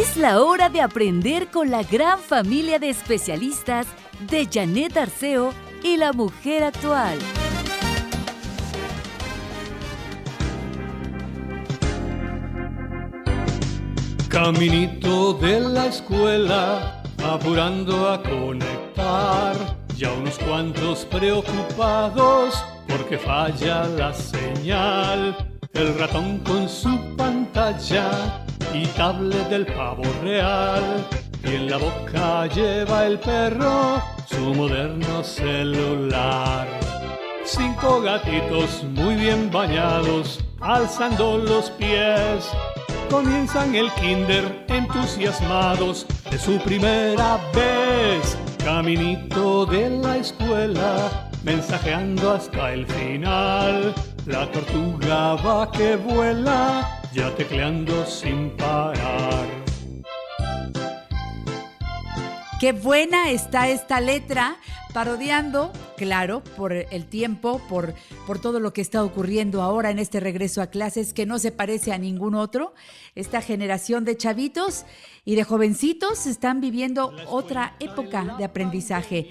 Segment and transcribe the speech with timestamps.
[0.00, 3.86] Es la hora de aprender con la gran familia de especialistas
[4.30, 7.18] de Janet Arceo y la mujer actual.
[14.30, 19.54] Caminito de la escuela, apurando a conectar.
[19.98, 25.36] Ya unos cuantos preocupados porque falla la señal.
[25.74, 31.06] El ratón con su pantalla y tablet del pavo real.
[31.44, 36.68] Y en la boca lleva el perro su moderno celular.
[37.44, 42.48] Cinco gatitos muy bien bañados, alzando los pies.
[43.10, 48.38] Comienzan el kinder entusiasmados de su primera vez.
[48.64, 53.94] Caminito de la escuela, mensajeando hasta el final.
[54.26, 59.48] La tortuga va que vuela, ya tecleando sin parar.
[62.60, 64.56] Qué buena está esta letra,
[64.92, 67.94] parodiando, claro, por el tiempo, por,
[68.26, 71.52] por todo lo que está ocurriendo ahora en este regreso a clases que no se
[71.52, 72.74] parece a ningún otro.
[73.14, 74.84] Esta generación de chavitos
[75.24, 79.30] y de jovencitos están viviendo otra época de aprendizaje.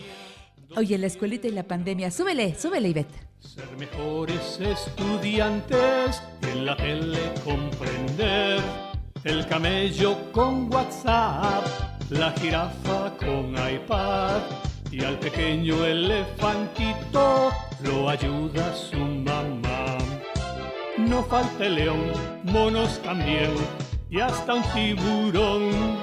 [0.75, 2.09] Oye, la escuelita y la pandemia.
[2.09, 3.28] Súbele, súbele, Ivette.
[3.39, 8.61] Ser mejores estudiantes, en la tele comprender.
[9.23, 11.65] El camello con WhatsApp,
[12.09, 14.41] la jirafa con iPad.
[14.91, 17.49] Y al pequeño elefantito
[17.83, 19.97] lo ayuda su mamá.
[20.97, 22.11] No falta el león,
[22.43, 23.53] monos también,
[24.09, 25.97] y hasta un tiburón.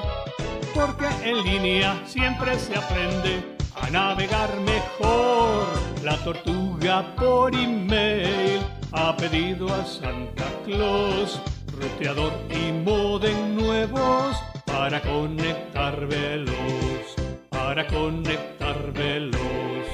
[0.75, 5.67] Porque en línea siempre se aprende a navegar mejor.
[6.03, 8.61] La tortuga por email
[8.93, 11.41] ha pedido a Santa Claus
[11.73, 17.15] ruteador y modem nuevos para conectar veloz,
[17.51, 19.87] para conectar veloz.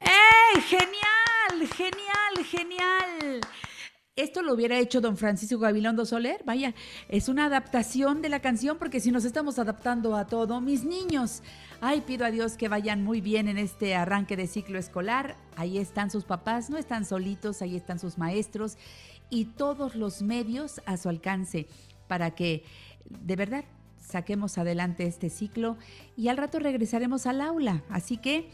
[0.00, 0.60] ¡Ey!
[0.68, 1.68] ¡Genial!
[1.76, 2.44] ¡Genial!
[2.50, 3.40] ¡Genial!
[4.16, 6.42] Esto lo hubiera hecho don Francisco Gabilondo Soler.
[6.46, 6.74] Vaya,
[7.10, 11.42] es una adaptación de la canción porque si nos estamos adaptando a todo, mis niños,
[11.82, 15.36] ay, pido a Dios que vayan muy bien en este arranque de ciclo escolar.
[15.54, 18.78] Ahí están sus papás, no están solitos, ahí están sus maestros
[19.28, 21.66] y todos los medios a su alcance
[22.08, 22.64] para que
[23.10, 23.66] de verdad
[24.00, 25.76] saquemos adelante este ciclo
[26.16, 27.82] y al rato regresaremos al aula.
[27.90, 28.48] Así que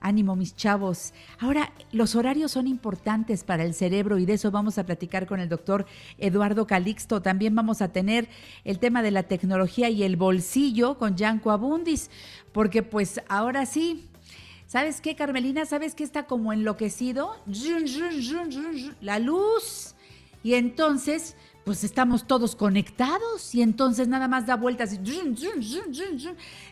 [0.00, 1.12] Ánimo, mis chavos.
[1.38, 5.40] Ahora, los horarios son importantes para el cerebro y de eso vamos a platicar con
[5.40, 5.86] el doctor
[6.18, 7.22] Eduardo Calixto.
[7.22, 8.28] También vamos a tener
[8.64, 12.10] el tema de la tecnología y el bolsillo con Yanko Abundis,
[12.52, 14.08] porque pues ahora sí.
[14.66, 15.64] ¿Sabes qué, Carmelina?
[15.64, 17.36] ¿Sabes qué está como enloquecido?
[19.00, 19.94] La luz.
[20.42, 24.92] Y entonces, pues estamos todos conectados y entonces nada más da vueltas.
[24.92, 25.00] y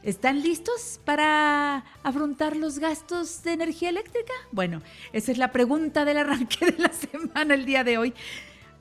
[0.05, 4.33] ¿Están listos para afrontar los gastos de energía eléctrica?
[4.53, 4.83] Bueno,
[5.13, 8.15] esa es la pregunta del arranque de la semana el día de hoy.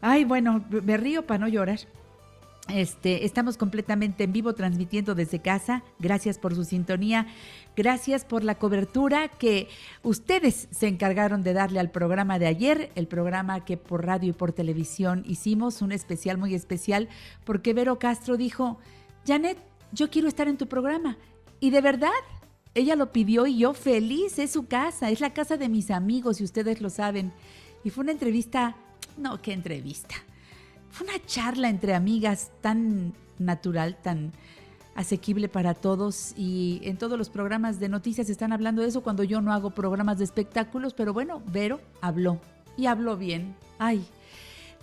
[0.01, 1.79] Ay, bueno, me río para no llorar.
[2.69, 5.84] Este, estamos completamente en vivo transmitiendo desde casa.
[6.00, 7.28] Gracias por su sintonía.
[7.75, 9.68] Gracias por la cobertura que
[10.01, 14.34] ustedes se encargaron de darle al programa de ayer, el programa que por radio y
[14.34, 17.09] por televisión hicimos, un especial muy especial,
[17.44, 18.80] porque Vero Castro dijo,
[19.28, 19.57] Janet,
[19.91, 21.18] yo quiero estar en tu programa.
[21.59, 22.12] Y de verdad,
[22.75, 26.39] ella lo pidió y yo feliz, es su casa, es la casa de mis amigos
[26.39, 27.33] y ustedes lo saben.
[27.83, 28.77] Y fue una entrevista,
[29.18, 30.16] no, qué entrevista
[30.94, 34.31] fue una charla entre amigas tan natural, tan
[34.94, 39.24] asequible para todos y en todos los programas de noticias están hablando de eso cuando
[39.24, 42.40] yo no hago programas de espectáculos, pero bueno, Vero habló
[42.78, 43.56] y habló bien.
[43.80, 44.06] Ay,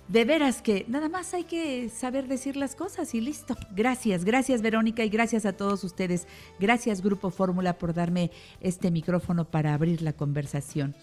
[0.09, 3.55] de veras que nada más hay que saber decir las cosas y listo.
[3.71, 6.27] Gracias, gracias Verónica y gracias a todos ustedes.
[6.59, 10.97] Gracias Grupo Fórmula por darme este micrófono para abrir la conversación.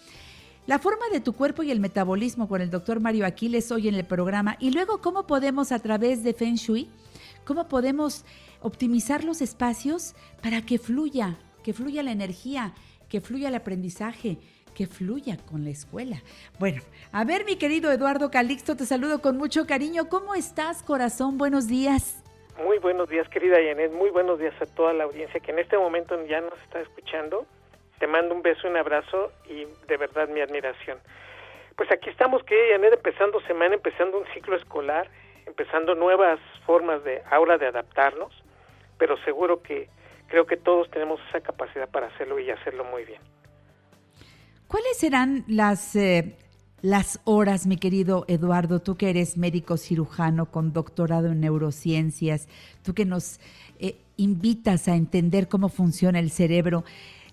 [0.68, 3.94] La forma de tu cuerpo y el metabolismo con el doctor Mario Aquiles hoy en
[3.94, 6.90] el programa y luego cómo podemos a través de Feng Shui
[7.46, 8.26] cómo podemos
[8.60, 12.74] optimizar los espacios para que fluya, que fluya la energía,
[13.08, 14.36] que fluya el aprendizaje,
[14.74, 16.18] que fluya con la escuela.
[16.58, 16.82] Bueno,
[17.12, 20.10] a ver, mi querido Eduardo Calixto, te saludo con mucho cariño.
[20.10, 21.38] ¿Cómo estás, corazón?
[21.38, 22.22] Buenos días.
[22.62, 23.90] Muy buenos días, querida Janet.
[23.94, 27.46] Muy buenos días a toda la audiencia que en este momento ya nos está escuchando.
[27.98, 30.98] Te mando un beso, un abrazo y de verdad mi admiración.
[31.76, 35.08] Pues aquí estamos, querida Janet, empezando semana, empezando un ciclo escolar,
[35.46, 38.32] empezando nuevas formas de ahora de adaptarnos,
[38.98, 39.88] pero seguro que
[40.28, 43.20] creo que todos tenemos esa capacidad para hacerlo y hacerlo muy bien.
[44.66, 46.36] ¿Cuáles serán las, eh,
[46.82, 52.48] las horas, mi querido Eduardo, tú que eres médico cirujano con doctorado en neurociencias,
[52.82, 53.40] tú que nos
[53.78, 56.84] eh, invitas a entender cómo funciona el cerebro?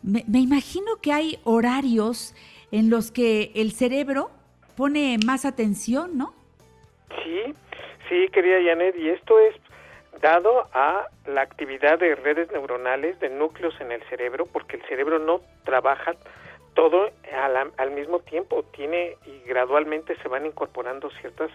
[0.06, 2.36] Me, me imagino que hay horarios
[2.72, 4.30] en los que el cerebro
[4.78, 6.34] pone más atención, ¿no?
[7.24, 7.56] Sí,
[8.10, 9.56] sí, querida Janet, y esto es
[10.22, 15.19] dado a la actividad de redes neuronales, de núcleos en el cerebro, porque el cerebro
[15.19, 16.13] no trabaja
[16.74, 21.50] todo al, al, mismo tiempo tiene y gradualmente se van incorporando ciertas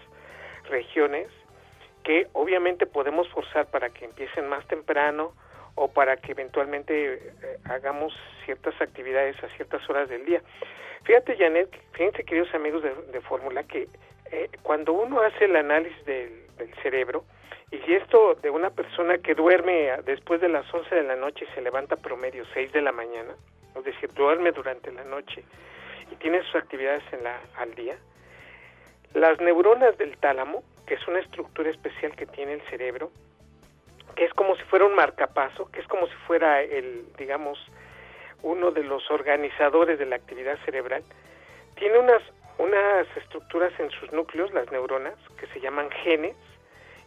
[0.69, 1.27] regiones
[2.03, 5.33] que obviamente podemos forzar para que empiecen más temprano
[5.75, 8.13] o para que eventualmente eh, hagamos
[8.45, 10.41] ciertas actividades a ciertas horas del día.
[11.03, 13.87] Fíjate, Janet, fíjense, queridos amigos de, Fórmula, que
[14.31, 17.23] eh, cuando uno hace el análisis del, del cerebro,
[17.71, 21.45] y si esto de una persona que duerme después de las 11 de la noche
[21.49, 23.33] y se levanta promedio 6 de la mañana,
[23.75, 25.43] es decir, duerme durante la noche
[26.11, 27.95] y tiene sus actividades en la, al día,
[29.13, 33.11] las neuronas del tálamo, que es una estructura especial que tiene el cerebro,
[34.15, 37.59] que es como si fuera un marcapaso, que es como si fuera el, digamos,
[38.43, 41.03] uno de los organizadores de la actividad cerebral,
[41.75, 42.21] tiene unas,
[42.57, 46.35] unas estructuras en sus núcleos, las neuronas, que se llaman genes,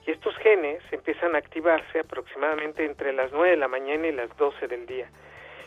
[0.07, 4.35] y estos genes empiezan a activarse aproximadamente entre las 9 de la mañana y las
[4.37, 5.09] 12 del día.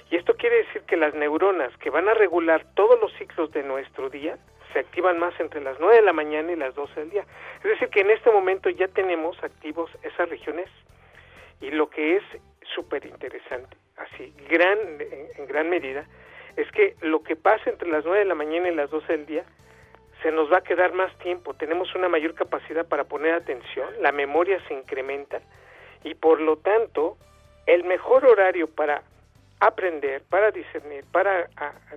[0.09, 3.63] Y esto quiere decir que las neuronas que van a regular todos los ciclos de
[3.63, 4.37] nuestro día
[4.71, 7.25] se activan más entre las 9 de la mañana y las 12 del día.
[7.57, 10.69] Es decir, que en este momento ya tenemos activos esas regiones
[11.62, 12.24] y lo que es
[12.75, 14.77] súper interesante, así, gran,
[15.38, 16.06] en gran medida,
[16.56, 19.25] es que lo que pasa entre las 9 de la mañana y las 12 del
[19.25, 19.44] día
[20.21, 24.12] se nos va a quedar más tiempo, tenemos una mayor capacidad para poner atención, la
[24.12, 25.42] memoria se incrementa
[26.04, 27.18] y por lo tanto
[27.68, 29.04] el mejor horario para
[29.59, 31.50] aprender, para discernir, para,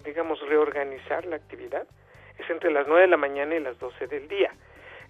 [0.05, 1.87] digamos, reorganizar la actividad,
[2.39, 4.53] es entre las 9 de la mañana y las 12 del día.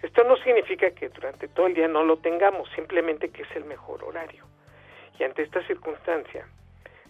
[0.01, 3.65] Esto no significa que durante todo el día no lo tengamos, simplemente que es el
[3.65, 4.45] mejor horario.
[5.19, 6.47] Y ante esta circunstancia,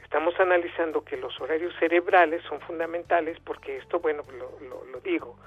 [0.03, 5.37] estamos analizando que los horarios cerebrales son fundamentales porque esto, bueno, lo, lo, digo,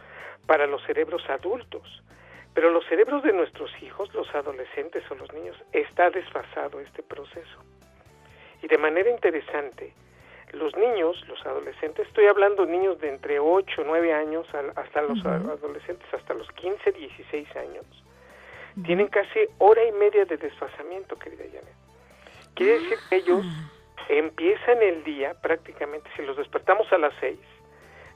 [0.47, 2.03] para los cerebros adultos.
[2.55, 7.63] Pero los cerebros de nuestros hijos, los adolescentes o los niños, está desfasado este proceso.
[8.63, 9.93] Y de manera interesante,
[10.55, 14.47] los niños, los adolescentes, estoy hablando de niños de entre 8, 9 años
[14.77, 15.53] hasta los uh -huh.
[15.53, 18.87] adolescentes, hasta los 15, 16 años, uh -huh.
[18.87, 21.75] tienen casi hora y media de desfasamiento, querida Janet.
[22.55, 23.45] Quiere decir que ellos
[24.09, 27.39] empiezan el día prácticamente, si los despertamos a las 6,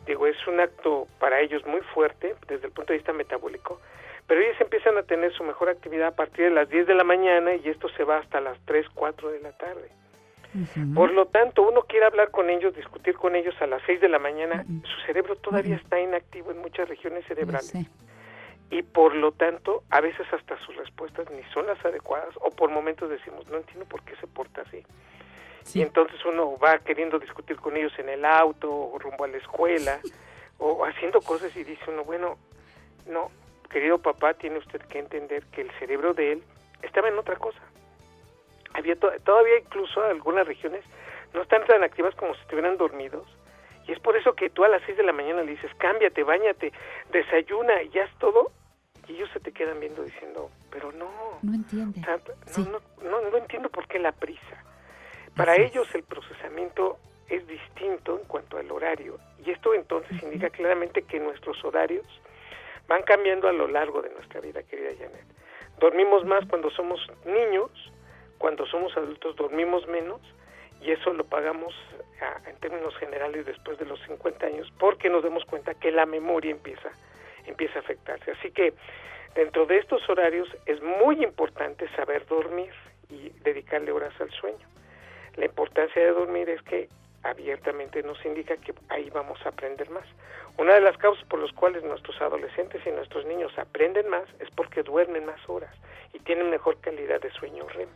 [0.06, 3.80] digo, es un acto para ellos muy fuerte desde el punto de vista metabólico,
[4.26, 7.04] pero ellos empiezan a tener su mejor actividad a partir de las 10 de la
[7.04, 9.90] mañana y esto se va hasta las 3, 4 de la tarde.
[10.54, 10.94] Uh -huh.
[10.94, 14.08] Por lo tanto, uno quiere hablar con ellos, discutir con ellos a las 6 de
[14.08, 14.86] la mañana, uh -huh.
[14.86, 15.82] su cerebro todavía uh -huh.
[15.82, 17.74] está inactivo en muchas regiones cerebrales.
[18.70, 22.70] Y por lo tanto, a veces hasta sus respuestas ni son las adecuadas o por
[22.70, 24.84] momentos decimos, no entiendo por qué se porta así.
[25.62, 25.78] Sí.
[25.78, 29.38] Y entonces uno va queriendo discutir con ellos en el auto o rumbo a la
[29.38, 30.00] escuela
[30.58, 32.36] o haciendo cosas y dice uno, bueno,
[33.06, 33.30] no,
[33.70, 36.42] querido papá, tiene usted que entender que el cerebro de él
[36.82, 37.60] estaba en otra cosa
[38.74, 40.84] había to todavía incluso algunas regiones
[41.34, 43.26] no están tan activas como si estuvieran dormidos.
[43.86, 46.22] Y es por eso que tú a las 6 de la mañana le dices cámbiate,
[46.22, 46.72] bañate,
[47.10, 48.50] desayuna y ya es todo
[49.06, 52.00] y ellos se te quedan viendo diciendo pero no no entiende.
[52.00, 52.62] O sea, sí.
[52.70, 54.64] no, no, no, no, entiendo por qué la prisa.
[55.36, 55.94] Para Así ellos es.
[55.96, 56.98] el procesamiento
[57.28, 59.18] es distinto en cuanto al horario.
[59.44, 60.24] Y esto entonces uh -huh.
[60.24, 62.06] indica claramente que nuestros horarios
[62.88, 65.24] van cambiando a lo largo de nuestra vida querida Janet.
[65.78, 67.70] Dormimos más cuando somos niños
[68.38, 70.20] cuando somos adultos dormimos menos
[70.80, 71.74] y eso lo pagamos
[72.20, 76.06] a, en términos generales después de los 50 años porque nos damos cuenta que la
[76.06, 76.90] memoria empieza,
[77.46, 78.30] empieza a afectarse.
[78.30, 78.72] Así que
[79.34, 82.72] dentro de estos horarios es muy importante saber dormir
[83.10, 84.66] y dedicarle horas al sueño.
[85.36, 86.88] La importancia de dormir es que
[87.22, 90.04] abiertamente nos indica que ahí vamos a aprender más.
[90.56, 94.50] Una de las causas por las cuales nuestros adolescentes y nuestros niños aprenden más es
[94.50, 95.74] porque duermen más horas
[96.12, 97.88] y tienen mejor calidad de sueño REM.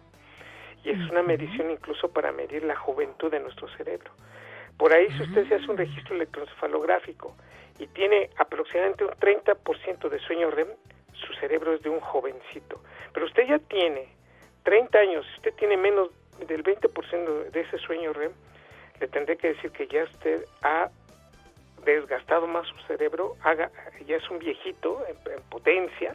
[0.85, 4.11] Y es una medición incluso para medir la juventud de nuestro cerebro.
[4.77, 7.37] Por ahí, si usted se hace un registro electroencefalográfico
[7.79, 10.69] y tiene aproximadamente un 30% de sueño REM,
[11.12, 12.83] su cerebro es de un jovencito.
[13.12, 14.09] Pero usted ya tiene
[14.65, 16.11] 30 años, si usted tiene menos
[16.47, 18.33] del 20% de ese sueño REM,
[19.01, 20.91] le tendré que decir que ya usted ha
[21.85, 23.71] desgastado más su cerebro, haga,
[24.07, 26.15] ya es un viejito en, potencia,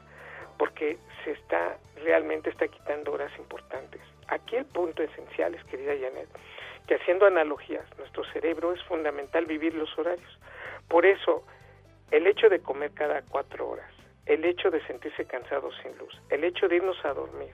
[0.57, 4.01] porque se está, realmente está quitando horas importantes.
[4.27, 6.27] Aquí el punto esencial es, querida Janet,
[6.87, 10.39] que haciendo analogías, nuestro cerebro es fundamental vivir los horarios.
[10.87, 11.43] Por eso,
[12.11, 13.91] el hecho de comer cada cuatro horas,
[14.25, 17.51] el hecho de sentirse cansado sin luz, el hecho de irnos a dormir,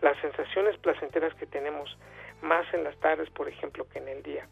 [0.00, 1.96] las sensaciones placenteras que tenemos
[2.42, 4.46] más en las tardes, por ejemplo, que en el día,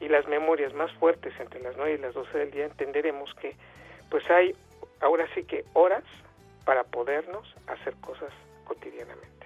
[0.00, 3.56] y las memorias más fuertes entre las 9 y las 12 del día, entenderemos que
[4.10, 4.54] pues hay
[5.00, 6.04] ahora sí que horas
[6.64, 8.32] para podernos hacer cosas
[8.64, 9.37] cotidianamente.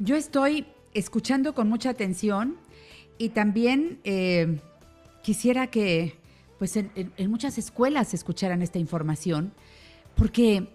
[0.00, 0.64] Yo estoy
[0.94, 2.56] escuchando con mucha atención
[3.18, 4.60] y también eh,
[5.22, 6.14] quisiera que
[6.58, 9.52] pues en, muchas escuelas escucharan esta información,
[10.16, 10.68] porque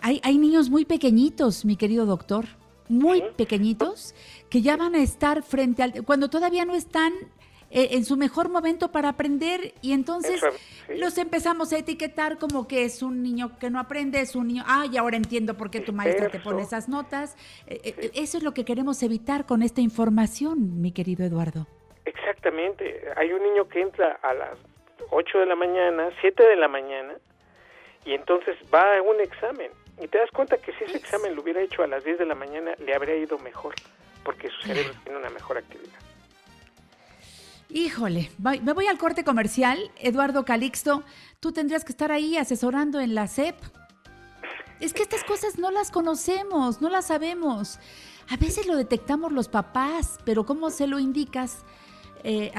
[0.00, 2.46] hay, hay niños muy pequeñitos, mi querido doctor,
[2.88, 4.14] muy pequeñitos
[4.48, 6.04] que ya van a estar frente al...
[6.04, 7.12] cuando todavía no están
[7.70, 9.74] en su mejor momento para aprender.
[9.80, 10.42] Y entonces
[10.88, 14.64] los empezamos a etiquetar como que es un niño que no aprende, es un niño,
[14.66, 17.36] ah, y ahora entiendo por qué tu maestra te pone esas notas.
[17.66, 21.66] Eh, eh, eso es lo que queremos evitar con esta información, mi querido Eduardo.
[22.04, 24.58] Exactamente, hay un niño que entra a las
[25.10, 27.14] 8 de la mañana, 7 de la mañana,
[28.04, 29.70] y entonces va a un examen.
[30.00, 32.26] Y te das cuenta que si ese examen lo hubiera hecho a las 10 de
[32.26, 33.74] la mañana, le habría ido mejor,
[34.24, 36.09] porque su cerebro tiene una mejor actividad.
[37.72, 39.92] Híjole, me voy al corte comercial.
[39.98, 41.04] Eduardo Calixto,
[41.38, 43.54] tú tendrías que estar ahí asesorando en la CEP.
[44.80, 47.78] Es que estas cosas no las conocemos, no las sabemos.
[48.28, 51.58] A veces lo detectamos los papás, pero ¿cómo se lo indicas?
[52.22, 52.52] Eh,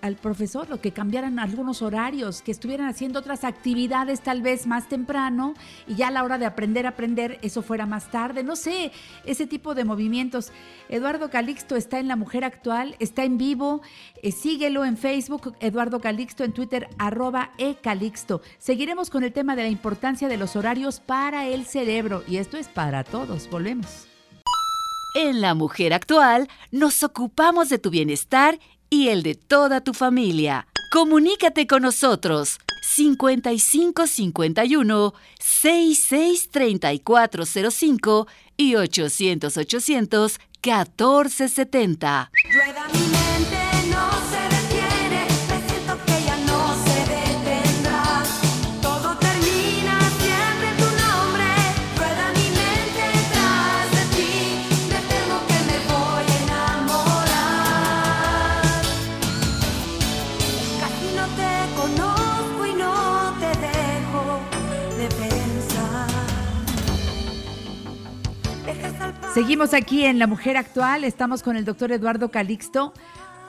[0.00, 4.88] al, profesor, lo que cambiaran algunos horarios, que estuvieran haciendo otras actividades tal vez más
[4.88, 5.54] temprano
[5.86, 8.92] y ya a la hora de aprender aprender eso fuera más tarde, no sé,
[9.24, 10.50] ese tipo de movimientos.
[10.88, 13.82] Eduardo Calixto está en La Mujer Actual, está en vivo,
[14.22, 18.40] eh, síguelo en Facebook, Eduardo Calixto, en Twitter, arroba ecalixto.
[18.58, 22.56] Seguiremos con el tema de la importancia de los horarios para el cerebro y esto
[22.56, 24.06] es para todos, volvemos.
[25.14, 28.58] En La Mujer Actual nos ocupamos de tu bienestar
[28.90, 30.66] y el de toda tu familia.
[30.92, 38.26] Comunícate con nosotros 5551 663405
[38.56, 42.30] y 800 800 1470.
[42.52, 43.75] Rueda mi mente.
[69.36, 72.94] Seguimos aquí en La Mujer Actual, estamos con el doctor Eduardo Calixto.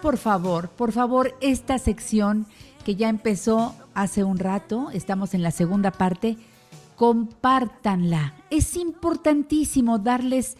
[0.01, 2.45] Por favor, por favor, esta sección
[2.83, 6.35] que ya empezó hace un rato, estamos en la segunda parte,
[6.97, 8.33] compártanla.
[8.49, 10.57] Es importantísimo darles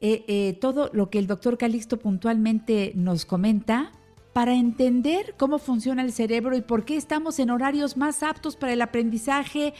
[0.00, 3.92] eh, eh, todo lo que el doctor Calixto puntualmente nos comenta
[4.32, 8.72] para entender cómo funciona el cerebro y por qué estamos en horarios más aptos para
[8.72, 9.72] el aprendizaje,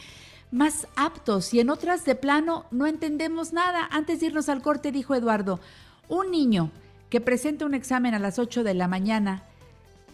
[0.51, 3.89] más aptos y en otras de plano no entendemos nada.
[3.91, 5.61] Antes de irnos al corte, dijo Eduardo,
[6.09, 6.71] un niño
[7.11, 9.43] que presenta un examen a las 8 de la mañana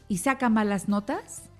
[0.08, 1.50] y saca malas notas,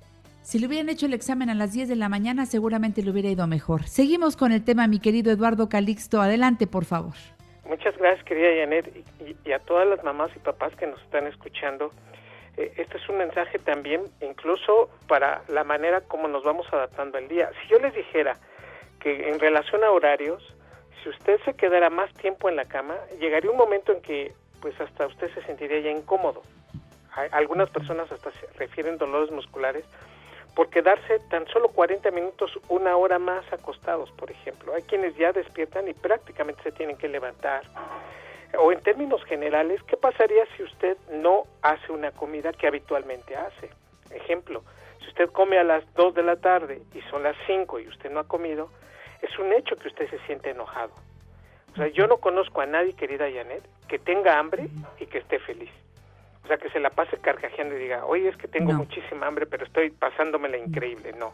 [0.43, 3.31] si le hubieran hecho el examen a las 10 de la mañana seguramente le hubiera
[3.31, 3.85] ido mejor.
[3.85, 6.21] Seguimos con el tema, mi querido Eduardo Calixto.
[6.21, 7.15] Adelante, por favor.
[7.67, 9.07] Muchas gracias, querida Janet,
[9.45, 11.93] y, a todas las mamás y papás que nos están escuchando.
[12.59, 17.27] Eh, este es un mensaje también, incluso para la manera como nos vamos adaptando al
[17.27, 17.51] día.
[17.63, 18.37] Si yo les dijera,
[19.05, 20.43] que en relación a horarios,
[21.03, 24.33] si usted se quedara más tiempo en la cama, llegaría un momento en que
[24.63, 26.43] pues hasta usted se sentiría ya incómodo.
[27.31, 29.85] algunas personas hasta se refieren dolores musculares
[30.57, 34.73] por quedarse tan solo 40 minutos, una hora más acostados, por ejemplo.
[34.73, 37.63] Hay quienes ya despiertan y prácticamente se tienen que levantar.
[38.59, 43.69] O en términos generales, ¿qué pasaría si usted no hace una comida que habitualmente hace?
[44.13, 44.63] Ejemplo,
[45.05, 48.11] si usted come a las 2 de la tarde y son las 5 y usted
[48.11, 48.71] no ha comido,
[49.23, 50.93] es un hecho que usted se siente enojado.
[51.73, 54.69] O sea, yo no conozco a nadie, querida Janet, que tenga hambre
[55.01, 55.71] y que esté feliz.
[56.45, 58.79] O sea, que se la pase carcajeando y diga, oye, es que tengo No.
[58.79, 61.13] muchísima hambre, pero estoy pasándomela increíble.
[61.19, 61.33] No.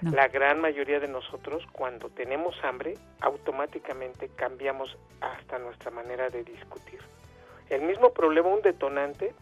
[0.00, 0.12] No.
[0.12, 7.00] La gran mayoría de nosotros, cuando tenemos hambre, automáticamente cambiamos hasta nuestra manera de discutir.
[7.68, 9.34] El mismo problema, un detonante,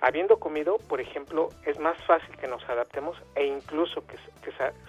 [0.00, 4.16] habiendo comido, por ejemplo, es más fácil que nos adaptemos e incluso que,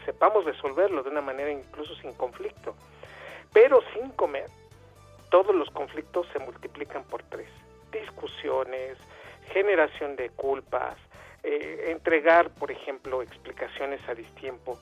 [0.05, 2.75] sepamos resolverlo de una manera incluso sin conflicto.
[3.53, 4.49] Pero sin comer,
[5.29, 7.49] todos los conflictos se multiplican por tres.
[7.91, 8.97] Discusiones,
[9.51, 10.97] generación de culpas,
[11.43, 14.77] eh, entregar, por ejemplo, explicaciones a distiempo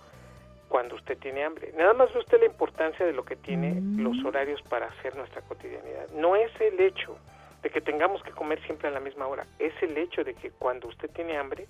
[0.68, 1.72] cuando usted tiene hambre.
[1.78, 4.02] Nada más ve usted la importancia de lo que tiene Mm.
[4.02, 6.10] los horarios para hacer nuestra cotidianidad.
[6.16, 7.18] No es el hecho
[7.66, 10.52] de que tengamos que comer siempre a la misma hora, es el hecho de que
[10.52, 11.66] cuando usted tiene hambre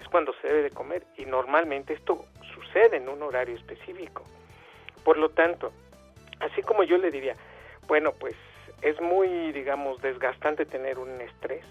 [0.00, 4.24] es cuando se debe de comer y normalmente esto sucede en un horario específico.
[5.04, 5.70] Por lo tanto,
[6.40, 7.36] así como yo le diría,
[7.86, 8.34] bueno, pues
[8.82, 11.64] es muy, digamos, desgastante tener un estrés,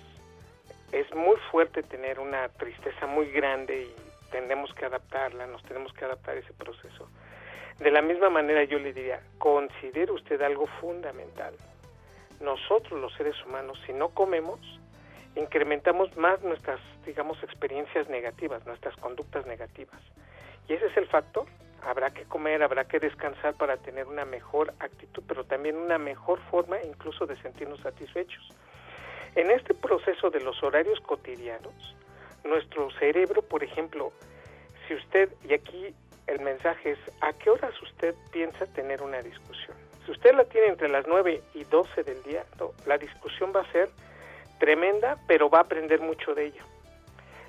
[0.94, 6.06] es muy fuerte tener una tristeza muy grande y tenemos que adaptarla, nos tenemos que
[6.06, 7.10] adaptar a ese proceso.
[7.80, 11.54] De la misma manera yo le diría, considere usted algo fundamental.
[12.40, 14.60] Nosotros los seres humanos, si no comemos,
[15.36, 20.02] incrementamos más nuestras, digamos, experiencias negativas, nuestras conductas negativas.
[20.68, 21.46] Y ese es el factor.
[21.84, 26.40] Habrá que comer, habrá que descansar para tener una mejor actitud, pero también una mejor
[26.52, 28.50] forma incluso de sentirnos satisfechos.
[29.36, 31.96] En este proceso de los horarios cotidianos,
[32.44, 34.12] nuestro cerebro, por ejemplo,
[34.88, 35.94] si usted, y aquí
[36.26, 39.87] el mensaje es, ¿a qué horas usted piensa tener una discusión?
[40.08, 42.46] Si usted la tiene entre las 9 y 12 del día,
[42.86, 43.90] la discusión va a ser
[44.58, 46.64] tremenda, pero va a aprender mucho de ella.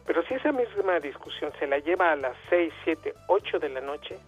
[0.05, 3.81] Pero si esa misma discusión se la lleva a las 6, 7, 8 de la
[3.81, 4.19] noche,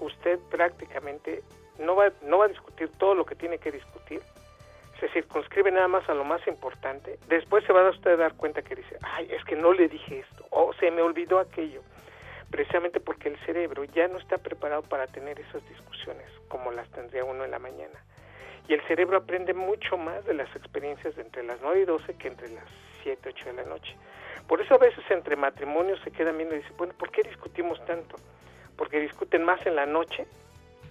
[0.00, 1.42] usted prácticamente
[1.78, 4.22] no va, no va a discutir todo lo que tiene que discutir,
[4.98, 8.62] se circunscribe nada más a lo más importante, después se va a usted dar cuenta
[8.62, 11.82] que dice, ay, es que no le dije esto, o se me olvidó aquello,
[12.50, 17.24] precisamente porque el cerebro ya no está preparado para tener esas discusiones como las tendría
[17.24, 18.02] uno en la mañana.
[18.68, 22.28] Y el cerebro aprende mucho más de las experiencias entre las 9 y 12 que
[22.28, 22.64] entre las
[23.02, 23.94] 7, 8 de la noche.
[24.48, 27.84] Por eso a veces entre matrimonios se quedan viendo y dicen, bueno, ¿por qué discutimos
[27.86, 28.16] tanto?
[28.76, 30.26] Porque discuten más en la noche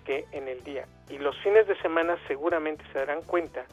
[0.05, 0.85] que en el día.
[1.09, 3.65] Y los fines de semana seguramente se darán cuenta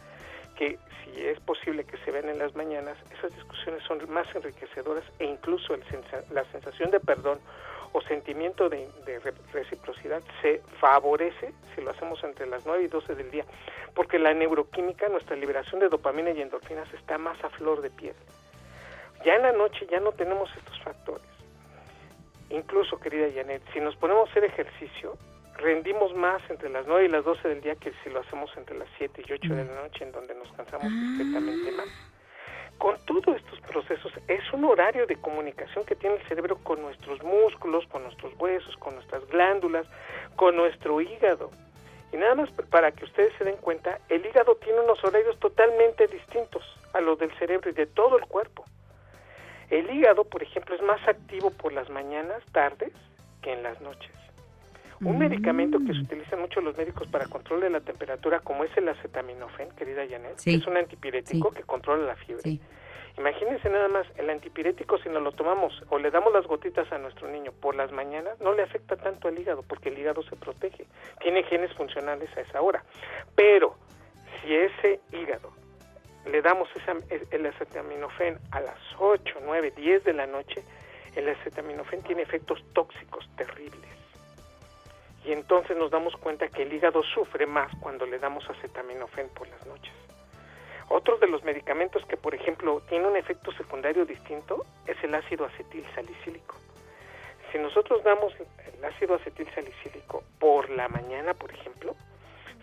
[0.56, 5.04] que si es posible que se vean en las mañanas, esas discusiones son más enriquecedoras
[5.18, 7.38] e incluso el sensa la sensación de perdón
[7.92, 12.88] o sentimiento de, de re reciprocidad se favorece si lo hacemos entre las 9 y
[12.88, 13.44] 12 del día,
[13.94, 18.14] porque la neuroquímica, nuestra liberación de dopamina y endorfinas está más a flor de piel.
[19.24, 21.26] Ya en la noche ya no tenemos estos factores.
[22.50, 25.16] Incluso, querida Janet, si nos ponemos a hacer ejercicio,
[25.56, 28.76] rendimos más entre las 9 y las 12 del día que si lo hacemos entre
[28.78, 32.11] las 7 y 8 de la noche, en donde nos cansamos perfectamente más.
[32.82, 37.22] Con todos estos procesos, es un horario de comunicación que tiene el cerebro con nuestros
[37.22, 39.86] músculos, con nuestros huesos, con nuestras glándulas,
[40.34, 41.52] con nuestro hígado.
[42.12, 46.08] Y nada más para que ustedes se den cuenta, el hígado tiene unos horarios totalmente
[46.08, 48.64] distintos a los del cerebro y de todo el cuerpo.
[49.70, 52.92] El hígado, por ejemplo, es más activo por las mañanas, tardes,
[53.42, 54.21] que en las noches.
[55.04, 58.76] Un medicamento que se utilizan mucho los médicos para control de la temperatura, como es
[58.76, 60.54] el acetaminofén, querida Janet, Sí.
[60.54, 61.56] es un antipirético Sí.
[61.56, 62.42] que controla la fiebre.
[62.42, 62.60] Sí.
[63.18, 66.98] Imagínense nada más, el antipirético si nos lo tomamos o le damos las gotitas a
[66.98, 70.36] nuestro niño por las mañanas, no le afecta tanto al hígado porque el hígado se
[70.36, 70.86] protege,
[71.20, 72.82] tiene genes funcionales a esa hora.
[73.34, 73.76] Pero
[74.40, 75.52] si ese hígado
[76.30, 76.94] le damos esa,
[77.32, 80.62] el acetaminofén a las 8, 9, 10 de la noche,
[81.16, 83.90] el acetaminofén tiene efectos tóxicos terribles.
[85.24, 89.48] Y entonces nos damos cuenta que el hígado sufre más cuando le damos acetaminofén por
[89.48, 89.92] las noches.
[90.88, 95.46] Otro de los medicamentos que, por ejemplo, tiene un efecto secundario distinto es el ácido
[95.46, 96.56] acetil salicílico.
[97.50, 101.94] Si nosotros damos el ácido acetil salicílico por la mañana, por ejemplo,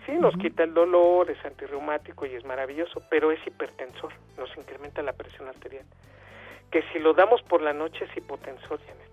[0.06, 5.02] sí nos quita el dolor, es antirreumático y es maravilloso, pero es hipertensor, nos incrementa
[5.02, 5.86] la presión arterial.
[6.72, 9.09] Que si lo damos por la noche es hipotensor, Janet.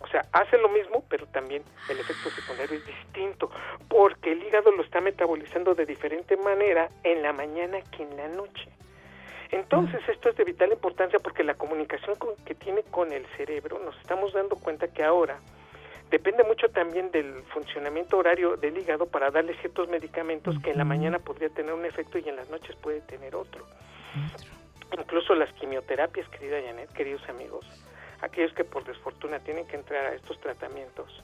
[0.00, 3.50] O sea, hace lo mismo, pero también el efecto secundario es distinto,
[3.88, 8.28] porque el hígado lo está metabolizando de diferente manera en la mañana que en la
[8.28, 8.68] noche.
[9.50, 13.78] Entonces, esto es de vital importancia porque la comunicación con, que tiene con el cerebro,
[13.78, 15.38] nos estamos dando cuenta que ahora
[16.10, 20.84] depende mucho también del funcionamiento horario del hígado para darle ciertos medicamentos que en la
[20.84, 23.66] mañana podría tener un efecto y en las noches puede tener otro.
[24.96, 27.66] Incluso las quimioterapias, querida Janet, queridos amigos,
[28.20, 31.22] aquellos que por desfortuna tienen que entrar a estos tratamientos,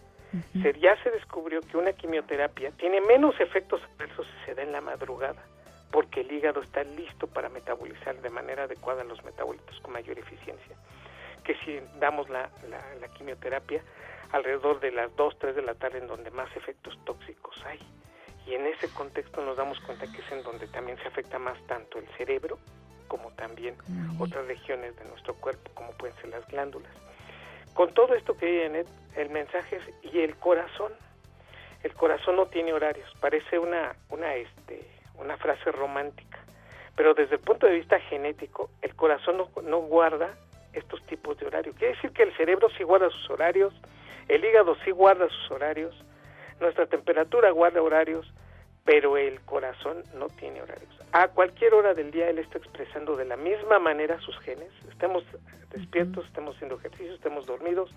[0.63, 4.73] se, ya se descubrió que una quimioterapia tiene menos efectos adversos si se da en
[4.73, 5.45] la madrugada,
[5.93, 10.77] porque el hígado está listo para metabolizar de manera adecuada los metabolitos con mayor eficiencia.
[11.45, 13.83] Que si damos la, la, quimioterapia
[14.33, 17.79] alrededor de las 2, 3 de la tarde en donde más efectos tóxicos hay.
[18.47, 21.57] Y en ese contexto nos damos cuenta que es en donde también se afecta más
[21.67, 22.59] tanto el cerebro
[23.09, 23.77] como también
[24.19, 26.93] otras regiones de nuestro cuerpo, como pueden ser las glándulas.
[27.75, 28.85] Con todo esto que en
[29.17, 30.93] el mensaje es, y el corazón,
[31.83, 36.39] el corazón no tiene horarios, parece una, una, este, una frase romántica,
[36.97, 40.35] pero desde el punto de vista genético, el corazón no, no guarda
[40.73, 41.77] estos tipos de horarios.
[41.77, 43.75] Quiere decir que el cerebro sí guarda sus horarios,
[44.29, 45.95] el hígado sí guarda sus horarios,
[46.61, 48.33] nuestra temperatura guarda horarios,
[48.85, 50.94] pero el corazón no tiene horarios.
[51.17, 55.23] A cualquier hora del día él está expresando de la misma manera sus genes, estemos
[55.71, 57.89] despiertos, estemos haciendo ejercicio, estemos dormidos,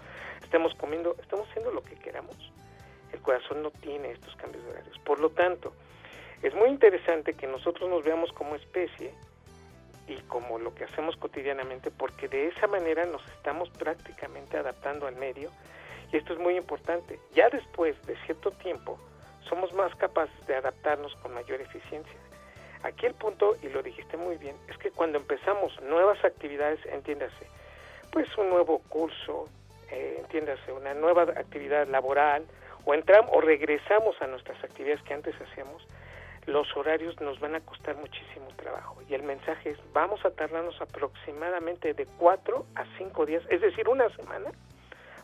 [0.44, 2.36] estemos comiendo, estemos haciendo lo que queramos.
[3.12, 5.00] El corazón no tiene estos cambios de horarios.
[5.00, 5.74] Por lo tanto,
[6.44, 9.12] es muy interesante que nosotros nos veamos como especie
[10.08, 15.16] y como lo que hacemos cotidianamente, porque de esa manera nos estamos prácticamente adaptando al
[15.16, 15.50] medio.
[16.14, 17.20] Y esto es muy importante.
[17.34, 19.00] Ya después de cierto tiempo,
[19.50, 22.27] somos más capaces de adaptarnos con mayor eficiencia.
[22.84, 27.48] Aquí el punto, y lo dijiste muy bien, es que cuando empezamos nuevas actividades, entiéndase,
[28.12, 29.50] pues un nuevo curso,
[29.92, 32.46] eh, entiéndase, una nueva actividad laboral,
[32.86, 35.86] o entramos o regresamos a nuestras actividades que antes hacíamos,
[36.46, 38.98] los horarios nos van a costar muchísimo trabajo.
[39.10, 43.90] Y el mensaje es, vamos a tardarnos aproximadamente de cuatro a cinco días, es decir,
[43.90, 44.52] una semana,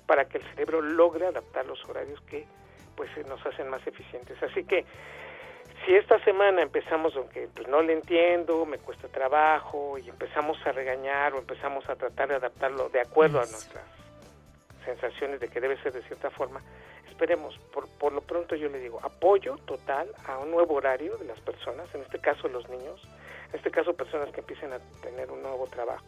[0.06, 2.46] para que el cerebro logre adaptar los horarios que
[2.96, 4.42] pues nos hacen más eficientes.
[4.44, 4.86] Así que
[5.86, 10.72] si esta semana empezamos, aunque pues, no le entiendo, me cuesta trabajo, y empezamos a
[10.72, 13.84] regañar o empezamos a tratar de adaptarlo de acuerdo a nuestras
[14.86, 16.62] sensaciones de que debe ser de cierta forma,
[17.10, 21.26] esperemos, por, por lo pronto yo le digo, apoyo total a un nuevo horario de
[21.26, 23.02] las personas, en este caso los niños,
[23.50, 26.06] en este caso personas que empiecen a tener un nuevo trabajo.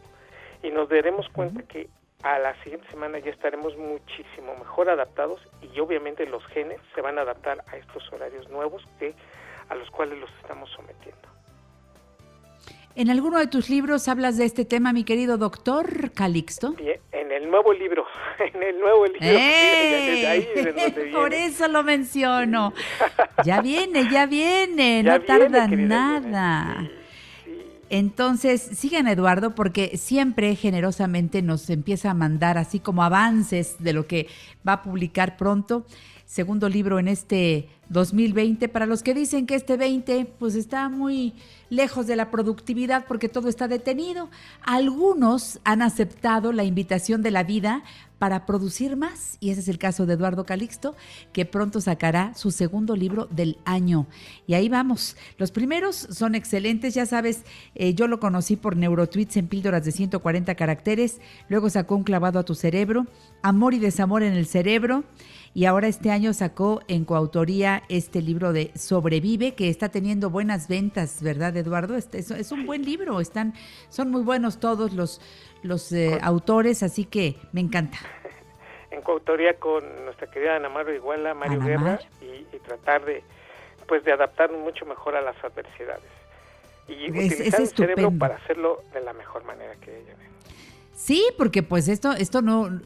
[0.63, 1.87] Y nos daremos cuenta que
[2.23, 7.19] a la siguiente semana ya estaremos muchísimo mejor adaptados y obviamente los genes se van
[7.19, 9.13] a adaptar a estos horarios nuevos que
[9.69, 11.25] a los cuales los estamos sometiendo.
[12.95, 16.71] En alguno de tus libros hablas de este tema, mi querido doctor Calixto.
[16.73, 18.05] Bien, en el nuevo libro,
[18.39, 19.19] en el nuevo libro.
[19.21, 21.09] ¡Eh!
[21.13, 22.73] Por eso lo menciono.
[23.43, 26.89] Ya viene, ya viene, no tarda nada.
[27.89, 34.07] Entonces, sigan Eduardo porque siempre generosamente nos empieza a mandar así como avances de lo
[34.07, 34.27] que
[34.67, 35.85] va a publicar pronto.
[36.25, 38.67] Segundo libro en este 2020.
[38.69, 41.33] Para los que dicen que este 20 pues está muy
[41.69, 44.29] lejos de la productividad porque todo está detenido,
[44.63, 47.83] algunos han aceptado la invitación de la vida
[48.19, 50.95] para producir más y ese es el caso de Eduardo Calixto
[51.33, 54.07] que pronto sacará su segundo libro del año.
[54.47, 55.17] Y ahí vamos.
[55.37, 56.93] Los primeros son excelentes.
[56.93, 57.43] Ya sabes
[57.75, 61.19] eh, yo lo conocí por neurotweets en píldoras de 140 caracteres.
[61.49, 63.05] Luego sacó un clavado a tu cerebro.
[63.43, 65.03] Amor y desamor en el cerebro
[65.55, 70.67] y ahora este año sacó en coautoría este libro de Sobrevive, que está teniendo buenas
[70.67, 71.95] ventas, ¿verdad, Eduardo?
[71.95, 73.53] Este, es, un buen libro, están,
[73.87, 75.21] son muy buenos todos los,
[75.63, 77.97] los eh, autores, así que me encanta.
[78.91, 83.23] En coautoría con nuestra querida Ana Mar Iguala, Mario Guerra, y, tratar de,
[83.87, 86.03] pues, de adaptarnos mucho mejor a las adversidades.
[86.89, 90.15] Y utilizar el cerebro para hacerlo de la mejor manera que ella.
[90.95, 92.81] Sí, porque pues esto, esto no,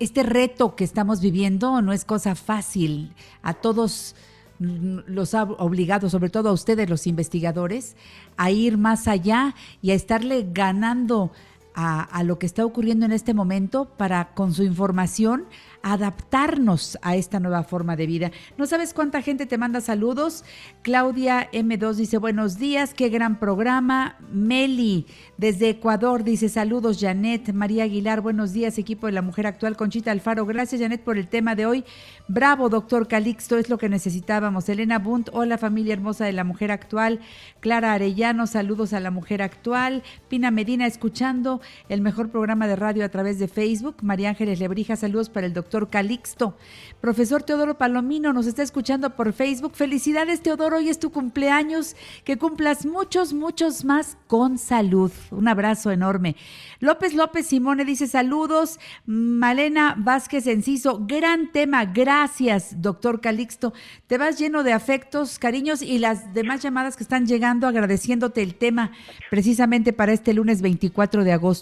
[0.00, 3.14] este reto que estamos viviendo no es cosa fácil.
[3.42, 4.14] A todos
[4.58, 7.96] los ha obligado, sobre todo a ustedes los investigadores,
[8.36, 11.32] a ir más allá y a estarle ganando
[11.74, 15.46] a, lo que está ocurriendo en este momento para con su información
[15.82, 18.30] adaptarnos a esta nueva forma de vida.
[18.56, 20.44] No sabes cuánta gente te manda saludos.
[20.82, 24.16] Claudia M2 dice buenos días, qué gran programa.
[24.32, 25.06] Meli
[25.36, 27.52] desde Ecuador dice saludos Janet.
[27.52, 29.76] María Aguilar, buenos días equipo de la mujer actual.
[29.76, 31.84] Conchita Alfaro, gracias Janet por el tema de hoy.
[32.28, 34.68] Bravo doctor Calixto, es lo que necesitábamos.
[34.68, 37.20] Elena Bunt, hola familia hermosa de la mujer actual.
[37.60, 40.02] Clara Arellano, saludos a la mujer actual.
[40.28, 43.96] Pina Medina, escuchando el mejor programa de radio a través de Facebook.
[44.02, 46.56] María Ángeles Lebrija, saludos para el doctor Calixto.
[47.00, 49.74] Profesor Teodoro Palomino nos está escuchando por Facebook.
[49.74, 51.96] Felicidades, Teodoro, hoy es tu cumpleaños.
[52.24, 55.12] Que cumplas muchos, muchos más con salud.
[55.30, 56.36] Un abrazo enorme.
[56.80, 58.78] López López Simone dice saludos.
[59.06, 61.84] Malena Vázquez Enciso, gran tema.
[61.86, 63.72] Gracias, doctor Calixto.
[64.06, 68.54] Te vas lleno de afectos, cariños y las demás llamadas que están llegando agradeciéndote el
[68.54, 68.92] tema
[69.30, 71.53] precisamente para este lunes 24 de agosto.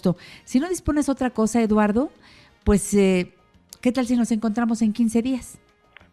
[0.43, 2.09] Si no dispones otra cosa, Eduardo,
[2.63, 2.93] pues...
[2.93, 3.33] Eh,
[3.81, 5.59] ¿Qué tal si nos encontramos en 15 días?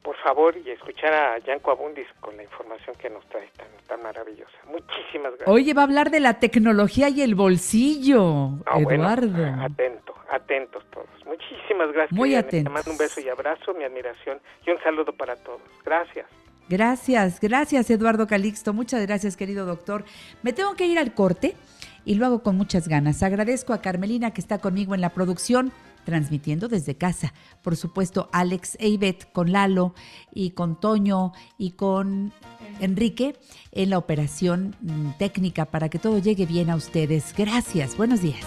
[0.02, 4.02] por favor, y escuchar a Yanko Abundis con la información que nos trae tan, tan
[4.02, 4.50] maravillosa.
[4.66, 5.48] Muchísimas gracias.
[5.48, 9.62] Oye, va a hablar de la tecnología y el bolsillo, Ah, bueno, Eduardo.
[9.62, 11.06] atento, atentos todos.
[11.26, 12.12] Muchísimas gracias.
[12.12, 12.70] Muy atentos.
[12.72, 15.60] Te mando un beso y abrazo, mi admiración y un saludo para todos.
[15.84, 16.26] Gracias.
[16.68, 20.04] Gracias, gracias Eduardo Calixto, muchas gracias querido doctor.
[20.42, 21.56] Me tengo que ir al corte
[22.04, 23.22] y lo hago con muchas ganas.
[23.22, 25.72] Agradezco a Carmelina que está conmigo en la producción,
[26.04, 27.34] transmitiendo desde casa.
[27.62, 29.94] Por supuesto, Alex e Ivette con Lalo
[30.32, 32.32] y con Toño y con
[32.80, 33.36] Enrique
[33.72, 37.34] en la operación mm, técnica para que todo llegue bien a ustedes.
[37.36, 38.44] Gracias, buenos días.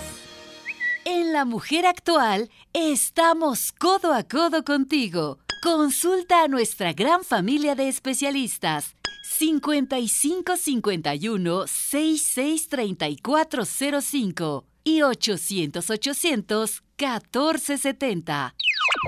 [1.06, 5.40] En La Mujer Actual estamos codo a codo contigo.
[5.62, 8.96] Consulta a nuestra gran familia de especialistas.
[9.24, 13.64] 55 51 66 34
[14.02, 18.54] 05 y 800 800 14 70.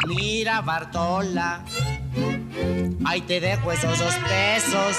[0.08, 1.66] Mira, Bartola,
[3.04, 4.96] ahí te dejo esos dos pesos.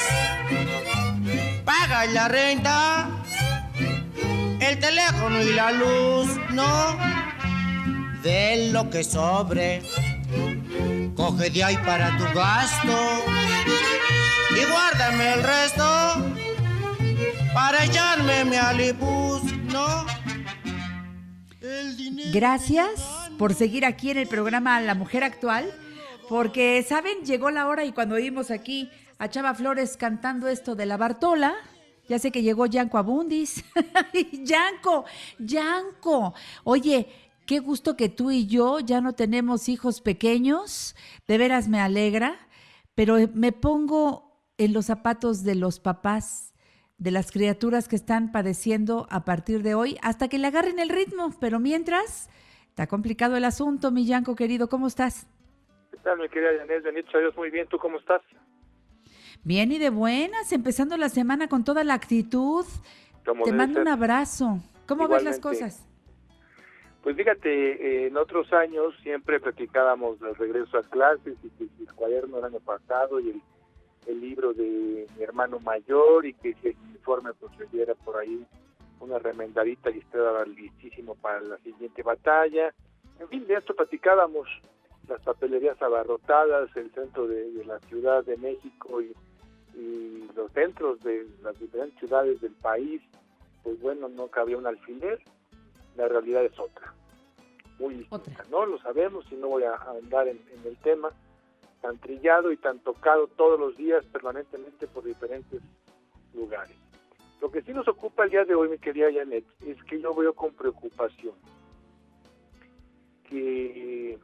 [1.64, 3.09] Paga la renta,
[4.61, 6.98] el teléfono y la luz, ¿no?
[8.22, 9.83] De lo que sobre,
[11.16, 13.24] coge de ahí para tu gasto
[14.57, 15.85] y guárdame el resto
[17.53, 19.42] para echarme mi alibus,
[19.73, 20.07] ¿no?
[22.33, 23.05] Gracias
[23.38, 25.71] por seguir aquí en el programa La Mujer Actual,
[26.29, 27.25] porque, ¿saben?
[27.25, 31.55] Llegó la hora y cuando oímos aquí a Chava Flores cantando esto de la Bartola,
[32.09, 33.64] ya sé que llegó Yanko Abundis.
[34.33, 35.05] Yanko,
[35.38, 36.35] Yanko.
[36.64, 37.09] Oye,
[37.47, 40.95] qué gusto que tú y yo ya no tenemos hijos pequeños.
[41.27, 42.38] De veras me alegra,
[42.95, 44.26] pero me pongo
[44.59, 46.55] en los zapatos de los papás
[46.99, 50.88] de las criaturas que están padeciendo a partir de hoy hasta que le agarren el
[50.88, 51.31] ritmo.
[51.40, 52.31] Pero mientras,
[52.69, 55.27] está complicado el asunto, mi Yanko querido, ¿cómo estás?
[55.90, 56.83] ¿Qué tal, mi querida Janet?
[56.83, 57.66] Bendito Dios, muy bien.
[57.69, 58.23] ¿Tú cómo estás?
[59.45, 62.64] Bien y de buenas, empezando la semana con toda la actitud.
[63.25, 64.61] Como Te mando un abrazo.
[64.87, 65.87] ¿Cómo ves las cosas?
[67.03, 72.37] Pues fíjate, eh, en otros años siempre platicábamos del regreso a clases y el cuaderno
[72.37, 73.42] del año pasado y el,
[74.07, 78.16] el libro de mi hermano mayor y que si el uniforme pues le diera por
[78.16, 78.47] ahí
[79.01, 82.73] una remendadita y estaba listísimo para la siguiente batalla.
[83.19, 84.49] En fin, de esto platicábamos,
[85.09, 89.12] las papelerías abarrotadas, el centro de, de la Ciudad de México y,
[89.79, 93.03] y los centros de las diferentes ciudades del país,
[93.62, 95.21] pues bueno, no cabía un alfiler,
[95.97, 96.92] la realidad es otra,
[97.79, 98.45] muy distinta, Otra.
[98.51, 98.66] ¿no?
[98.66, 101.11] Lo sabemos y no voy a andar en, en el tema,
[101.87, 105.62] tan trillado y tan tocado todos los días permanentemente por diferentes
[106.35, 106.75] lugares.
[107.40, 110.12] Lo que sí nos ocupa el día de hoy, mi querida Janet, es que yo
[110.12, 111.35] veo con preocupación
[113.29, 114.18] que,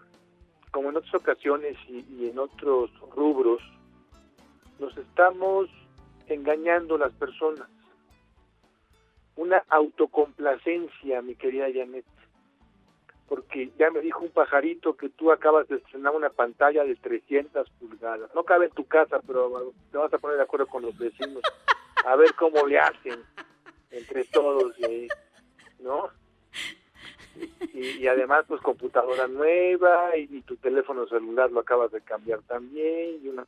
[0.73, 3.63] como en otras ocasiones y, y en otros rubros,
[4.81, 5.71] nos estamos
[6.27, 7.69] engañando las personas.
[9.37, 12.05] Una autocomplacencia, mi querida Janet.
[13.33, 17.67] Porque ya me dijo un pajarito que tú acabas de estrenar una pantalla de 300
[17.81, 18.29] pulgadas.
[18.35, 21.41] No cabe en tu casa, pero te vas a poner de acuerdo con los vecinos.
[22.05, 23.23] A ver cómo le hacen
[23.91, 25.09] entre todos, y,
[25.83, 26.11] ¿no?
[27.73, 32.43] Y, y además, pues computadora nueva y, y tu teléfono celular lo acabas de cambiar
[32.43, 33.47] también y una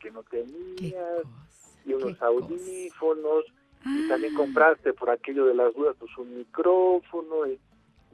[0.00, 1.22] que no tenías
[1.84, 3.44] y unos audífonos
[3.84, 4.38] y también Ah.
[4.38, 7.58] compraste por aquello de las dudas pues un micrófono y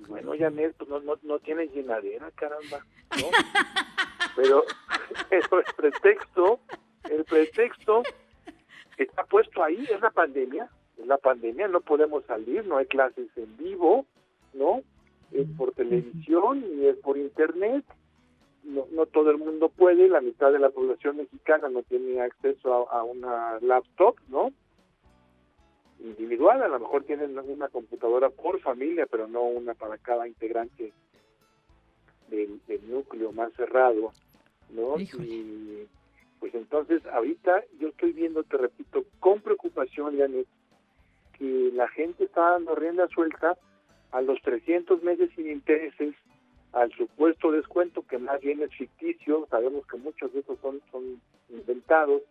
[0.09, 2.85] bueno Janet pues no, no, no tienes llenadera caramba
[3.20, 3.26] ¿no?
[4.37, 4.64] pero
[5.30, 6.61] pero el pretexto
[7.11, 8.02] el pretexto
[8.96, 13.28] está puesto ahí es la pandemia es la pandemia no podemos salir no hay clases
[13.37, 14.07] en vivo
[14.52, 14.83] no
[15.33, 17.85] es por televisión y es por internet
[18.64, 22.90] no, no todo el mundo puede, la mitad de la población mexicana no tiene acceso
[22.90, 24.52] a, a una laptop, ¿no?
[26.00, 30.92] Individual, a lo mejor tienen una computadora por familia, pero no una para cada integrante
[32.28, 34.12] del, del núcleo más cerrado,
[34.70, 34.98] ¿no?
[34.98, 35.24] Híjole.
[35.26, 35.88] Y
[36.40, 40.46] pues entonces ahorita yo estoy viendo, te repito, con preocupación, Janet,
[41.38, 43.57] que la gente está dando rienda suelta
[44.11, 46.14] a los 300 meses sin intereses
[46.74, 51.20] al supuesto descuento que más bien es ficticio, sabemos que muchos de esos son, son
[51.48, 52.22] inventados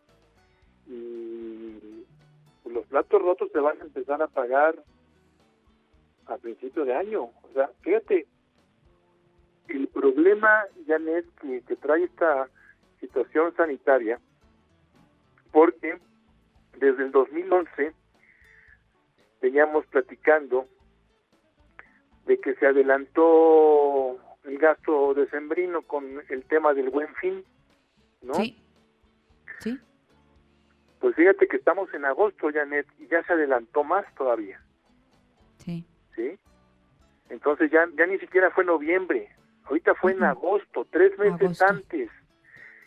[0.88, 2.04] y
[2.66, 4.76] los platos rotos se van a empezar a pagar
[6.28, 7.24] a principio de año.
[7.24, 8.28] O sea, fíjate,
[9.68, 12.50] el problema, Janet, que, que trae esta
[13.00, 14.20] situación sanitaria,
[15.52, 16.00] porque
[16.78, 17.94] desde el 2011
[19.42, 20.68] veníamos platicando
[22.26, 27.44] de que se adelantó el gasto decembrino con el tema del buen fin,
[28.22, 28.36] ¿no?
[28.36, 28.58] Sí,
[29.60, 29.80] Sí.
[31.04, 34.62] Pues fíjate que estamos en agosto, Janet, y ya se adelantó más todavía.
[35.58, 35.86] Sí.
[36.16, 36.40] ¿Sí?
[37.28, 39.30] Entonces ya, ya ni siquiera fue noviembre,
[39.66, 41.66] ahorita fue en agosto, tres meses Agosto.
[41.68, 42.10] antes.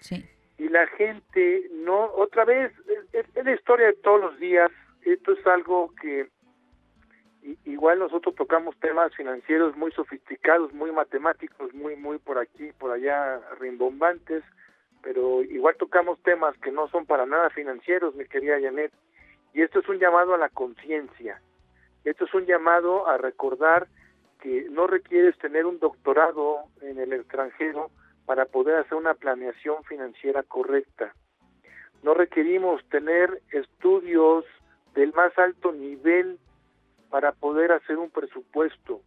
[0.00, 0.24] Sí.
[0.56, 2.72] y la gente no otra vez
[3.12, 4.70] es, es la historia de todos los días
[5.02, 6.30] esto es algo que
[7.64, 13.40] igual nosotros tocamos temas financieros muy sofisticados muy matemáticos muy muy por aquí por allá
[13.58, 14.42] rimbombantes
[15.06, 18.92] pero igual tocamos temas que no son para nada financieros mi querida Janet
[19.54, 21.40] y esto es un llamado a la conciencia
[22.04, 23.86] esto es un llamado a recordar
[24.40, 27.90] que no requieres tener un doctorado en el extranjero
[28.26, 31.14] para poder hacer una planeación financiera correcta.
[32.02, 34.44] No requerimos tener estudios
[34.94, 36.38] del más alto nivel
[37.10, 39.00] para poder hacer un presupuesto.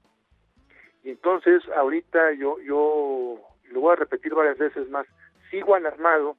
[1.04, 3.40] Y entonces ahorita yo yo
[3.72, 5.06] lo voy a repetir varias veces más,
[5.50, 6.38] sigo alarmado,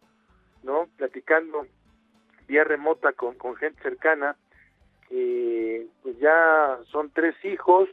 [0.63, 0.89] ¿no?
[0.97, 1.67] Platicando
[2.47, 4.37] vía remota con, con gente cercana,
[5.09, 7.89] que pues ya son tres hijos,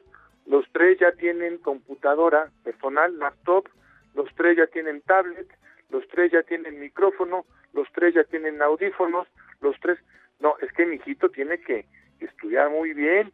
[0.46, 3.68] los tres ya tienen computadora personal, laptop,
[4.16, 5.48] los tres ya tienen tablet,
[5.90, 9.28] los tres ya tienen micrófono, los tres ya tienen audífonos,
[9.62, 10.00] los tres,
[10.40, 11.86] no, es que mi hijito tiene que
[12.20, 13.32] estudiar muy bien,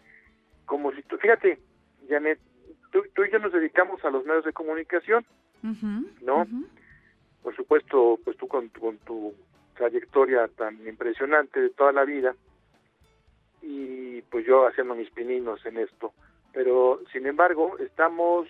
[0.65, 1.59] como si tú, fíjate,
[2.09, 2.39] Janet,
[2.91, 5.25] tú, tú y yo nos dedicamos a los medios de comunicación,
[6.21, 6.45] ¿no?
[7.43, 9.33] Por supuesto, pues tú con, con tu
[9.75, 12.35] trayectoria tan impresionante de toda la vida
[13.61, 16.13] y pues yo haciendo mis pininos en esto.
[16.53, 18.47] Pero sin embargo, estamos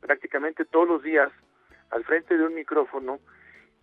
[0.00, 1.30] prácticamente todos los días
[1.90, 3.20] al frente de un micrófono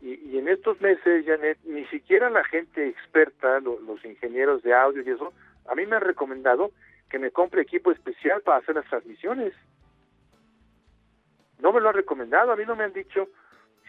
[0.02, 5.02] y, en estos meses, Janet, ni siquiera la gente experta, lo- los ingenieros de audio
[5.04, 5.34] y eso,
[5.68, 6.72] a mí me han recomendado
[7.10, 9.54] que me compre equipo especial para hacer las transmisiones.
[11.60, 13.28] No me lo han recomendado, a mí no me han dicho,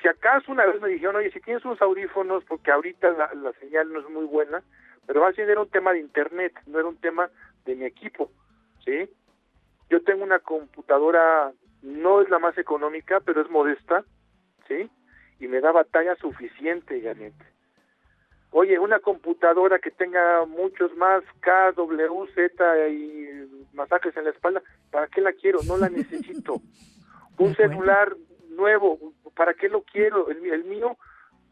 [0.00, 3.52] si acaso una vez me dijeron, oye, si tienes unos audífonos, porque ahorita la, la
[3.54, 4.62] señal no es muy buena,
[5.06, 7.30] pero más bien era un tema de internet, no era un tema
[7.64, 8.30] de mi equipo,
[8.84, 9.08] ¿sí?
[9.88, 14.04] Yo tengo una computadora, no es la más económica, pero es modesta,
[14.68, 14.88] ¿sí?
[15.40, 17.34] Y me da batalla suficiente, Janet.
[18.52, 24.62] Oye, una computadora que tenga muchos más K, W, Z y masajes en la espalda,
[24.90, 25.60] ¿para qué la quiero?
[25.66, 26.60] No la necesito.
[27.38, 28.14] Un celular
[28.60, 28.98] nuevo,
[29.34, 30.28] ¿para qué lo quiero?
[30.30, 30.96] El, el mío,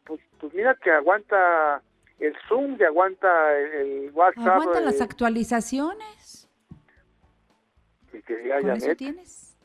[0.05, 1.83] pues, pues mira que aguanta
[2.19, 3.73] el Zoom, que aguanta el,
[4.07, 4.47] el WhatsApp.
[4.47, 6.49] Aguanta las eh, actualizaciones.
[8.13, 9.57] mi querida Con eso Janet, tienes.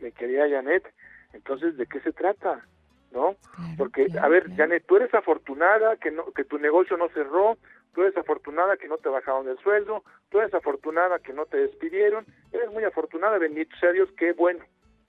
[0.00, 0.84] mi querida Janet,
[1.32, 2.66] entonces, ¿de qué se trata?
[3.12, 3.34] ¿No?
[3.54, 4.56] Claro, Porque, claro, a ver, claro.
[4.58, 7.56] Janet, tú eres afortunada que no que tu negocio no cerró,
[7.92, 11.56] tú eres afortunada que no te bajaron el sueldo, tú eres afortunada que no te
[11.58, 14.64] despidieron, eres muy afortunada, bendito sea Dios, qué bueno,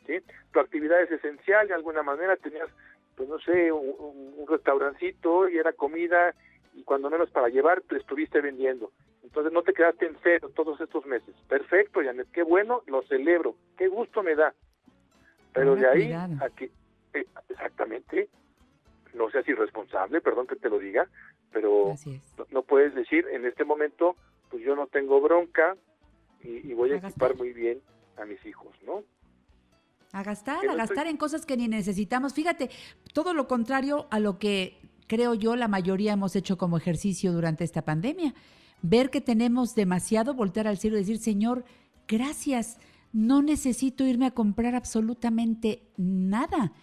[0.06, 0.20] ¿sí?
[0.52, 2.70] Tu actividad es esencial, de alguna manera tenías,
[3.16, 6.34] pues no sé, un, restaurancito y era comida
[6.74, 8.92] y cuando menos para llevar, te estuviste vendiendo.
[9.24, 11.36] Entonces no te quedaste en cero todos estos meses.
[11.48, 14.54] Perfecto, Janet, qué bueno, lo celebro, qué gusto me da.
[15.54, 16.34] Pero de ahí cuidado.
[16.44, 16.72] a que,
[17.14, 18.30] eh, exactamente,
[19.14, 21.08] no seas irresponsable, perdón que te lo diga,
[21.52, 21.96] pero
[22.38, 24.16] no, no puedes decir en este momento,
[24.50, 25.76] pues yo no tengo bronca
[26.42, 27.82] y, y voy a A equipar muy bien
[28.18, 29.04] a mis hijos, ¿no?
[30.14, 32.34] A gastar, a estoy- gastar en cosas que ni necesitamos.
[32.34, 32.70] Fíjate,
[33.14, 37.64] todo lo contrario a lo que creo yo la mayoría hemos hecho como ejercicio durante
[37.64, 38.34] esta pandemia.
[38.82, 41.66] Ver que tenemos demasiado, voltear al cielo y decir, Señor,
[42.08, 42.78] gracias,
[43.14, 46.74] no necesito irme a comprar absolutamente nada.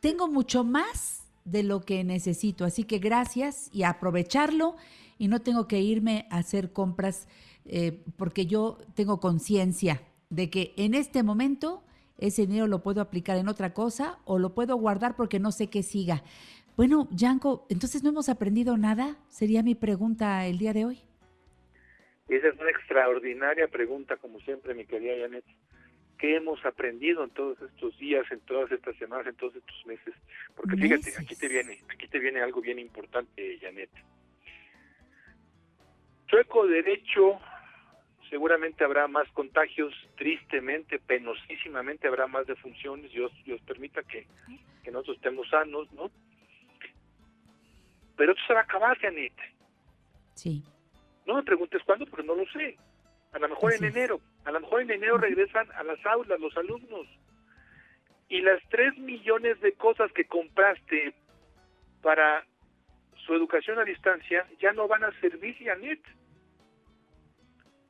[0.00, 4.76] Tengo mucho más de lo que necesito, así que gracias y aprovecharlo
[5.18, 7.26] y no tengo que irme a hacer compras
[7.64, 11.82] eh, porque yo tengo conciencia de que en este momento
[12.20, 15.68] ese dinero lo puedo aplicar en otra cosa o lo puedo guardar porque no sé
[15.68, 16.22] qué siga.
[16.76, 21.02] Bueno, Yanko, entonces no hemos aprendido nada, sería mi pregunta el día de hoy.
[22.28, 25.44] Esa es una extraordinaria pregunta, como siempre, mi querida Janet.
[26.16, 30.14] ¿Qué hemos aprendido en todos estos días, en todas estas semanas, en todos estos meses?
[30.54, 33.90] Porque fíjate, aquí te viene, aquí te viene algo bien importante, Janet.
[36.28, 37.40] Chueco derecho,
[38.30, 44.26] seguramente habrá más contagios, tristemente, penosísimamente habrá más defunciones, Dios, Dios permita que,
[44.82, 46.10] que nosotros estemos sanos, ¿no?
[48.16, 49.32] Pero esto se va a acabar, Janet.
[50.34, 50.62] Sí,
[51.26, 52.76] No me preguntes cuándo, porque no lo sé.
[53.32, 54.20] A lo mejor Así en enero.
[54.44, 57.06] A lo mejor en enero regresan a las aulas los alumnos.
[58.28, 61.14] Y las tres millones de cosas que compraste
[62.02, 62.44] para
[63.26, 66.00] su educación a distancia ya no van a servir, Janet.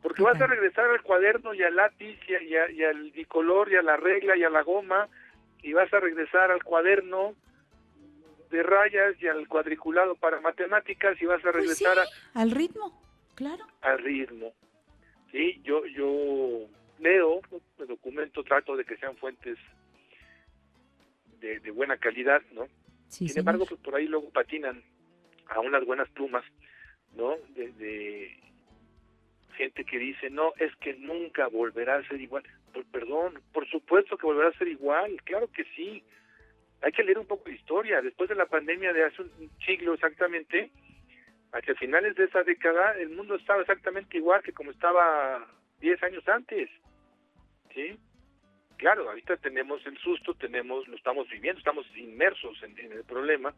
[0.02, 2.82] Porque ¿Qué vas a regresar al cuaderno y al lápiz y, a- y a- y
[2.84, 5.08] al bicolor y a la regla y a la goma
[5.62, 7.34] y vas a regresar al cuaderno
[8.50, 12.50] de rayas y al cuadriculado para matemáticas y vas a Pues sí, regresar a- al
[12.50, 13.00] ritmo,
[13.34, 13.64] claro.
[13.82, 14.52] al ritmo.
[15.30, 16.66] Sí, yo yo
[16.98, 17.40] leo,
[17.78, 19.56] me documento, trato de que sean fuentes
[21.40, 22.66] de, de buena calidad, ¿no?
[23.08, 24.82] Sí, Sin embargo, pues por ahí luego patinan
[25.46, 26.44] a unas buenas plumas,
[27.14, 27.36] ¿no?
[27.50, 28.40] De, de
[29.52, 32.44] gente que dice, no, es que nunca volverá a ser igual.
[32.72, 36.02] Por, perdón, por supuesto que volverá a ser igual, claro que sí.
[36.82, 38.00] Hay que leer un poco de historia.
[38.00, 40.70] Después de la pandemia de hace un siglo exactamente,
[41.52, 45.46] hacia finales de esa década, el mundo estaba exactamente igual que como estaba
[45.80, 46.70] 10 años antes.
[47.74, 47.98] ¿Sí?
[48.76, 53.54] Claro, ahorita tenemos el susto, tenemos, lo estamos viviendo, estamos inmersos en, en el problema,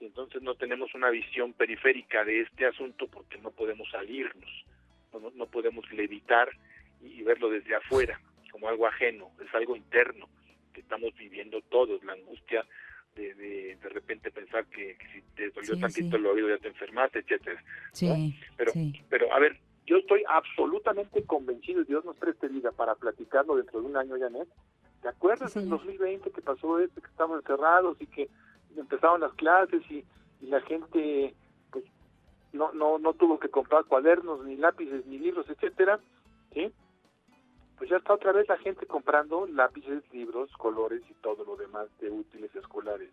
[0.00, 4.64] y entonces no tenemos una visión periférica de este asunto porque no podemos salirnos,
[5.12, 6.48] no, no- podemos levitar
[7.00, 10.28] y verlo desde afuera, como algo ajeno, es algo interno
[10.72, 12.64] que estamos viviendo todos, la angustia
[13.14, 16.16] de de, de repente pensar que, que si te dolió Sí, tantito sí.
[16.16, 17.62] el oído ya te enfermaste, etcétera.
[17.92, 18.08] Sí,
[18.58, 18.72] Pero,
[19.08, 23.86] pero a ver, yo estoy absolutamente convencido, Dios nos preste vida para platicarlo dentro de
[23.86, 24.48] un año, Janet.
[25.00, 25.78] ¿Te acuerdas en señor.
[25.78, 28.28] 2020 que pasó esto, que estábamos encerrados y que
[28.76, 30.04] empezaron las clases y,
[30.42, 31.34] y la gente
[32.56, 36.00] no, no, no tuvo que comprar cuadernos, ni lápices, ni libros, etcétera?
[36.52, 36.72] ¿Sí?
[37.78, 41.86] Pues ya está otra vez la gente comprando lápices, libros, colores y todo lo demás
[42.00, 43.10] de útiles escolares.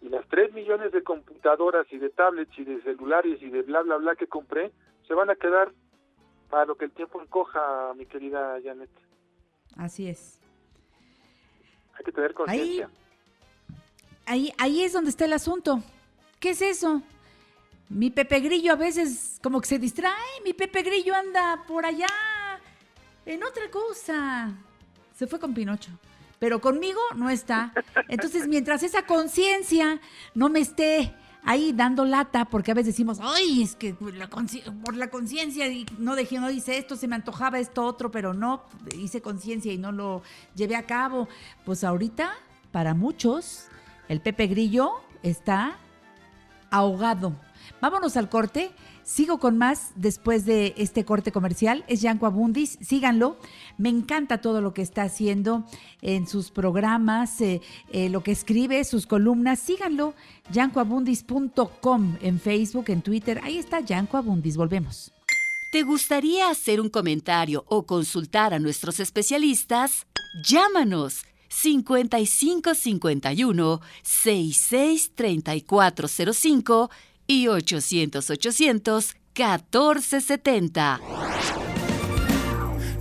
[0.00, 3.82] Y las 3 millones de computadoras y de tablets y de celulares y de bla,
[3.82, 4.72] bla, bla que compré,
[5.06, 5.72] se van a quedar
[6.48, 8.90] para lo que el tiempo encoja, mi querida Janet.
[9.76, 10.40] Así es.
[11.94, 12.88] Hay que tener conciencia.
[14.26, 15.82] Ahí, ahí es donde está el asunto.
[16.38, 17.02] ¿Qué es eso?
[17.90, 20.14] Mi Pepe Grillo a veces como que se distrae,
[20.44, 22.06] mi Pepe Grillo anda por allá
[23.26, 24.52] en otra cosa.
[25.16, 25.90] Se fue con Pinocho.
[26.38, 27.72] Pero conmigo no está.
[28.08, 30.00] Entonces, mientras esa conciencia
[30.34, 31.14] no me esté
[31.44, 35.66] ahí dando lata, porque a veces decimos, ay, es que la consci- por la conciencia
[35.98, 38.62] no dejé, no hice esto, se me antojaba esto otro, pero no
[38.96, 40.22] hice conciencia y no lo
[40.54, 41.28] llevé a cabo.
[41.66, 42.32] Pues ahorita,
[42.72, 43.66] para muchos,
[44.08, 45.76] el Pepe Grillo está
[46.70, 47.34] ahogado.
[47.80, 48.70] Vámonos al corte.
[49.02, 51.84] Sigo con más después de este corte comercial.
[51.88, 52.78] Es Yanko Abundis.
[52.80, 53.38] Síganlo.
[53.78, 55.64] Me encanta todo lo que está haciendo
[56.02, 59.60] en sus programas, eh, eh, lo que escribe, sus columnas.
[59.60, 60.14] Síganlo.
[60.52, 63.40] yancoabundis.com en Facebook, en Twitter.
[63.42, 64.56] Ahí está Yanko Abundis.
[64.56, 65.12] Volvemos.
[65.72, 70.06] ¿Te gustaría hacer un comentario o consultar a nuestros especialistas?
[70.44, 76.90] Llámanos 5551 663405
[77.30, 81.00] y 800 800 1470.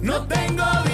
[0.01, 0.88] No tengo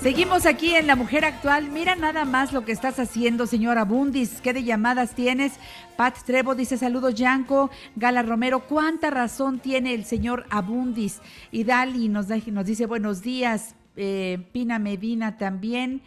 [0.00, 1.68] Seguimos aquí en La Mujer Actual.
[1.70, 4.40] Mira nada más lo que estás haciendo, señora Bundis.
[4.40, 5.52] ¿Qué de llamadas tienes?
[5.96, 7.70] Pat Trevo dice saludos, Yanko.
[7.96, 11.20] Gala Romero, ¿cuánta razón tiene el señor Abundis?
[11.52, 13.74] Y Dali nos, da- nos dice buenos días.
[13.96, 16.00] Eh, Pina Medina también.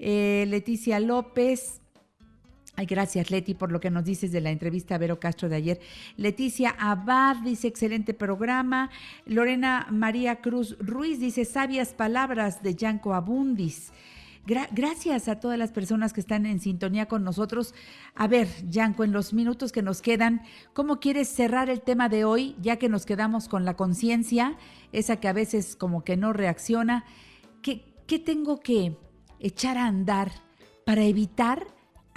[0.00, 1.80] Eh, Leticia López.
[2.86, 5.80] Gracias, Leti, por lo que nos dices de la entrevista a Vero Castro de ayer.
[6.16, 8.90] Leticia Abad dice, excelente programa.
[9.26, 13.92] Lorena María Cruz Ruiz dice, sabias palabras de Yanko Abundis.
[14.46, 17.74] Gra- gracias a todas las personas que están en sintonía con nosotros.
[18.14, 22.24] A ver, Yanko, en los minutos que nos quedan, ¿cómo quieres cerrar el tema de
[22.24, 24.56] hoy, ya que nos quedamos con la conciencia,
[24.92, 27.04] esa que a veces como que no reacciona?
[27.60, 28.96] ¿Qué, qué tengo que
[29.38, 30.30] echar a andar
[30.86, 31.66] para evitar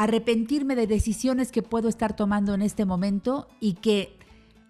[0.03, 4.17] arrepentirme de decisiones que puedo estar tomando en este momento y que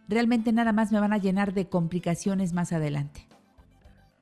[0.09, 3.27] realmente nada más me van a llenar de complicaciones más adelante.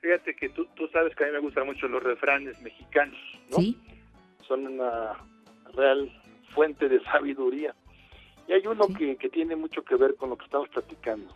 [0.02, 3.18] Fíjate que tú, tú sabes que a mí me gustan mucho los refranes mexicanos,
[3.50, 3.58] ¿no?
[3.58, 3.76] ¿Sí?
[4.48, 5.14] Son una
[5.74, 6.12] real
[6.54, 7.76] fuente de sabiduría.
[8.48, 11.34] Y hay uno que, que tiene mucho que ver con lo que estamos platicando.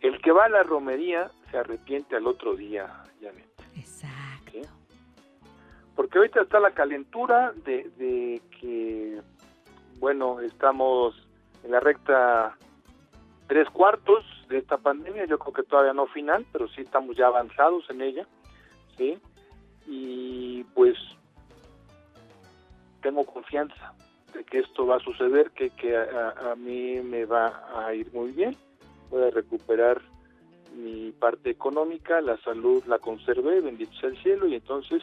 [0.00, 3.46] El que va a la romería se arrepiente al otro día, Janet.
[3.76, 4.21] Exacto.
[6.02, 9.20] Porque ahorita está la calentura de, que,
[10.00, 11.14] bueno, estamos
[11.62, 12.56] en la recta
[13.46, 17.28] tres cuartos de esta pandemia, yo creo que todavía no final, pero sí estamos ya
[17.28, 18.26] avanzados en ella,
[18.96, 19.16] ¿sí?
[19.86, 20.96] Y pues
[23.00, 23.94] tengo confianza
[24.34, 28.12] de que esto va a suceder, que, que a, a mí me va a ir
[28.12, 28.56] muy bien,
[29.08, 30.02] voy a recuperar
[30.74, 35.00] mi parte económica, la salud la conservé, bendito sea el cielo, y entonces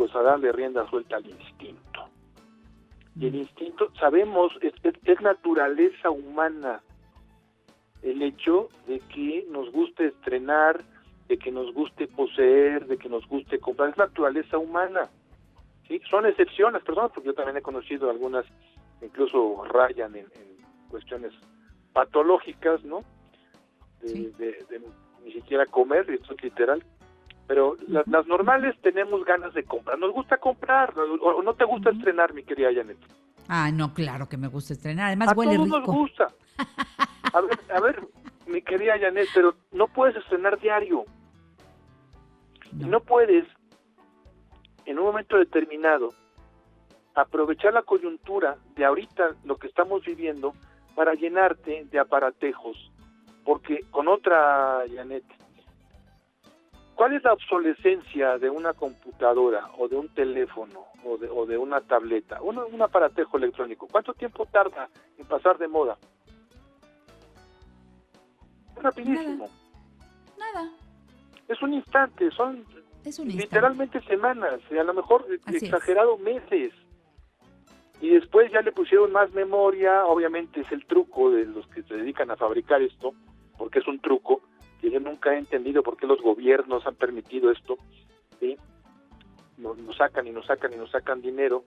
[0.00, 2.08] pues a darle rienda suelta al instinto.
[3.16, 6.80] Y el instinto, sabemos, es, es- es naturaleza humana
[8.02, 10.82] el hecho de que nos guste estrenar,
[11.28, 15.10] de que nos guste poseer, de que nos guste comprar, es naturaleza humana.
[15.86, 16.00] ¿sí?
[16.08, 18.46] Son excepciones las personas, porque yo también he conocido algunas,
[19.02, 21.34] incluso rayan en, en cuestiones
[21.92, 23.04] patológicas, ¿no?
[24.00, 24.32] De, Sí.
[24.38, 24.80] de- de
[25.26, 26.82] ni siquiera comer, esto es literal.
[27.50, 31.64] Pero las, las normales tenemos ganas de comprar, nos gusta comprar, o, o no te
[31.64, 32.96] gusta estrenar, mi querida Janet.
[33.48, 35.06] Ah, no, claro que me gusta estrenar.
[35.06, 36.28] Además A huele todos nos gusta.
[37.32, 38.06] A ver, a ver,
[38.46, 41.04] mi querida Janet, pero no puedes estrenar diario.
[42.72, 43.44] Y no puedes,
[44.84, 46.14] en un momento determinado,
[47.16, 50.54] aprovechar la coyuntura de ahorita, lo que estamos viviendo,
[50.94, 52.92] para llenarte de aparatejos.
[53.44, 55.24] Porque con otra, Janet,
[57.00, 61.56] ¿cuál es la obsolescencia de una computadora o de un teléfono o de, o de
[61.56, 62.42] una tableta?
[62.42, 63.88] Un, un aparatejo electrónico.
[63.90, 64.86] ¿Cuánto tiempo tarda
[65.16, 65.96] en pasar de moda?
[68.76, 69.48] Rapidísimo.
[70.38, 70.70] Nada.
[71.48, 72.66] Es un instante, son
[73.02, 73.44] Es un instante.
[73.44, 75.62] literalmente semanas, y a lo mejor Así es.
[75.62, 76.74] exagerado meses.
[78.02, 81.94] Y después ya le pusieron más memoria, obviamente es el truco de los que se
[81.94, 83.14] dedican a fabricar esto,
[83.56, 84.42] porque es un truco
[85.20, 87.76] nunca he entendido por qué los gobiernos han permitido esto,
[88.38, 88.56] ¿sí?
[89.58, 91.64] Nos, nos sacan y nos sacan y nos sacan dinero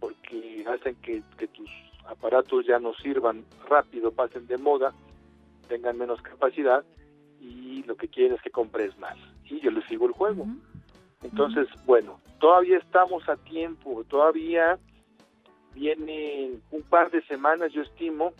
[0.00, 1.68] porque hacen que, que tus
[2.08, 4.94] aparatos ya no sirvan rápido, pasen de moda,
[5.68, 6.84] tengan menos capacidad
[7.38, 9.16] y lo que quieren es que compres más.
[9.44, 10.46] Y yo les sigo el juego.
[11.22, 14.78] Entonces, bueno, todavía estamos a tiempo, todavía
[15.74, 18.32] vienen un par de semanas, yo estimo,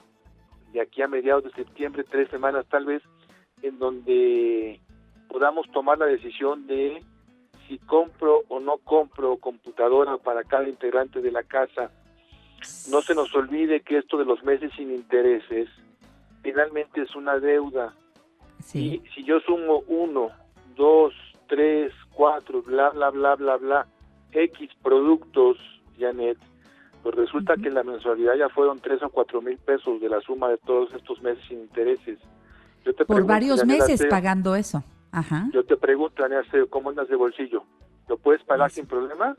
[0.72, 3.02] de aquí a mediados de septiembre, tres semanas tal vez,
[3.66, 4.80] en donde
[5.28, 7.02] podamos tomar la decisión de
[7.66, 11.90] si compro o no compro computadora para cada integrante de la casa.
[12.90, 15.68] No se nos olvide que esto de los meses sin intereses
[16.42, 17.92] finalmente es una deuda.
[18.62, 19.02] Sí.
[19.04, 20.30] Y si yo sumo uno,
[20.76, 21.12] dos,
[21.48, 23.86] tres, cuatro, bla, bla, bla, bla, bla,
[24.32, 25.58] X productos,
[25.98, 26.38] Janet,
[27.02, 27.62] pues resulta Ujú.
[27.62, 30.92] que la mensualidad ya fueron tres o cuatro mil pesos de la suma de todos
[30.94, 32.18] estos meses sin intereses.
[32.86, 34.84] Yo te Por varios meses pagando eso.
[35.10, 35.48] Ajá.
[35.52, 37.64] Yo te pregunto, Arceo, ¿cómo andas de bolsillo?
[38.08, 39.34] ¿Lo puedes pagar sin problema?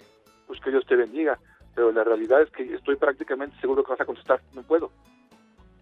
[0.47, 1.39] Pues que Dios te bendiga.
[1.73, 4.91] Pero la realidad es que estoy prácticamente seguro que vas a contestar, no puedo.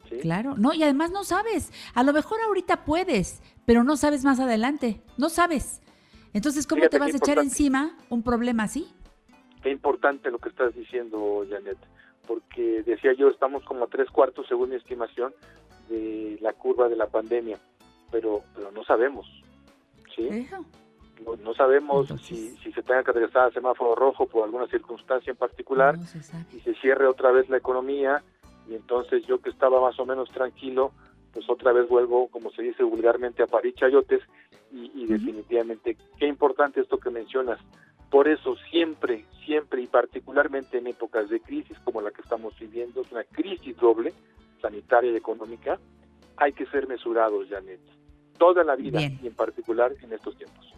[0.07, 0.20] ¿Sí?
[0.20, 1.72] Claro, no, y además no sabes.
[1.95, 5.01] A lo mejor ahorita puedes, pero no sabes más adelante.
[5.18, 5.82] No sabes.
[6.34, 8.93] Entonces, ¿cómo Fíjate te vas a echar encima un problema así?
[9.63, 11.78] Qué importante lo que estás diciendo, Janet,
[12.28, 15.34] porque decía yo, estamos como a tres cuartos, según mi estimación,
[15.89, 17.59] de la curva de la pandemia,
[18.11, 19.25] pero, pero no sabemos,
[20.15, 20.47] ¿sí?
[21.25, 24.67] No, no sabemos Entonces- si, si se tenga que regresar al semáforo rojo por alguna
[24.67, 26.43] circunstancia en particular, No se sabe.
[26.53, 28.21] y se cierre otra vez la economía,
[28.69, 30.91] y entonces yo que estaba más o menos tranquilo,
[31.33, 34.21] pues otra vez vuelvo, como se dice vulgarmente, a parir chayotes,
[34.71, 37.59] y, y definitivamente, qué importante esto que mencionas.
[38.09, 43.01] Por eso siempre, siempre y particularmente en épocas de crisis como la que estamos viviendo,
[43.01, 44.13] es una crisis doble,
[44.66, 45.80] sanitaria y económica,
[46.38, 47.80] hay que ser mesurados, Janet.
[48.38, 49.20] Toda la vida Bien.
[49.22, 50.74] y en particular en estos tiempos.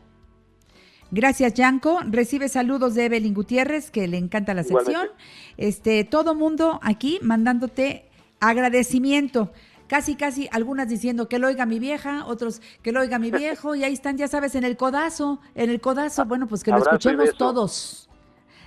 [1.10, 2.02] Gracias, Yanko.
[2.10, 4.90] Recibe saludos de Evelyn Gutiérrez, que le encanta la sección.
[4.90, 5.24] Igualmente.
[5.56, 8.10] Este, todo mundo aquí mandándote
[8.42, 9.52] agradecimiento.
[9.88, 13.74] Casi, casi, algunas diciendo que lo oiga mi vieja, otros que lo oiga mi viejo,
[13.74, 16.80] y ahí están, ya sabes, en el codazo, en el codazo, bueno, pues que lo
[16.80, 18.10] escuchemos todos.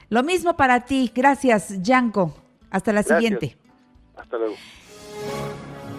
[0.09, 1.13] Lo mismo para ti.
[1.15, 2.35] Gracias, Yanko.
[2.71, 3.19] Hasta la Gracias.
[3.19, 3.57] siguiente.
[4.17, 4.57] Hasta luego.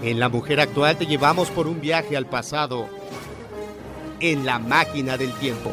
[0.04, 2.90] En La Mujer Actual te llevamos por un viaje al pasado
[4.20, 5.72] en la máquina del tiempo.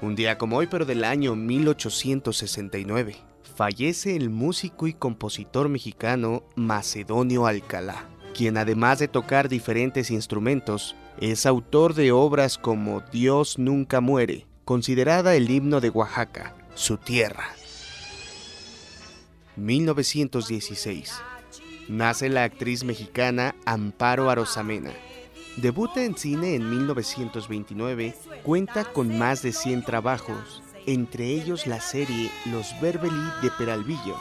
[0.00, 3.16] Un día como hoy, pero del año 1869,
[3.56, 11.46] fallece el músico y compositor mexicano Macedonio Alcalá, quien además de tocar diferentes instrumentos, es
[11.46, 17.56] autor de obras como Dios nunca muere, considerada el himno de Oaxaca, su tierra.
[19.56, 21.12] 1916.
[21.88, 24.92] Nace la actriz mexicana Amparo Arosamena.
[25.56, 32.30] Debuta en cine en 1929, cuenta con más de 100 trabajos, entre ellos la serie
[32.46, 34.16] Los Berbeli de Peralvillo,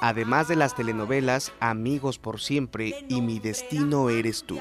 [0.00, 4.60] además de las telenovelas Amigos por Siempre y Mi Destino Eres Tú.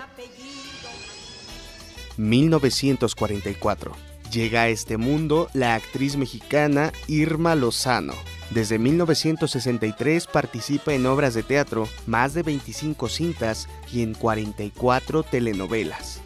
[2.18, 3.92] 1944.
[4.32, 8.14] Llega a este mundo la actriz mexicana Irma Lozano.
[8.52, 16.22] Desde 1963 participa en obras de teatro, más de 25 cintas y en 44 telenovelas.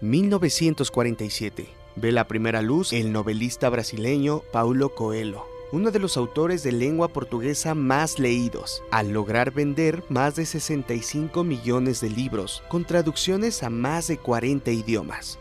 [0.00, 1.68] 1947.
[1.96, 7.08] Ve la primera luz el novelista brasileño Paulo Coelho, uno de los autores de lengua
[7.08, 13.70] portuguesa más leídos, al lograr vender más de 65 millones de libros, con traducciones a
[13.70, 15.38] más de 40 idiomas.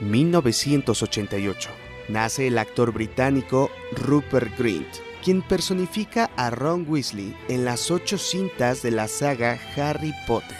[0.00, 1.81] 1988.
[2.08, 4.88] Nace el actor británico Rupert Grint,
[5.22, 10.58] quien personifica a Ron Weasley en las ocho cintas de la saga Harry Potter.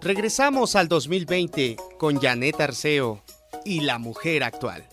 [0.00, 3.22] Regresamos al 2020 con Janet Arceo
[3.64, 4.86] y la mujer actual.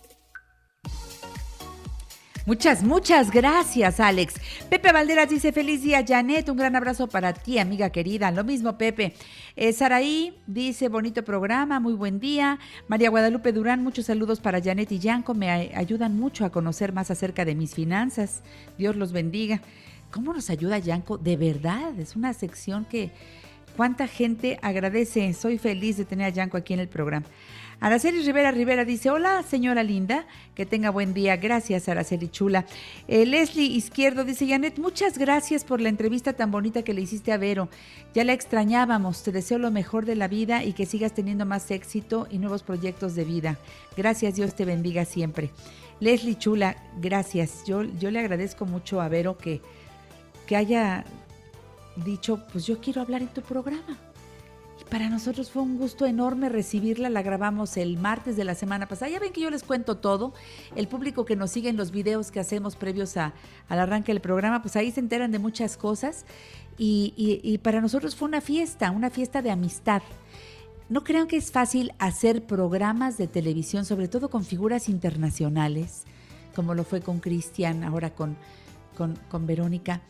[2.46, 4.34] Muchas, muchas gracias, Alex.
[4.70, 8.32] Pepe Valderas dice, feliz día, Janet, un gran abrazo para ti, amiga querida.
[8.32, 9.14] Lo mismo, Pepe.
[9.56, 12.60] Eh, Saraí dice, bonito programa, muy buen día.
[12.90, 17.10] María Guadalupe Durán, muchos saludos para Janet y Yanko, me ayudan mucho a conocer más
[17.12, 18.44] acerca de mis finanzas.
[18.78, 19.62] Dios los bendiga.
[20.12, 21.18] ¿Cómo nos ayuda Yanko?
[21.18, 23.12] De verdad, es una sección que
[23.78, 25.32] cuánta gente agradece.
[25.34, 27.26] Soy feliz de tener a Yanko aquí en el programa.
[27.80, 31.38] Araceli Rivera Rivera dice, hola señora linda, que tenga buen día.
[31.38, 32.66] Gracias Araceli Chula.
[33.08, 37.32] Eh, Leslie Izquierdo dice, Janet, muchas gracias por la entrevista tan bonita que le hiciste
[37.32, 37.70] a Vero.
[38.14, 41.70] Ya la extrañábamos, te deseo lo mejor de la vida y que sigas teniendo más
[41.72, 43.58] éxito y nuevos proyectos de vida.
[43.98, 45.52] Gracias, Dios te bendiga siempre.
[46.00, 47.64] Leslie Chula, gracias.
[47.66, 49.62] Yo, yo le agradezco mucho a Vero que,
[50.48, 51.06] que haya
[51.96, 53.98] dicho, pues yo quiero hablar en tu programa.
[54.90, 57.10] Para nosotros fue un gusto enorme recibirla.
[57.10, 59.10] La grabamos el martes de la semana pasada.
[59.10, 60.34] Ya ven que yo les cuento todo.
[60.76, 63.34] El público que nos sigue en los videos que hacemos previos a-
[63.70, 66.26] al arranque del programa, pues ahí se enteran de muchas cosas.
[66.78, 70.02] Y, para nosotros fue una fiesta, una fiesta de amistad.
[70.90, 76.04] No crean que es fácil hacer programas de televisión, sobre todo con figuras internacionales,
[76.56, 78.38] como lo fue con Cristian, ahora con,
[78.96, 80.02] con, Verónica,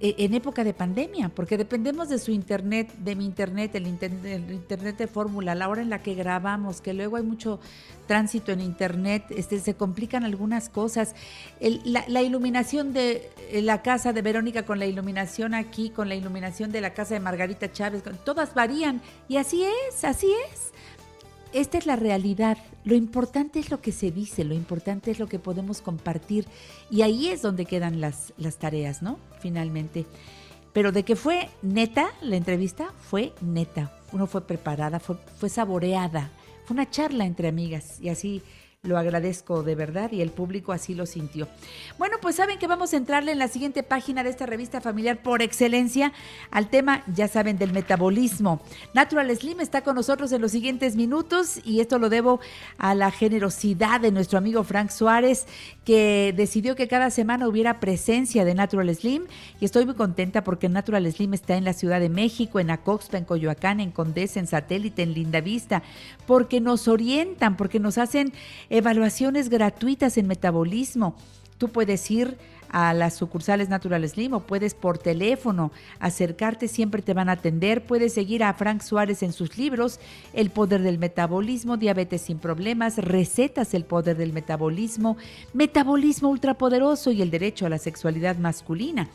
[0.00, 4.52] en época de pandemia, porque dependemos de su internet, de mi internet, el, inter- el
[4.52, 7.58] internet de fórmula, la hora en la que grabamos, que luego hay mucho
[8.06, 11.14] tránsito en internet, este, se complican algunas cosas.
[11.58, 16.08] El- la, la iluminación de eh, la casa de Verónica con la iluminación aquí, con
[16.08, 19.02] la iluminación de la casa de Margarita Chávez, todas varían.
[19.28, 20.72] Y así es, así es.
[21.52, 22.58] Esta es la realidad.
[22.84, 26.46] Lo importante es lo que se dice, lo importante es lo que podemos compartir.
[26.90, 29.18] Y ahí es donde quedan las, las tareas, ¿no?
[29.40, 30.06] Finalmente.
[30.72, 33.92] Pero de que fue neta la entrevista, fue neta.
[34.12, 36.30] No fue preparada, fue, fue saboreada.
[36.64, 37.98] Fue una charla entre amigas.
[38.00, 38.42] Y así
[38.84, 41.48] lo agradezco de verdad y el público así lo sintió.
[41.98, 45.20] Bueno, pues saben que vamos a entrarle en la siguiente página de esta revista familiar
[45.20, 46.12] por excelencia
[46.52, 48.62] al tema, ya saben, del metabolismo.
[48.94, 52.38] Natural Slim está con nosotros en los siguientes minutos y esto lo debo
[52.78, 55.48] a la generosidad de nuestro amigo Frank Suárez,
[55.84, 59.24] que decidió que cada semana hubiera presencia de Natural Slim
[59.58, 63.18] y estoy muy contenta porque Natural Slim está en la Ciudad de México, en Acoxpa,
[63.18, 65.82] en Coyoacán, en Condesa, en Satélite, en Lindavista,
[66.28, 68.32] porque nos orientan, porque nos hacen
[68.70, 71.16] evaluaciones gratuitas en metabolismo.
[71.58, 72.38] Tú puedes ir
[72.70, 77.84] a las sucursales Natural Slim o puedes por teléfono acercarte, siempre te van a atender.
[77.84, 80.00] Puedes seguir a Frank Suárez en sus libros,
[80.32, 85.16] El poder del metabolismo, Diabetes sin problemas, Recetas el poder del metabolismo,
[85.52, 89.08] Metabolismo ultrapoderoso y el derecho a la sexualidad masculina.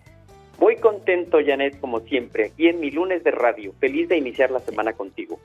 [0.59, 3.73] Muy contento, Janet, como siempre, aquí en mi lunes de radio.
[3.79, 5.39] Feliz de iniciar la semana contigo.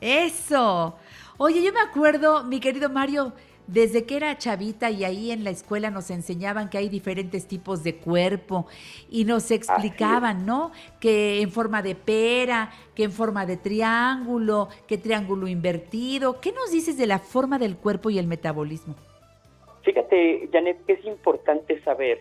[0.00, 0.96] Eso.
[1.36, 3.32] Oye, yo me acuerdo, mi querido Mario,
[3.66, 7.82] desde que era chavita y ahí en la escuela nos enseñaban que hay diferentes tipos
[7.82, 8.66] de cuerpo
[9.10, 10.70] y nos explicaban, ¿no?
[11.00, 16.40] Que en forma de pera, que en forma de triángulo, que triángulo invertido.
[16.40, 18.94] ¿Qué nos dices de la forma del cuerpo y el metabolismo?
[19.82, 22.20] Fíjate, Janet, que es importante saber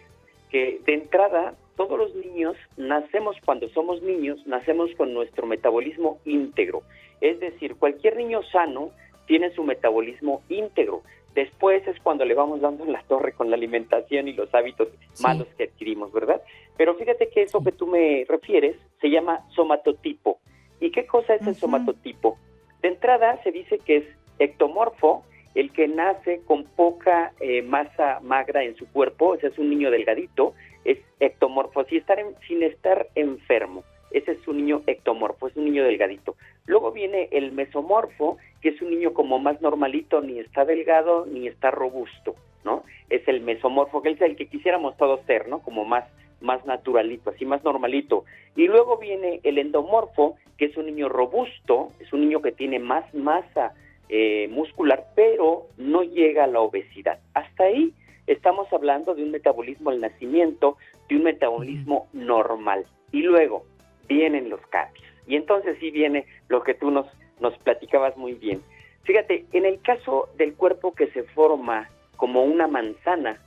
[0.54, 6.84] que de entrada todos los niños nacemos cuando somos niños, nacemos con nuestro metabolismo íntegro.
[7.22, 8.92] Es decir, cualquier niño sano
[9.26, 11.02] tiene su metabolismo íntegro.
[11.34, 14.90] Después es cuando le vamos dando en la torre con la alimentación y los hábitos
[15.24, 16.44] malos que adquirimos, ¿verdad?
[16.78, 20.38] Pero fíjate que eso que tú me refieres se llama somatotipo.
[20.80, 22.38] ¿Y qué cosa es el somatotipo?
[22.84, 24.06] De entrada se dice que es
[24.38, 25.24] ectomorfo,
[25.56, 29.92] el que nace con poca eh, masa magra en su cuerpo, ese es un niño
[29.92, 33.84] delgadito, es ectomorfo, así estar en- sin estar enfermo.
[34.12, 36.36] Ese es un niño ectomorfo, es un niño delgadito.
[36.66, 41.48] Luego viene el mesomorfo, que es un niño como más normalito, ni está delgado ni
[41.48, 42.84] está robusto, ¿no?
[43.10, 45.60] Es el mesomorfo, que es el que quisiéramos todos ser, ¿no?
[45.60, 46.06] Como más,
[46.42, 48.24] más naturalito, así más normalito.
[48.56, 52.80] Y luego viene el endomorfo, que es un niño robusto, es un niño que tiene
[52.80, 53.74] más masa
[54.10, 57.20] eh, muscular, pero no llega a la obesidad.
[57.34, 57.94] Hasta ahí
[58.28, 60.78] estamos hablando de un metabolismo al nacimiento,
[61.10, 62.86] de un metabolismo normal.
[63.12, 63.66] Y luego
[64.08, 65.06] vienen los cambios.
[65.28, 67.08] Y entonces sí viene lo que tú nos,
[67.40, 68.62] nos platicabas muy bien.
[69.04, 73.40] Fíjate, en el caso del cuerpo que se forma como una manzana,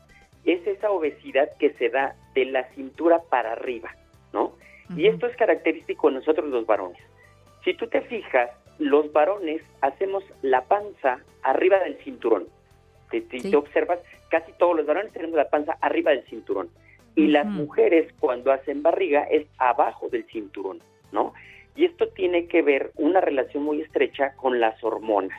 [0.44, 3.94] es esa obesidad que se da de la cintura para arriba,
[4.32, 4.52] ¿no?
[4.96, 6.98] Y esto es característico de nosotros los varones.
[7.64, 12.46] Si tú te fijas, los varones hacemos la panza arriba del cinturón.
[13.10, 13.50] Si, Sí.
[13.50, 14.00] te observas,
[14.30, 16.68] casi todos los varones tenemos la panza arriba del cinturón.
[17.14, 20.80] Y las mujeres cuando hacen barriga es abajo del cinturón,
[21.12, 21.32] ¿no?
[21.74, 25.38] Y esto tiene que ver una relación muy estrecha con las hormonas.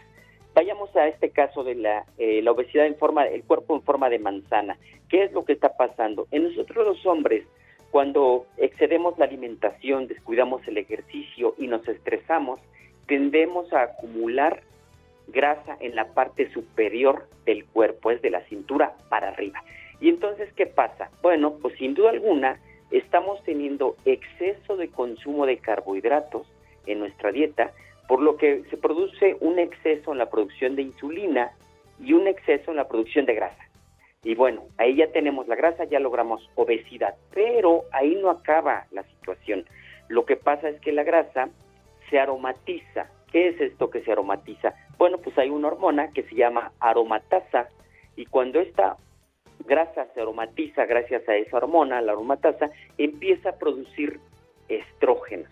[0.56, 4.10] Vayamos a este caso de la, eh, la obesidad en forma, el cuerpo en forma
[4.10, 4.78] de manzana.
[5.08, 6.28] ¿Qué es lo que está pasando?
[6.32, 7.46] En nosotros los hombres,
[7.92, 12.60] cuando excedemos la alimentación, descuidamos el ejercicio y nos estresamos,
[13.08, 14.62] tendemos a acumular
[15.28, 19.64] grasa en la parte superior del cuerpo, es de la cintura para arriba.
[20.00, 21.10] Y entonces, ¿qué pasa?
[21.22, 22.60] Bueno, pues sin duda alguna
[22.92, 26.48] estamos teniendo exceso de consumo de carbohidratos
[26.86, 27.72] en nuestra dieta,
[28.08, 31.52] por lo que se produce un exceso en la producción de insulina
[32.00, 33.64] y un exceso en la producción de grasa.
[34.24, 39.04] Y bueno, ahí ya tenemos la grasa, ya logramos obesidad, pero ahí no acaba la
[39.04, 39.66] situación.
[40.08, 41.50] Lo que pasa es que la grasa
[42.10, 43.10] se aromatiza.
[43.32, 44.74] ¿Qué es esto que se aromatiza?
[44.98, 47.68] Bueno, pues hay una hormona que se llama aromatasa
[48.16, 48.98] y cuando esta
[49.66, 54.20] grasa se aromatiza gracias a esa hormona, la aromatasa, empieza a producir
[54.70, 55.50] estrógenos.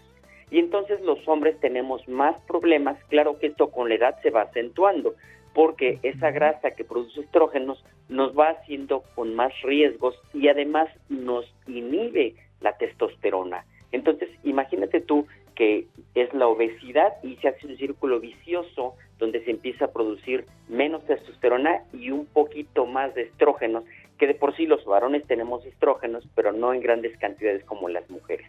[0.51, 4.43] Y entonces los hombres tenemos más problemas, claro que esto con la edad se va
[4.43, 5.15] acentuando,
[5.53, 11.45] porque esa grasa que produce estrógenos nos va haciendo con más riesgos y además nos
[11.67, 13.65] inhibe la testosterona.
[13.91, 15.25] Entonces, imagínate tú
[15.55, 20.45] que es la obesidad y se hace un círculo vicioso donde se empieza a producir
[20.67, 23.83] menos testosterona y un poquito más de estrógenos,
[24.17, 28.09] que de por sí los varones tenemos estrógenos, pero no en grandes cantidades como las
[28.09, 28.45] mujeres.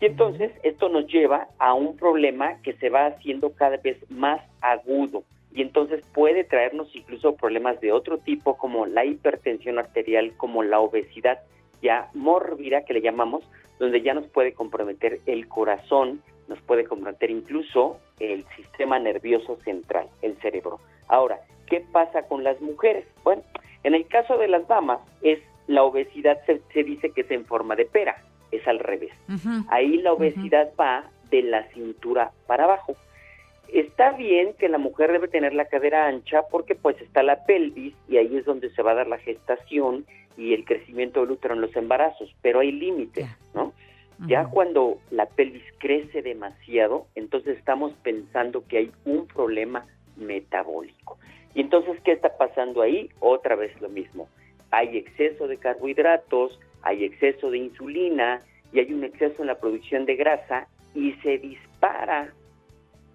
[0.00, 4.40] Y entonces esto nos lleva a un problema que se va haciendo cada vez más
[4.60, 10.62] agudo y entonces puede traernos incluso problemas de otro tipo como la hipertensión arterial, como
[10.62, 11.40] la obesidad
[11.82, 13.42] ya mórbida que le llamamos,
[13.80, 20.06] donde ya nos puede comprometer el corazón, nos puede comprometer incluso el sistema nervioso central,
[20.22, 20.78] el cerebro.
[21.08, 23.06] Ahora, ¿qué pasa con las mujeres?
[23.24, 23.42] Bueno,
[23.82, 27.46] en el caso de las damas es la obesidad se, se dice que es en
[27.46, 29.12] forma de pera, es al revés.
[29.68, 32.96] Ahí la obesidad va de la cintura para abajo.
[33.72, 37.94] Está bien que la mujer debe tener la cadera ancha porque pues está la pelvis
[38.08, 40.04] y ahí es donde se va a dar la gestación
[40.36, 43.69] y el crecimiento del útero en los embarazos, pero hay límites, ¿no?
[44.26, 51.18] Ya cuando la pelvis crece demasiado, entonces estamos pensando que hay un problema metabólico.
[51.54, 53.08] Y entonces, ¿qué está pasando ahí?
[53.20, 54.28] Otra vez lo mismo.
[54.70, 58.40] Hay exceso de carbohidratos, hay exceso de insulina
[58.72, 62.32] y hay un exceso en la producción de grasa y se dispara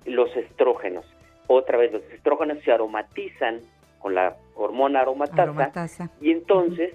[0.06, 1.06] los estrógenos.
[1.48, 3.62] Otra vez, los estrógenos se aromatizan
[4.00, 6.12] con la hormona aromatasa, Aromatasa.
[6.22, 6.94] y entonces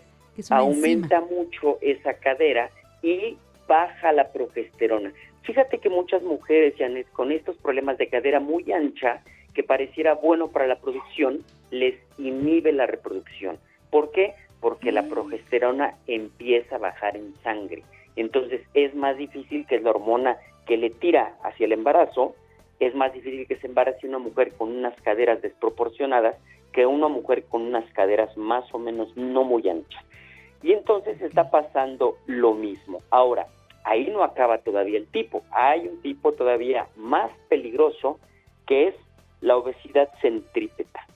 [0.50, 2.70] aumenta mucho esa cadera
[3.02, 3.36] y
[3.70, 5.12] baja la progesterona.
[5.42, 9.22] Fíjate que muchas mujeres, Janet, con estos problemas de cadera muy ancha,
[9.54, 13.58] que pareciera bueno para la producción, les inhibe la reproducción.
[13.90, 14.34] ¿Por qué?
[14.60, 17.84] Porque la progesterona empieza a bajar en sangre.
[18.16, 22.34] Entonces es más difícil que la hormona que le tira hacia el embarazo,
[22.80, 26.34] es más difícil que se embarace una mujer con unas caderas desproporcionadas
[26.72, 30.04] que una mujer con unas caderas más o menos no muy anchas.
[30.62, 33.00] Y entonces está pasando lo mismo.
[33.10, 33.46] Ahora,
[33.84, 35.42] ahí no acaba todavía el tipo.
[35.50, 38.18] Hay un tipo todavía más peligroso
[38.66, 38.94] que es
[39.40, 41.06] la obesidad centrípeta.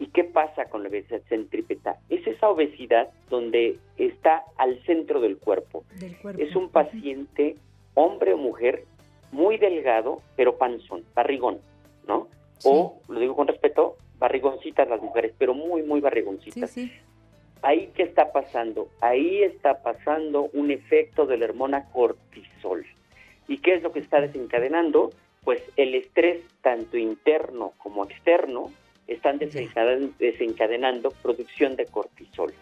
[0.00, 1.96] ¿Y qué pasa con la obesidad centrípeta?
[2.08, 5.84] Es esa obesidad donde está al centro del cuerpo.
[5.98, 6.40] Del cuerpo.
[6.40, 7.56] Es un paciente,
[7.94, 8.84] hombre o mujer,
[9.32, 11.58] muy delgado, pero panzón, barrigón,
[12.06, 12.28] ¿no?
[12.64, 16.70] O, lo digo con respeto, barrigoncitas las mujeres, pero muy, muy Sí, barrigoncitas.
[16.70, 16.92] sí.
[17.62, 18.88] Ahí qué está pasando?
[19.00, 22.86] Ahí está pasando un efecto de la hormona cortisol.
[23.48, 25.10] ¿Y qué es lo que está desencadenando?
[25.44, 28.70] Pues el estrés tanto interno como externo
[29.06, 32.52] están desencaden- desencadenando producción de cortisol.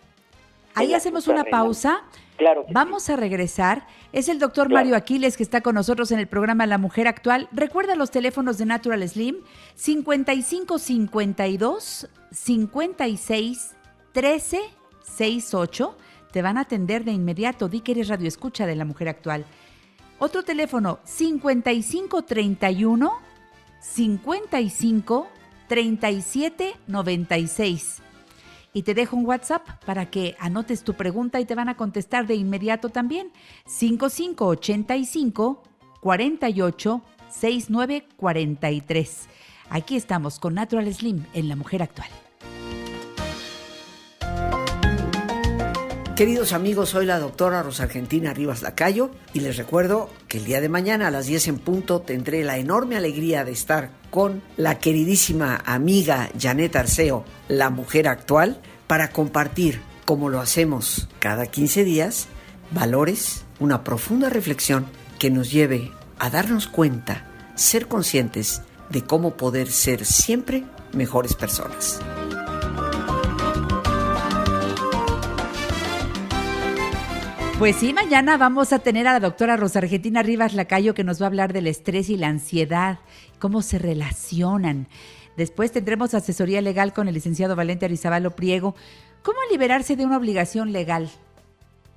[0.74, 2.04] Ahí hacemos una pausa
[2.36, 2.66] Claro.
[2.70, 3.86] Vamos a regresar.
[4.12, 7.48] Es el doctor Mario Aquiles que está con nosotros en el programa La Mujer Actual.
[7.50, 9.36] Recuerda los teléfonos de Natural Slim
[9.74, 13.74] 5552 56
[14.12, 14.60] 13
[15.06, 15.96] 68.
[16.32, 17.68] Te van a atender de inmediato.
[17.68, 19.46] Di que eres radio escucha de La Mujer Actual.
[20.18, 23.12] Otro teléfono 5531
[23.80, 25.28] 55
[25.68, 28.02] 37 96.
[28.72, 32.26] Y te dejo un WhatsApp para que anotes tu pregunta y te van a contestar
[32.26, 33.30] de inmediato también.
[33.66, 35.62] 5585
[36.00, 39.28] 48 69 43.
[39.70, 42.25] Aquí estamos con Natural Slim en La Mujer Actual.
[46.16, 50.62] Queridos amigos, soy la doctora Rosa Argentina Rivas Lacayo y les recuerdo que el día
[50.62, 54.78] de mañana a las 10 en punto tendré la enorme alegría de estar con la
[54.78, 62.28] queridísima amiga Janet Arceo, la mujer actual, para compartir, como lo hacemos cada 15 días,
[62.70, 64.86] valores, una profunda reflexión
[65.18, 70.64] que nos lleve a darnos cuenta, ser conscientes de cómo poder ser siempre
[70.94, 72.00] mejores personas.
[77.58, 81.22] Pues sí, mañana vamos a tener a la doctora Rosa Argentina Rivas Lacayo que nos
[81.22, 82.98] va a hablar del estrés y la ansiedad,
[83.38, 84.88] cómo se relacionan.
[85.38, 88.74] Después tendremos asesoría legal con el licenciado Valente Arizabalo Priego.
[89.22, 91.10] ¿Cómo liberarse de una obligación legal?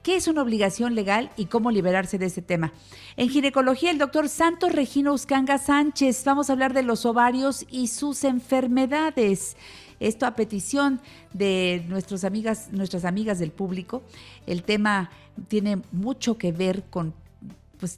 [0.01, 2.71] ¿Qué es una obligación legal y cómo liberarse de ese tema?
[3.17, 6.23] En ginecología, el doctor Santos Regino Uscanga Sánchez.
[6.23, 9.57] Vamos a hablar de los ovarios y sus enfermedades.
[9.99, 11.01] Esto a petición
[11.33, 14.03] de nuestras amigas, nuestras amigas del público.
[14.47, 15.09] El tema
[15.47, 17.13] tiene mucho que ver con
[17.79, 17.97] pues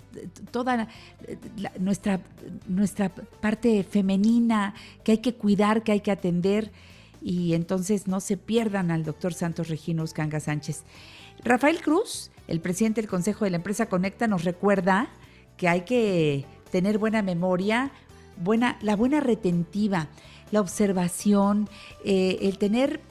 [0.52, 0.88] toda
[1.80, 2.22] nuestra,
[2.68, 6.72] nuestra parte femenina que hay que cuidar, que hay que atender.
[7.22, 10.84] Y entonces no se pierdan al doctor Santos Regino Uscanga Sánchez.
[11.43, 15.10] Rafael Cruz, el presidente del Consejo de la Empresa Conecta, nos recuerda
[15.58, 17.91] que hay que tener buena memoria,
[18.38, 20.08] buena, la buena retentiva,
[20.52, 21.70] la observación,
[22.04, 23.02] eh, el tener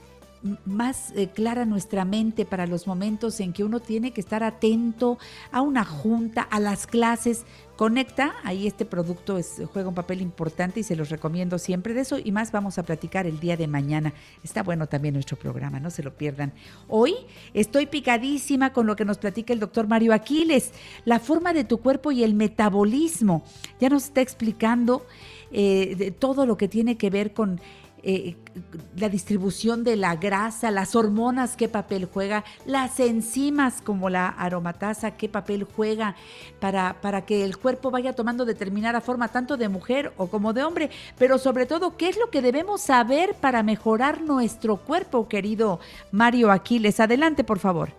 [0.64, 5.18] más eh, clara nuestra mente para los momentos en que uno tiene que estar atento
[5.52, 7.44] a una junta, a las clases.
[7.76, 9.38] Conecta, ahí este producto
[9.72, 11.94] juega un papel importante y se los recomiendo siempre.
[11.94, 14.12] De eso y más vamos a platicar el día de mañana.
[14.44, 16.52] Está bueno también nuestro programa, no se lo pierdan.
[16.88, 17.14] Hoy
[17.54, 20.72] estoy picadísima con lo que nos platica el doctor Mario Aquiles,
[21.06, 23.44] la forma de tu cuerpo y el metabolismo.
[23.80, 25.06] Ya nos está explicando
[25.52, 27.60] eh, de todo lo que tiene que ver con
[28.02, 28.34] eh,
[28.96, 35.18] la distribución de la grasa, las hormonas, qué papel juega, las enzimas como la aromatasa,
[35.18, 36.16] qué papel juega
[36.60, 40.62] para, para que el cuerpo vaya tomando determinada forma, tanto de mujer o como de
[40.62, 45.78] hombre, pero sobre todo, qué es lo que debemos saber para mejorar nuestro cuerpo, querido
[46.10, 47.00] Mario Aquiles.
[47.00, 47.90] Adelante, por favor.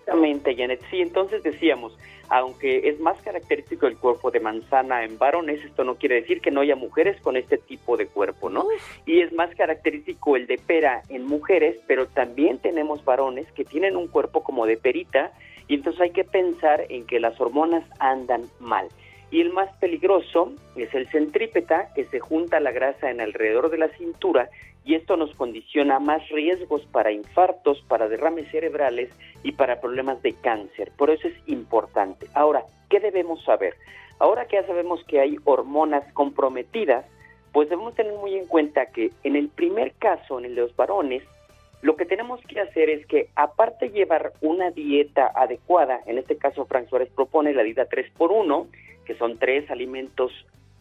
[0.00, 0.80] Exactamente, Janet.
[0.90, 1.96] Sí, entonces decíamos,
[2.28, 6.50] aunque es más característico el cuerpo de manzana en varones, esto no quiere decir que
[6.50, 8.66] no haya mujeres con este tipo de cuerpo, ¿no?
[9.06, 13.96] Y es más característico el de pera en mujeres, pero también tenemos varones que tienen
[13.96, 15.32] un cuerpo como de perita,
[15.68, 18.88] y entonces hay que pensar en que las hormonas andan mal.
[19.30, 23.78] Y el más peligroso es el centrípeta, que se junta la grasa en alrededor de
[23.78, 24.48] la cintura
[24.84, 29.10] y esto nos condiciona más riesgos para infartos, para derrames cerebrales
[29.42, 30.92] y para problemas de cáncer.
[30.96, 32.26] Por eso es importante.
[32.34, 33.74] Ahora, ¿qué debemos saber?
[34.18, 37.06] Ahora que ya sabemos que hay hormonas comprometidas,
[37.52, 40.76] pues debemos tener muy en cuenta que en el primer caso, en el de los
[40.76, 41.22] varones,
[41.82, 46.36] lo que tenemos que hacer es que aparte de llevar una dieta adecuada, en este
[46.36, 48.68] caso Frank Suárez propone la dieta 3x1,
[49.04, 50.32] que son tres alimentos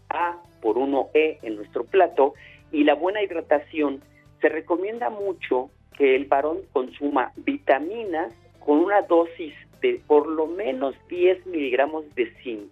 [0.10, 2.34] A por 1E en nuestro plato,
[2.74, 4.02] y la buena hidratación,
[4.42, 10.96] se recomienda mucho que el varón consuma vitaminas con una dosis de por lo menos
[11.08, 12.72] 10 miligramos de zinc.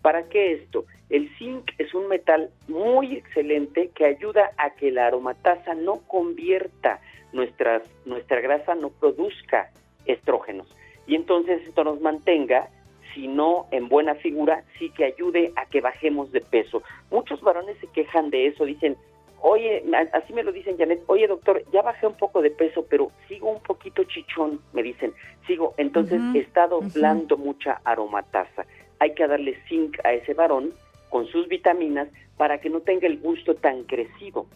[0.00, 0.84] ¿Para qué esto?
[1.10, 7.00] El zinc es un metal muy excelente que ayuda a que la aromatasa no convierta
[7.32, 9.70] nuestras, nuestra grasa, no produzca
[10.06, 10.68] estrógenos.
[11.06, 12.68] Y entonces esto nos mantenga,
[13.14, 16.82] si no en buena figura, sí que ayude a que bajemos de peso.
[17.10, 18.96] Muchos varones se quejan de eso, dicen,
[19.42, 23.10] oye, así me lo dicen Janet, oye doctor, ya bajé un poco de peso, pero
[23.28, 25.12] sigo un poquito chichón, me dicen,
[25.46, 28.66] sigo, entonces Ujú, está doblando mucha aromatasa.
[29.00, 30.72] Hay que darle zinc a ese varón
[31.10, 34.46] con sus vitaminas para que no tenga el gusto tan crecido.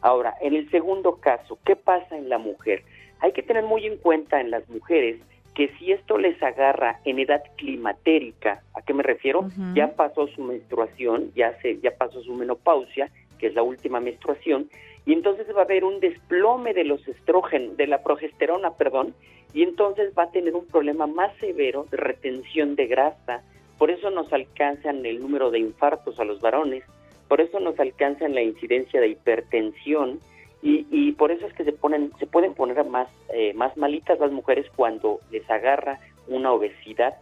[0.00, 2.82] Ahora, en el segundo caso, ¿qué pasa en la mujer?
[3.20, 5.20] Hay que tener muy en cuenta en las mujeres
[5.54, 9.48] que si esto les agarra en edad climatérica, ¿a qué me refiero?
[9.74, 13.10] Ya pasó su menstruación, ya se ya pasó su menopausia,
[13.40, 14.68] que es la última menstruación,
[15.06, 19.14] y entonces va a haber un desplome de los estrógenos, de la progesterona, perdón,
[19.54, 23.42] y entonces va a tener un problema más severo de retención de grasa.
[23.78, 26.84] Por eso nos alcanzan el número de infartos a los varones,
[27.28, 30.20] por eso nos alcanzan la incidencia de hipertensión
[30.62, 34.20] y, y por eso es que se ponen, se pueden poner más, eh, más malitas
[34.20, 37.14] las mujeres cuando les agarra una obesidad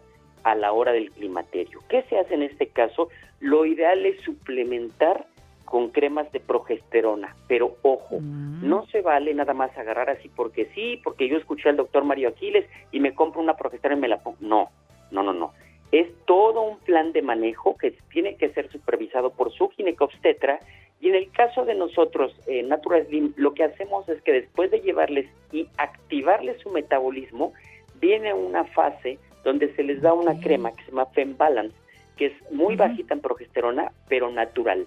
[0.42, 1.80] a la hora del climaterio.
[1.88, 3.08] ¿Qué se hace en este caso?
[3.40, 5.26] Lo ideal es suplementar
[5.68, 10.98] con cremas de progesterona, pero ojo, no se vale nada más agarrar así porque sí,
[11.04, 14.18] porque yo escuché al doctor Mario Aquiles y me compro una progesterona y me la
[14.22, 14.38] pongo.
[14.40, 14.70] No,
[15.10, 15.52] no, no, no.
[15.92, 20.58] Es todo un plan de manejo que tiene que ser supervisado por su ginecobstetra
[21.00, 24.70] y en el caso de nosotros, eh, Natural Slim, lo que hacemos es que después
[24.70, 27.52] de llevarles y activarles su metabolismo,
[28.00, 31.76] viene una fase donde se les da una crema que se llama Fembalance,
[32.16, 34.86] que es muy bajita en progesterona, pero natural.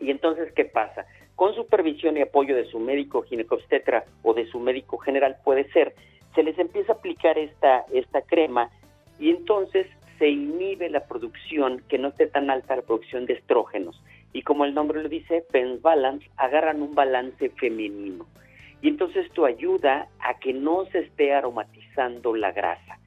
[0.00, 1.06] Y entonces, ¿qué pasa?
[1.34, 5.94] Con supervisión y apoyo de su médico ginecobstetra o de su médico general, puede ser,
[6.34, 8.70] se les empieza a aplicar esta, esta crema
[9.18, 9.86] y entonces
[10.18, 14.02] se inhibe la producción, que no esté tan alta la producción de estrógenos.
[14.32, 18.26] Y como el nombre lo dice, Pens Balance, agarran un balance femenino.
[18.82, 22.98] Y entonces esto ayuda a que no se esté aromatizando la grasa.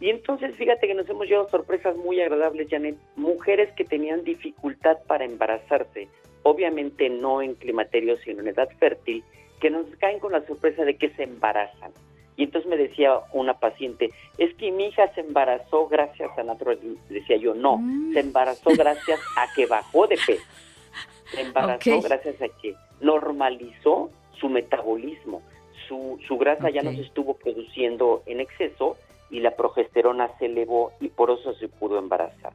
[0.00, 2.96] Y entonces fíjate que nos hemos llevado sorpresas muy agradables, Janet.
[3.14, 6.08] Mujeres que tenían dificultad para embarazarse,
[6.42, 9.24] obviamente no en climaterio, sino en edad fértil,
[9.60, 11.92] que nos caen con la sorpresa de que se embarazan.
[12.36, 16.96] Y entonces me decía una paciente, es que mi hija se embarazó gracias a Slim".
[17.08, 17.80] Decía yo, no,
[18.12, 20.42] se embarazó gracias a que bajó de peso.
[21.30, 25.42] Se embarazó gracias a que normalizó su metabolismo.
[25.86, 28.96] Su, su grasa ya no se estuvo produciendo en exceso
[29.30, 32.52] y la progesterona se elevó y por eso se pudo embarazar.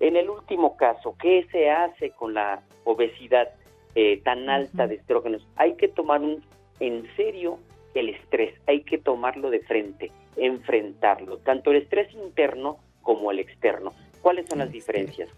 [0.00, 3.48] En el último caso, ¿qué se hace con la obesidad
[3.94, 5.46] eh, tan alta de estrógenos?
[5.56, 6.42] Hay que tomar un,
[6.80, 7.58] en serio
[7.94, 13.92] el estrés, hay que tomarlo de frente, enfrentarlo, tanto el estrés interno como el externo.
[14.20, 15.30] ¿Cuáles son las diferencias?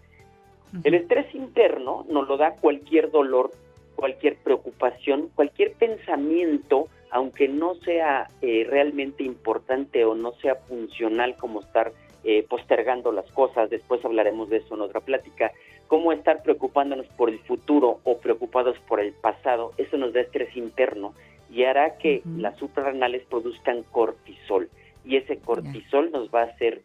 [0.83, 3.51] El estrés interno nos lo da cualquier dolor,
[3.95, 11.61] cualquier preocupación, cualquier pensamiento, aunque no sea eh, realmente importante o no sea funcional como
[11.61, 11.91] estar
[12.23, 15.51] eh, postergando las cosas, después hablaremos de eso en otra plática,
[15.87, 20.55] cómo estar preocupándonos por el futuro o preocupados por el pasado, eso nos da estrés
[20.55, 21.13] interno
[21.51, 24.69] y hará que las suprarrenales produzcan cortisol
[25.05, 26.81] y ese cortisol nos va a hacer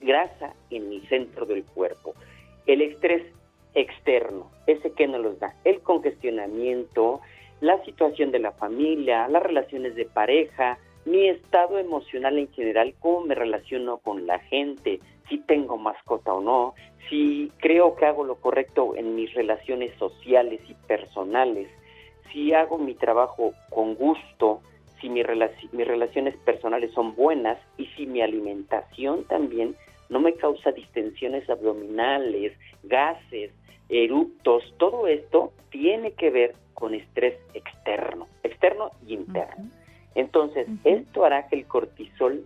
[0.00, 2.14] grasa en el centro del cuerpo.
[2.66, 3.22] El estrés
[3.74, 7.20] externo, ese que nos los da, el congestionamiento,
[7.60, 13.22] la situación de la familia, las relaciones de pareja, mi estado emocional en general, cómo
[13.22, 16.74] me relaciono con la gente, si tengo mascota o no,
[17.08, 21.68] si creo que hago lo correcto en mis relaciones sociales y personales,
[22.32, 24.60] si hago mi trabajo con gusto,
[25.00, 29.76] si mis relaciones personales son buenas y si mi alimentación también
[30.08, 32.52] no me causa distensiones abdominales,
[32.82, 33.52] gases,
[33.88, 39.70] eructos, todo esto tiene que ver con estrés externo, externo y interno.
[40.16, 42.42] Entonces, esto hará que el cortisol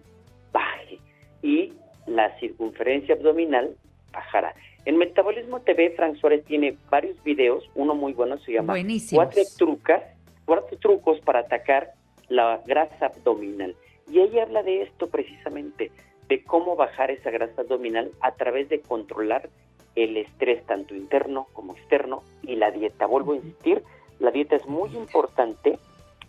[0.52, 0.98] baje
[1.40, 1.72] y
[2.06, 3.76] la circunferencia abdominal
[4.12, 4.54] bajará.
[4.84, 9.24] En Metabolismo TV, Frank Suárez tiene varios videos, uno muy bueno se llama Buenísimos.
[9.24, 10.02] Cuatro trucas,
[10.44, 11.92] cuatro trucos para atacar
[12.28, 13.76] la grasa abdominal.
[14.10, 15.92] Y ella habla de esto precisamente,
[16.28, 19.48] de cómo bajar esa grasa abdominal a través de controlar
[19.94, 23.06] el estrés tanto interno como externo y la dieta.
[23.06, 23.84] Vuelvo a insistir,
[24.18, 25.78] la dieta es muy importante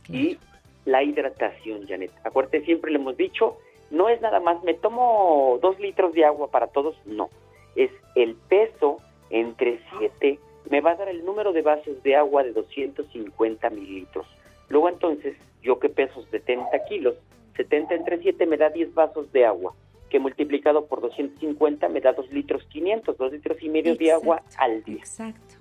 [0.08, 0.38] y
[0.86, 2.12] la hidratación, Janet.
[2.24, 3.58] Acuérdate, siempre le hemos dicho,
[3.90, 7.30] no es nada más, me tomo dos litros de agua para todos, no.
[7.76, 8.98] Es el peso
[9.30, 14.26] entre 7, me va a dar el número de vasos de agua de 250 mililitros.
[14.70, 17.16] Luego entonces, yo que peso 70 kilos,
[17.58, 19.74] 70 entre 7 me da 10 vasos de agua,
[20.10, 24.42] que multiplicado por 250 me da 2 litros 500, 2 litros y medio de agua
[24.58, 25.00] al día.
[25.00, 25.61] Exacto.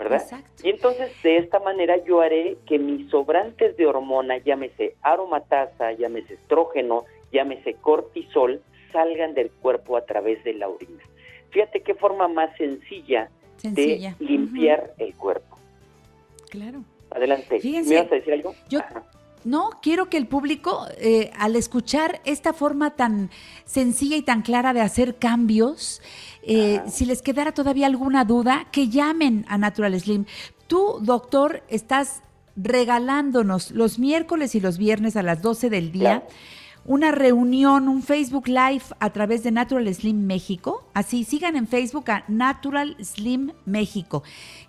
[0.00, 0.22] ¿Verdad?
[0.62, 6.34] Y entonces de esta manera yo haré que mis sobrantes de hormona, llámese aromatasa, llámese
[6.34, 8.60] estrógeno, llámese cortisol,
[8.92, 11.02] salgan del cuerpo a través de la orina.
[11.50, 14.16] Fíjate qué forma más sencilla, Sencilla.
[14.18, 15.58] de limpiar el cuerpo.
[16.48, 16.82] Claro.
[17.10, 17.60] Adelante.
[17.60, 18.54] Fíjense, ¿Me ibas a decir algo?
[18.68, 18.80] Yo
[19.44, 23.30] no quiero que el público, eh, al escuchar esta forma tan
[23.64, 26.02] sencilla y tan clara de hacer cambios,
[26.42, 30.24] eh, si les quedara todavía alguna duda, que llamen a Natural Slim.
[30.66, 32.22] Tú, doctor, estás
[32.56, 36.24] regalándonos los miércoles y los viernes a las 12 del día
[36.84, 40.88] una reunión, un Facebook Live a través de Natural Slim México.
[40.94, 44.22] Así, sigan en Facebook a Natural Slim México.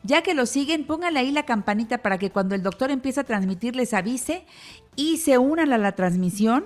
[0.04, 3.24] Ya que lo siguen, pónganle ahí la campanita para que cuando el doctor empiece a
[3.24, 4.46] transmitir les avise
[4.96, 6.66] y se unan a la transmisión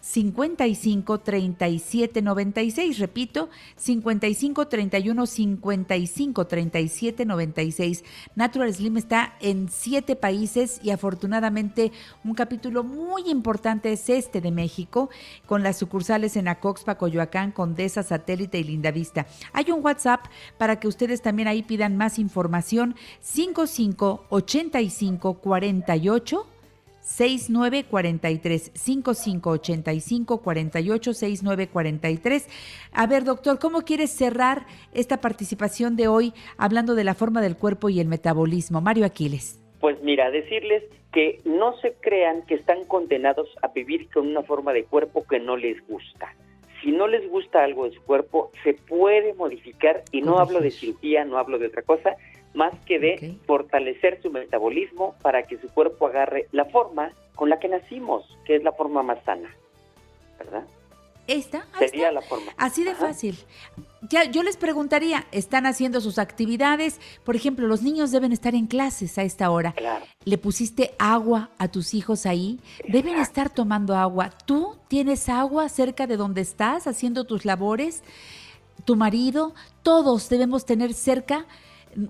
[0.05, 2.99] 55 37 96.
[2.99, 8.03] Repito, 55 31 55 37 96.
[8.35, 11.91] Natural Slim está en siete países y afortunadamente
[12.23, 15.09] un capítulo muy importante es este de México,
[15.47, 19.25] con las sucursales en Acoxpa, Coyoacán, Condesa, Satélite y Lindavista.
[19.53, 20.27] Hay un WhatsApp
[20.59, 22.95] para que ustedes también ahí pidan más información.
[23.21, 26.45] 55 85 48
[27.05, 32.49] 6943 5585 48 6943.
[32.91, 37.55] A ver, doctor, ¿cómo quieres cerrar esta participación de hoy hablando de la forma del
[37.55, 38.81] cuerpo y el metabolismo?
[38.81, 39.61] Mario Aquiles.
[39.79, 40.83] Pues mira, decirles
[41.13, 45.39] que no se crean que están condenados a vivir con una forma de cuerpo que
[45.39, 46.33] no les gusta.
[46.81, 50.71] Si no les gusta algo de su cuerpo, se puede modificar y no hablo de
[50.71, 52.15] cirugía, no hablo de otra cosa,
[52.55, 57.59] más que de fortalecer su metabolismo para que su cuerpo agarre la forma con la
[57.59, 59.53] que nacimos, que es la forma más sana,
[60.39, 60.63] ¿verdad?
[61.27, 62.11] Esta ahí sería está.
[62.11, 62.51] la forma.
[62.55, 63.07] Así de Ajá.
[63.07, 63.35] fácil.
[64.09, 67.01] Ya, yo les preguntaría, ¿están haciendo sus actividades?
[67.23, 69.71] Por ejemplo, los niños deben estar en clases a esta hora.
[69.73, 70.05] Claro.
[70.23, 72.59] ¿Le pusiste agua a tus hijos ahí?
[72.87, 74.29] Deben estar tomando agua.
[74.45, 78.03] ¿Tú tienes agua cerca de donde estás haciendo tus labores?
[78.85, 79.55] ¿Tu marido?
[79.81, 81.47] Todos debemos tener cerca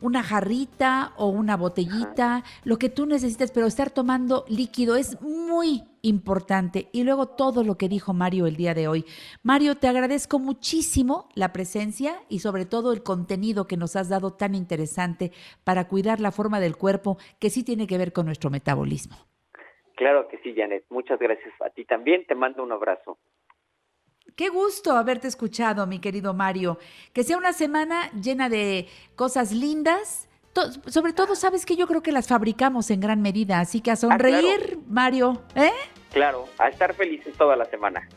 [0.02, 5.84] una jarrita o una botellita, lo que tú necesites, pero estar tomando líquido es muy
[6.02, 6.88] importante.
[6.92, 9.06] Y luego todo lo que dijo Mario el día de hoy.
[9.44, 14.34] Mario, te agradezco muchísimo la presencia y sobre todo el contenido que nos has dado
[14.34, 15.32] tan interesante
[15.64, 19.16] para cuidar la forma del cuerpo que sí tiene que ver con nuestro metabolismo.
[19.96, 20.86] Claro que sí, Janet.
[20.90, 22.26] Muchas gracias a ti también.
[22.28, 23.18] Te mando un abrazo.
[24.36, 26.78] Qué gusto haberte escuchado, mi querido Mario.
[27.14, 30.28] Que sea una semana llena de cosas lindas.
[30.52, 33.92] To- sobre todo, sabes que yo creo que las fabricamos en gran medida, así que
[33.92, 35.72] a sonreír, Mario, ¿eh?
[36.12, 38.08] Claro, a estar felices toda la semana.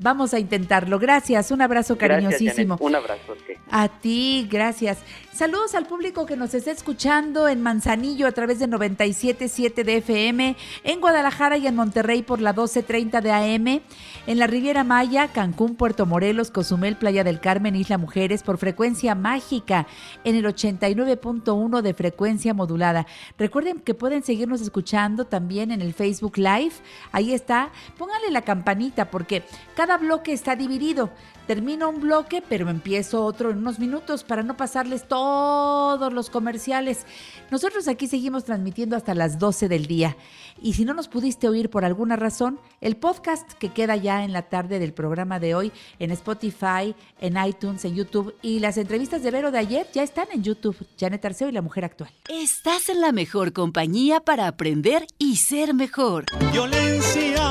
[0.00, 0.98] Vamos a intentarlo.
[1.00, 2.76] Gracias, un abrazo Gracias, cariñosísimo.
[2.76, 2.88] Janet.
[2.88, 3.36] Un abrazo.
[3.46, 3.54] sí.
[3.70, 4.98] A ti, gracias.
[5.38, 10.56] Saludos al público que nos está escuchando en Manzanillo a través de 97.7 de FM,
[10.82, 13.80] en Guadalajara y en Monterrey por la 12.30 de AM,
[14.26, 19.14] en la Riviera Maya, Cancún, Puerto Morelos, Cozumel, Playa del Carmen, Isla Mujeres por frecuencia
[19.14, 19.86] mágica
[20.24, 23.06] en el 89.1 de frecuencia modulada.
[23.38, 26.72] Recuerden que pueden seguirnos escuchando también en el Facebook Live.
[27.12, 27.70] Ahí está.
[27.96, 29.44] Pónganle la campanita porque
[29.76, 31.10] cada bloque está dividido.
[31.48, 37.04] Termino un bloque, pero empiezo otro en unos minutos para no pasarles todos los comerciales.
[37.50, 40.16] Nosotros aquí seguimos transmitiendo hasta las 12 del día.
[40.62, 44.32] Y si no nos pudiste oír por alguna razón, el podcast que queda ya en
[44.32, 49.22] la tarde del programa de hoy en Spotify, en iTunes, en YouTube y las entrevistas
[49.22, 50.76] de Vero de ayer ya están en YouTube.
[50.98, 52.10] Janet Arceo y la mujer actual.
[52.28, 56.24] Estás en la mejor compañía para aprender y ser mejor.
[56.52, 57.42] Violencia,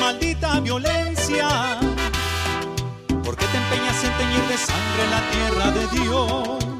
[0.00, 1.48] maldita violencia.
[3.24, 6.75] ¿Por qué te empeñas en teñir de sangre la tierra de Dios?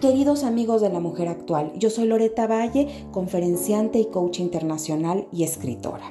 [0.00, 5.44] Queridos amigos de la mujer actual, yo soy Loreta Valle, conferenciante y coach internacional y
[5.44, 6.10] escritora.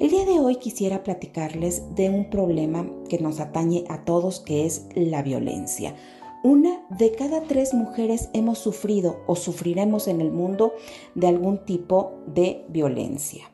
[0.00, 4.66] El día de hoy quisiera platicarles de un problema que nos atañe a todos, que
[4.66, 5.94] es la violencia.
[6.42, 10.72] Una de cada tres mujeres hemos sufrido o sufriremos en el mundo
[11.14, 13.44] de algún tipo de violencia.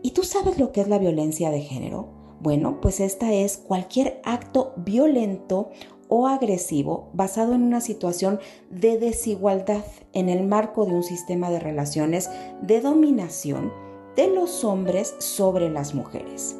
[0.00, 2.08] ¿Y tú sabes lo que es la violencia de género?
[2.40, 5.68] Bueno, pues esta es cualquier acto violento
[6.10, 11.60] o agresivo basado en una situación de desigualdad en el marco de un sistema de
[11.60, 12.28] relaciones
[12.60, 13.72] de dominación
[14.16, 16.56] de los hombres sobre las mujeres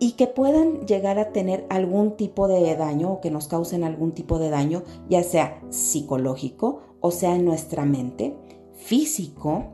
[0.00, 4.12] y que puedan llegar a tener algún tipo de daño o que nos causen algún
[4.12, 8.36] tipo de daño, ya sea psicológico o sea en nuestra mente,
[8.74, 9.64] físico,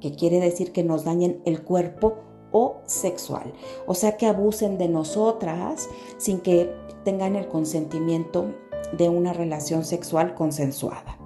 [0.00, 2.16] que quiere decir que nos dañen el cuerpo
[2.52, 3.52] o sexual,
[3.86, 5.88] o sea que abusen de nosotras
[6.18, 6.70] sin que
[7.04, 8.54] tengan el consentimiento
[8.92, 11.18] de una relación sexual consensuada.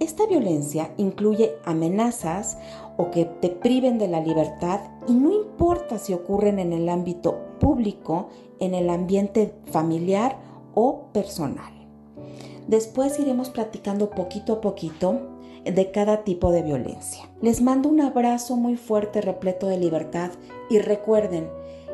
[0.00, 2.56] Esta violencia incluye amenazas
[2.96, 7.38] o que te priven de la libertad y no importa si ocurren en el ámbito
[7.60, 8.28] público,
[8.60, 10.38] en el ambiente familiar
[10.74, 11.72] o personal.
[12.66, 15.20] Después iremos platicando poquito a poquito
[15.64, 17.28] de cada tipo de violencia.
[17.42, 20.30] Les mando un abrazo muy fuerte repleto de libertad
[20.70, 21.50] y recuerden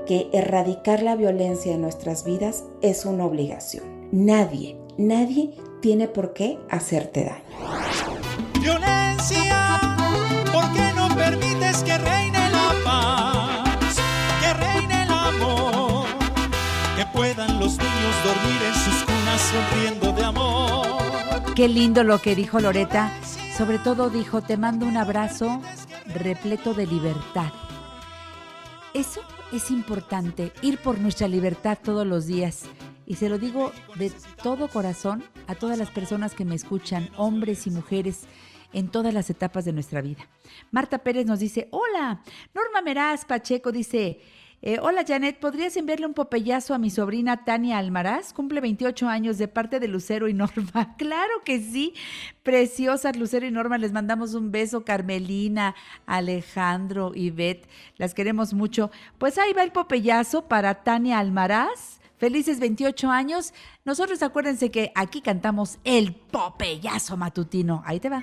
[0.06, 4.08] que erradicar la violencia en nuestras vidas es una obligación.
[4.12, 5.50] Nadie, nadie
[5.80, 7.44] tiene por qué hacerte daño.
[8.60, 9.80] Violencia,
[10.52, 13.96] ¿por qué no permites que reine la paz?
[14.40, 16.06] Que reine el amor,
[16.96, 21.54] que puedan los niños dormir en sus cunas sonriendo de amor.
[21.54, 23.10] Qué lindo lo que dijo Loreta.
[23.56, 25.62] Sobre todo dijo, te mando un abrazo
[26.06, 27.50] repleto de libertad.
[28.92, 29.20] Eso
[29.52, 32.64] es importante, ir por nuestra libertad todos los días.
[33.06, 34.12] Y se lo digo de
[34.42, 38.26] todo corazón a todas las personas que me escuchan, hombres y mujeres,
[38.72, 40.28] en todas las etapas de nuestra vida.
[40.70, 42.20] Marta Pérez nos dice, hola,
[42.52, 44.20] Norma Meraz Pacheco dice,
[44.62, 48.32] eh, hola Janet, ¿podrías enviarle un popeyazo a mi sobrina Tania Almaraz?
[48.32, 50.94] Cumple 28 años de parte de Lucero y Norma.
[50.98, 51.94] Claro que sí,
[52.42, 55.74] preciosas Lucero y Norma, les mandamos un beso, Carmelina,
[56.06, 58.90] Alejandro y Beth, las queremos mucho.
[59.18, 62.00] Pues ahí va el popeyazo para Tania Almaraz.
[62.18, 63.52] Felices 28 años.
[63.84, 67.82] Nosotros acuérdense que aquí cantamos el popeyazo matutino.
[67.84, 68.22] Ahí te va.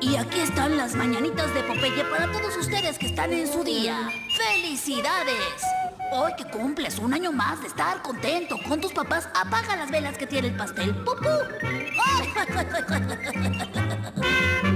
[0.00, 4.10] Y aquí están las mañanitas de Popeye para todos ustedes que están en su día.
[4.36, 5.62] ¡Felicidades!
[6.10, 10.16] Hoy que cumples un año más de estar contento con tus papás, apaga las velas
[10.16, 10.94] que tiene el pastel.
[11.04, 11.28] ¡Pupú!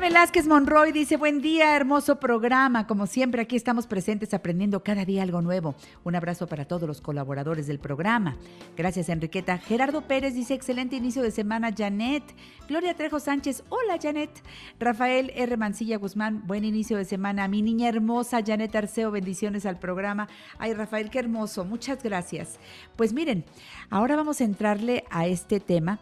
[0.00, 2.86] Velázquez Monroy dice, buen día, hermoso programa.
[2.86, 5.74] Como siempre, aquí estamos presentes aprendiendo cada día algo nuevo.
[6.04, 8.38] Un abrazo para todos los colaboradores del programa.
[8.78, 9.58] Gracias, Enriqueta.
[9.58, 12.22] Gerardo Pérez dice, excelente inicio de semana, Janet.
[12.66, 14.30] Gloria Trejo Sánchez, hola, Janet.
[14.78, 15.58] Rafael R.
[15.58, 17.46] Mancilla Guzmán, buen inicio de semana.
[17.46, 20.28] Mi niña hermosa, Janet Arceo, bendiciones al programa.
[20.58, 21.66] Ay, Rafael, qué hermoso.
[21.66, 22.58] Muchas gracias.
[22.96, 23.44] Pues miren,
[23.90, 26.00] ahora vamos a entrarle a este tema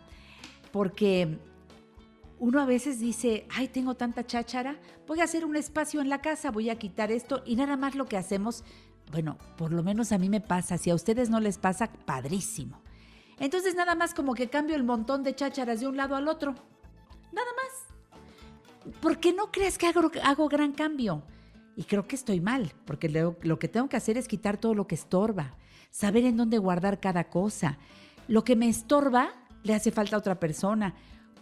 [0.71, 1.39] porque
[2.39, 6.21] uno a veces dice, ay, tengo tanta cháchara, voy a hacer un espacio en la
[6.21, 8.65] casa, voy a quitar esto y nada más lo que hacemos,
[9.11, 12.83] bueno, por lo menos a mí me pasa, si a ustedes no les pasa, padrísimo.
[13.41, 16.55] Entonces nada más como que cambio el montón de chácharas de un lado al otro.
[17.33, 18.95] Nada más.
[19.01, 21.23] Porque no crees que hago, hago gran cambio.
[21.77, 24.75] Y creo que estoy mal, porque lo, lo que tengo que hacer es quitar todo
[24.75, 25.55] lo que estorba,
[25.91, 27.79] saber en dónde guardar cada cosa.
[28.27, 29.31] Lo que me estorba
[29.63, 30.95] le hace falta a otra persona.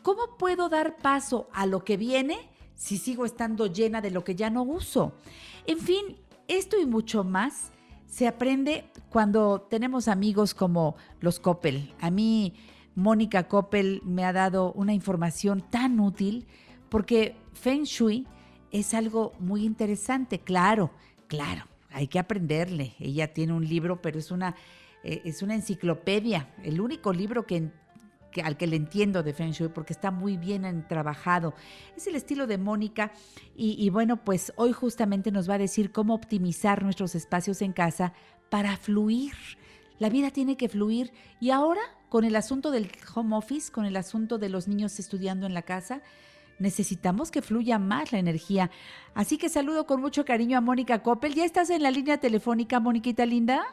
[0.06, 2.38] ¿Cómo puedo dar paso a lo que viene
[2.76, 5.14] si sigo estando llena de lo que ya no uso?
[5.66, 6.14] En fin,
[6.46, 7.72] esto y mucho más
[8.06, 11.92] se aprende cuando tenemos amigos como los Coppel.
[12.00, 12.54] A mí,
[12.94, 16.46] Mónica Coppel me ha dado una información tan útil
[16.88, 18.28] porque Feng Shui
[18.70, 20.92] es algo muy interesante, claro,
[21.26, 22.94] claro, hay que aprenderle.
[23.00, 24.54] Ella tiene un libro, pero es una,
[25.02, 27.72] eh, es una enciclopedia, el único libro que
[28.36, 31.54] que, al que le entiendo de Feng Shui porque está muy bien en- trabajado.
[31.96, 33.12] Es el estilo de Mónica
[33.56, 37.72] y, y bueno, pues hoy justamente nos va a decir cómo optimizar nuestros espacios en
[37.72, 38.12] casa
[38.50, 39.32] para fluir.
[39.98, 41.80] La vida tiene que fluir y ahora
[42.10, 45.62] con el asunto del home office, con el asunto de los niños estudiando en la
[45.62, 46.02] casa,
[46.58, 48.70] necesitamos que fluya más la energía.
[49.14, 51.34] Así que saludo con mucho cariño a Mónica Coppel.
[51.34, 53.64] ¿Ya estás en la línea telefónica, Moniquita linda?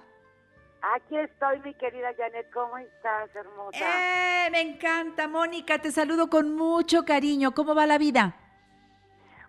[0.83, 2.51] Aquí estoy, mi querida Janet.
[2.53, 3.77] ¿Cómo estás, hermosa?
[3.79, 4.49] ¡Eh!
[4.51, 5.79] Me encanta, Mónica.
[5.79, 7.53] Te saludo con mucho cariño.
[7.53, 8.35] ¿Cómo va la vida?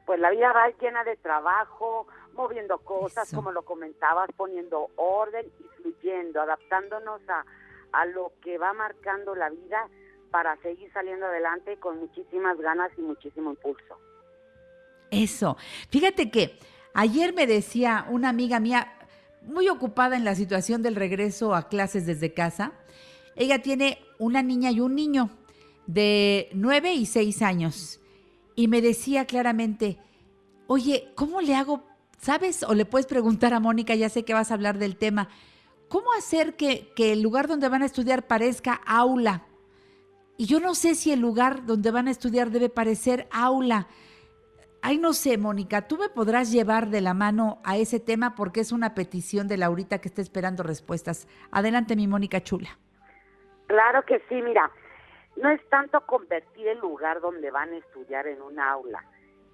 [0.06, 5.82] Pues la vida va llena de trabajo, moviendo cosas, como lo comentabas, poniendo orden y
[5.82, 7.44] fluyendo, adaptándonos a,
[7.90, 9.88] a lo que va marcando la vida
[10.30, 13.98] para seguir saliendo adelante con muchísimas ganas y muchísimo impulso.
[15.10, 15.56] Eso.
[15.90, 16.58] Fíjate que
[16.92, 18.92] ayer me decía una amiga mía,
[19.46, 22.72] muy ocupada en la situación del regreso a clases desde casa,
[23.36, 25.30] ella tiene una niña y un niño
[25.86, 28.00] de 9 y 6 años.
[28.56, 29.98] Y me decía claramente,
[30.66, 31.84] oye, ¿cómo le hago?
[32.20, 32.62] ¿Sabes?
[32.62, 35.28] O le puedes preguntar a Mónica, ya sé que vas a hablar del tema.
[35.88, 39.46] ¿Cómo hacer que, que el lugar donde van a estudiar parezca aula?
[40.36, 43.88] Y yo no sé si el lugar donde van a estudiar debe parecer aula.
[44.86, 48.60] Ay, no sé, Mónica, tú me podrás llevar de la mano a ese tema porque
[48.60, 51.26] es una petición de Laurita que está esperando respuestas.
[51.50, 52.68] Adelante, mi Mónica Chula.
[53.66, 54.70] Claro que sí, mira,
[55.36, 59.02] no es tanto convertir el lugar donde van a estudiar en un aula,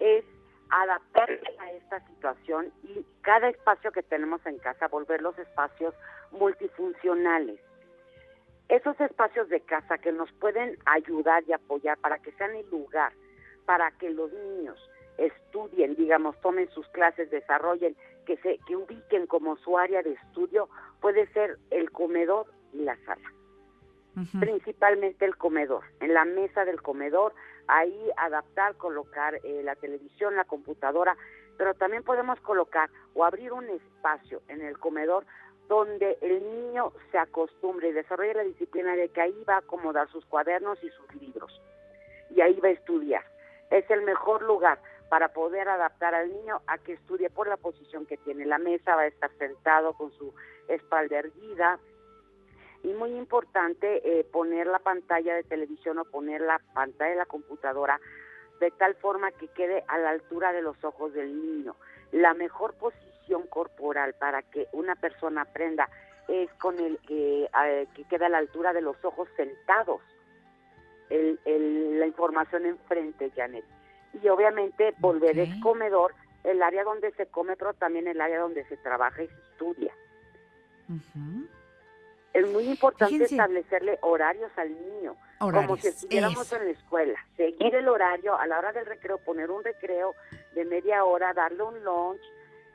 [0.00, 0.24] es
[0.68, 5.94] adaptarse a esta situación y cada espacio que tenemos en casa volver los espacios
[6.32, 7.60] multifuncionales.
[8.68, 13.12] Esos espacios de casa que nos pueden ayudar y apoyar para que sean el lugar
[13.64, 14.90] para que los niños
[15.26, 20.68] estudien, digamos, tomen sus clases, desarrollen, que se que ubiquen como su área de estudio,
[21.00, 23.30] puede ser el comedor y la sala
[24.38, 25.84] principalmente el comedor.
[26.00, 27.34] En la mesa del comedor,
[27.66, 31.16] ahí adaptar, colocar eh, la televisión, la computadora,
[31.56, 35.24] pero también podemos colocar o abrir un espacio en el comedor
[35.68, 40.08] donde el niño se acostumbre y desarrolle la disciplina de que ahí va a acomodar
[40.10, 41.60] sus cuadernos y sus libros
[42.30, 43.24] y ahí va a estudiar.
[43.70, 44.80] Es el mejor lugar
[45.10, 48.96] para poder adaptar al niño a que estudie por la posición que tiene la mesa,
[48.96, 50.32] va a estar sentado con su
[50.68, 51.78] espalda erguida,
[52.82, 57.26] y muy importante eh, poner la pantalla de televisión o poner la pantalla de la
[57.26, 58.00] computadora
[58.58, 61.76] de tal forma que quede a la altura de los ojos del niño.
[62.12, 65.88] La mejor posición corporal para que una persona aprenda
[66.28, 70.00] es con el que, eh, que quede a la altura de los ojos sentados.
[71.10, 73.64] la información enfrente, Janet.
[74.12, 76.14] Y obviamente volver es comedor,
[76.44, 79.92] el área donde se come, pero también el área donde se trabaja y se estudia.
[82.32, 87.18] Es muy importante establecerle horarios al niño, como si estuviéramos en la escuela.
[87.36, 90.14] Seguir el horario, a la hora del recreo, poner un recreo
[90.54, 92.20] de media hora, darle un lunch,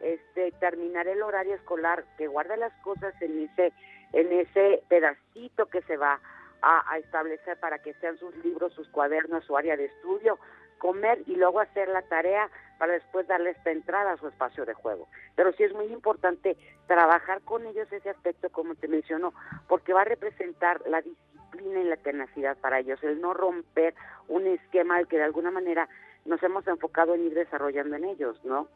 [0.02, 3.72] este, terminar el horario escolar, que guarde las cosas en ese,
[4.12, 6.20] en ese pedacito que se va
[6.62, 10.38] a, a establecer para que sean sus libros, sus cuadernos, su área de estudio,
[10.86, 12.48] comer y luego hacer la tarea
[12.78, 15.08] para después darle esta entrada a su espacio de juego.
[15.36, 16.56] Pero sí es muy importante
[16.86, 19.34] trabajar con ellos ese aspecto, como te mencionó,
[19.68, 23.96] porque va a representar la disciplina y la tenacidad para ellos, el no romper
[24.28, 25.90] un esquema al que de alguna manera
[26.24, 28.68] nos hemos enfocado en ir desarrollando en ellos, ¿no?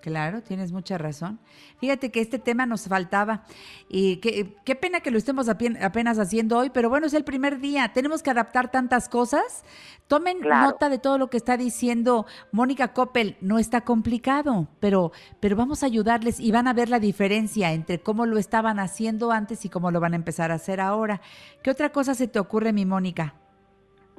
[0.00, 1.38] Claro, tienes mucha razón.
[1.78, 3.44] Fíjate que este tema nos faltaba
[3.88, 7.60] y qué, qué pena que lo estemos apenas haciendo hoy, pero bueno, es el primer
[7.60, 7.92] día.
[7.92, 9.62] Tenemos que adaptar tantas cosas.
[10.08, 13.36] Tomen nota de todo lo que está diciendo Mónica Coppel.
[13.42, 18.00] No está complicado, pero, pero vamos a ayudarles y van a ver la diferencia entre
[18.00, 21.20] cómo lo estaban haciendo antes y cómo lo van a empezar a hacer ahora.
[21.62, 23.34] ¿Qué otra cosa se te ocurre, mi Mónica?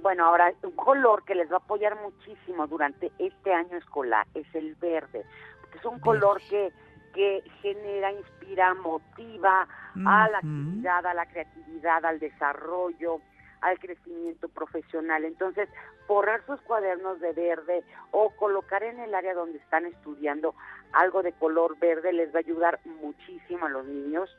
[0.02, 4.48] Bueno, ahora un color que les va a apoyar muchísimo durante este año escolar es
[4.56, 5.24] el verde
[5.78, 6.72] es un color que,
[7.14, 9.68] que genera, inspira, motiva
[10.06, 13.20] a la actividad, a la creatividad, al desarrollo,
[13.62, 15.26] al crecimiento profesional.
[15.26, 15.70] Entonces,
[16.08, 20.56] forrar sus cuadernos de verde o colocar en el área donde están estudiando
[20.94, 24.30] algo de color verde les va a ayudar muchísimo a los niños.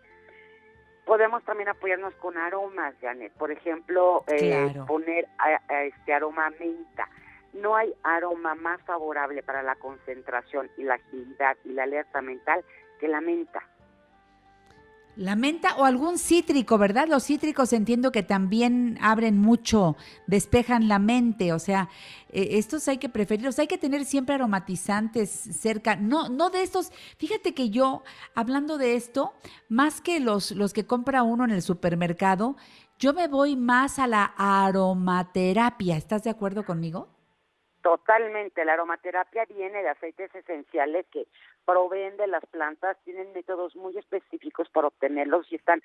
[1.04, 3.32] Podemos también apoyarnos con aromas, Janet.
[3.32, 5.26] Por ejemplo, eh, poner
[5.68, 7.09] este aroma menta
[7.52, 12.64] no hay aroma más favorable para la concentración y la agilidad y la alerta mental
[13.00, 13.62] que la menta.
[15.14, 17.06] La menta o algún cítrico, ¿verdad?
[17.06, 19.94] Los cítricos entiendo que también abren mucho,
[20.26, 21.90] despejan la mente, o sea,
[22.30, 26.92] eh, estos hay que preferirlos, hay que tener siempre aromatizantes cerca, no, no de estos,
[27.18, 28.04] fíjate que yo,
[28.34, 29.34] hablando de esto,
[29.68, 32.56] más que los, los que compra uno en el supermercado,
[32.98, 37.11] yo me voy más a la aromaterapia, ¿estás de acuerdo conmigo?
[37.82, 41.26] Totalmente, la aromaterapia viene de aceites esenciales que
[41.64, 45.82] proveen de las plantas, tienen métodos muy específicos para obtenerlos y están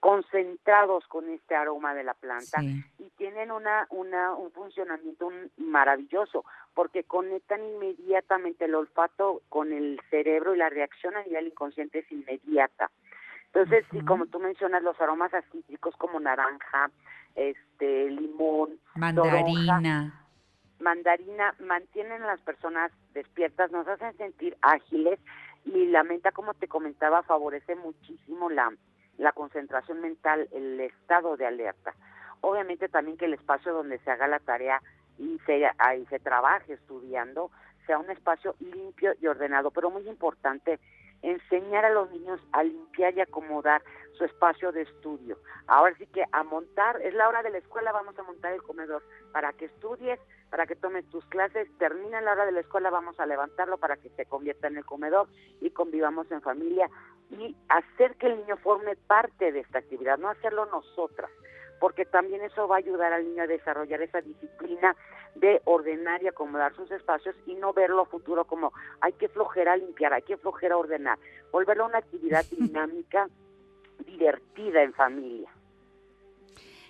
[0.00, 6.44] concentrados con este aroma de la planta y tienen una, una, un funcionamiento maravilloso
[6.74, 12.12] porque conectan inmediatamente el olfato con el cerebro y la reacción a nivel inconsciente es
[12.12, 12.90] inmediata.
[13.46, 16.90] Entonces, sí, como tú mencionas, los aromas acítricos como naranja,
[17.34, 20.27] este, limón, mandarina
[20.80, 25.18] mandarina mantienen a las personas despiertas, nos hacen sentir ágiles
[25.64, 28.72] y la menta, como te comentaba, favorece muchísimo la,
[29.18, 31.94] la concentración mental, el estado de alerta.
[32.40, 34.80] Obviamente también que el espacio donde se haga la tarea
[35.18, 37.50] y se, ahí se trabaje estudiando
[37.88, 40.78] sea un espacio limpio y ordenado, pero muy importante
[41.22, 43.82] enseñar a los niños a limpiar y acomodar
[44.16, 45.38] su espacio de estudio.
[45.66, 48.62] Ahora sí que a montar, es la hora de la escuela, vamos a montar el
[48.62, 49.02] comedor
[49.32, 53.18] para que estudies, para que tomes tus clases, termina la hora de la escuela, vamos
[53.20, 55.28] a levantarlo para que se convierta en el comedor
[55.60, 56.88] y convivamos en familia
[57.30, 61.30] y hacer que el niño forme parte de esta actividad, no hacerlo nosotras,
[61.80, 64.96] porque también eso va a ayudar al niño a desarrollar esa disciplina
[65.34, 69.76] de ordenar y acomodar sus espacios y no verlo a futuro como hay que flojera
[69.76, 71.18] limpiar, hay que flojera ordenar,
[71.52, 73.28] volverlo una actividad dinámica,
[74.06, 75.50] divertida en familia.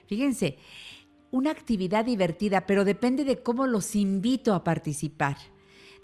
[0.06, 0.56] Fíjense,
[1.30, 5.36] una actividad divertida, pero depende de cómo los invito a participar.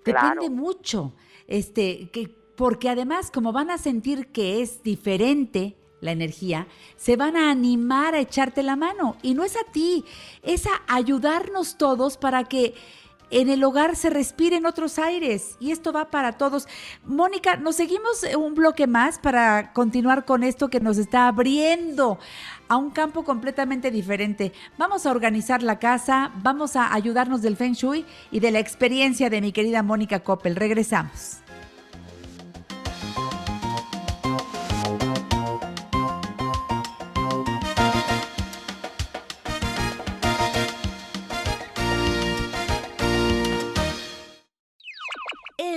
[0.03, 0.41] Claro.
[0.41, 1.15] Depende mucho,
[1.47, 7.37] este, que, porque además como van a sentir que es diferente la energía, se van
[7.37, 9.17] a animar a echarte la mano.
[9.23, 10.05] Y no es a ti,
[10.43, 12.75] es a ayudarnos todos para que
[13.31, 15.57] en el hogar se respiren otros aires.
[15.61, 16.67] Y esto va para todos.
[17.05, 22.19] Mónica, nos seguimos un bloque más para continuar con esto que nos está abriendo
[22.69, 24.53] a un campo completamente diferente.
[24.79, 29.31] Vamos a organizar la casa, vamos a ayudarnos del Feng Shui y de la experiencia
[29.31, 30.57] de mi querida Mónica Coppel.
[30.57, 31.44] Regresamos.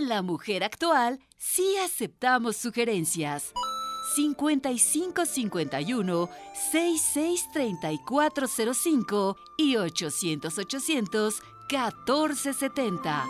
[0.08, 3.52] La Mujer Actual sí aceptamos sugerencias.
[4.16, 6.30] 5551
[6.72, 13.26] 663405 y 800 800 1470.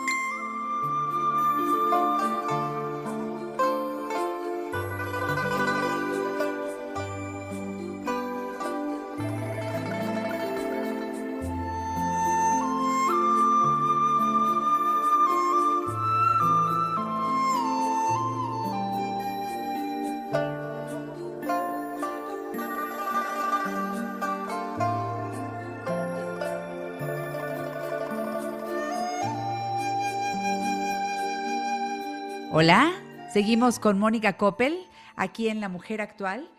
[32.59, 32.91] Hola,
[33.31, 36.49] seguimos con Mónica Coppel aquí en La Mujer Actual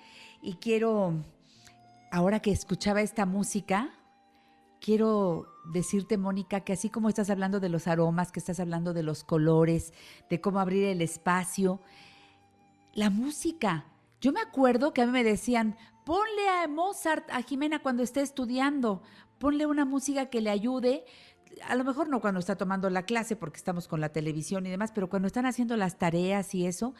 [0.41, 1.25] y quiero,
[2.13, 3.91] ahora que escuchaba esta música,
[4.81, 9.03] quiero decirte, Mónica, que así como estás hablando de los aromas, que estás hablando de
[9.03, 9.93] los colores,
[10.31, 11.81] de cómo abrir el espacio,
[12.95, 13.87] la música.
[14.21, 18.21] Yo me acuerdo que a mí me decían, ponle a Mozart a Jimena cuando esté
[18.21, 19.03] estudiando,
[19.41, 21.05] ponle una música que le ayude.
[21.67, 24.71] A lo mejor no cuando está tomando la clase porque estamos con la televisión y
[24.71, 26.95] demás, pero cuando están haciendo las tareas y eso,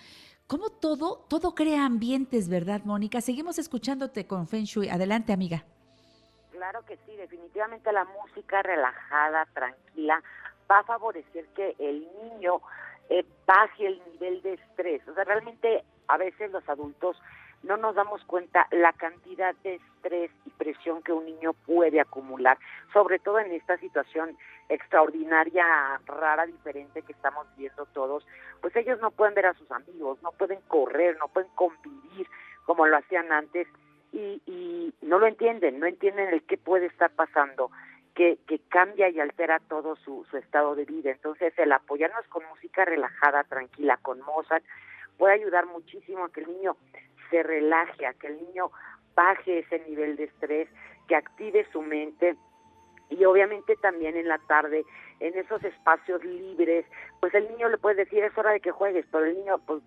[0.47, 3.21] como todo, todo crea ambientes, ¿verdad, Mónica?
[3.21, 4.89] Seguimos escuchándote con Feng Shui.
[4.89, 5.65] Adelante, amiga.
[6.51, 10.23] Claro que sí, definitivamente la música relajada, tranquila,
[10.71, 12.61] va a favorecer que el niño
[13.11, 15.07] eh, baje el nivel de estrés.
[15.09, 17.17] O sea, realmente a veces los adultos
[17.63, 22.59] no nos damos cuenta la cantidad de estrés y presión que un niño puede acumular,
[22.93, 24.37] sobre todo en esta situación
[24.69, 25.65] extraordinaria,
[26.07, 28.27] rara, diferente que estamos viendo todos,
[28.61, 32.29] pues ellos no pueden ver a sus amigos, no pueden correr, no pueden convivir
[32.65, 33.67] como lo hacían antes
[34.13, 37.71] y, y no lo entienden, no entienden el qué puede estar pasando,
[38.15, 41.11] que, que cambia y altera todo su, su estado de vida.
[41.11, 44.65] Entonces el apoyarnos con música relajada, tranquila, con Mozart,
[45.17, 46.77] puede ayudar muchísimo a que el niño
[47.31, 48.71] se relaje, a que el niño
[49.15, 50.69] baje ese nivel de estrés,
[51.07, 52.37] que active su mente
[53.11, 54.85] y obviamente también en la tarde,
[55.21, 56.85] en esos espacios libres,
[57.21, 59.83] pues el niño le puede decir es hora de que juegues, pero el niño pues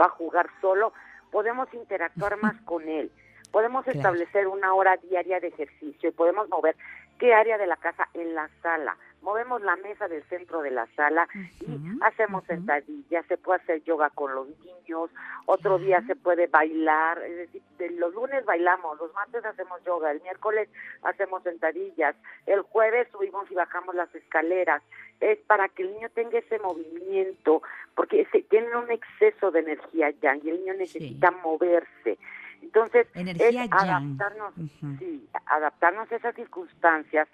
[0.00, 0.92] va a jugar solo,
[1.30, 3.10] podemos interactuar más con él,
[3.52, 3.98] podemos Claro.
[3.98, 6.74] establecer una hora diaria de ejercicio y podemos mover
[7.18, 8.96] qué área de la casa en la sala.
[9.22, 11.28] Movemos la mesa del centro de la sala
[11.60, 15.10] y hacemos sentadillas, se puede hacer yoga con los niños,
[15.46, 20.10] otro día se puede bailar, es decir, de- los lunes bailamos, los martes hacemos yoga,
[20.10, 20.68] el miércoles
[21.02, 22.16] hacemos sentadillas,
[22.46, 24.82] el jueves subimos y bajamos las escaleras.
[25.20, 27.62] Es para que el niño tenga ese movimiento,
[27.94, 32.18] porque se, tienen un exceso de energía ya y el niño necesita moverse.
[32.62, 34.54] Entonces, Energía es adaptarnos,
[34.98, 37.28] sí, adaptarnos a esas circunstancias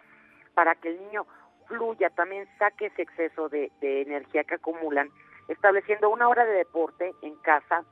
[0.54, 1.26] para que el niño
[1.66, 5.10] fluya, también saque ese exceso de, de energía que acumulan,
[5.48, 7.84] estableciendo una hora de deporte en casa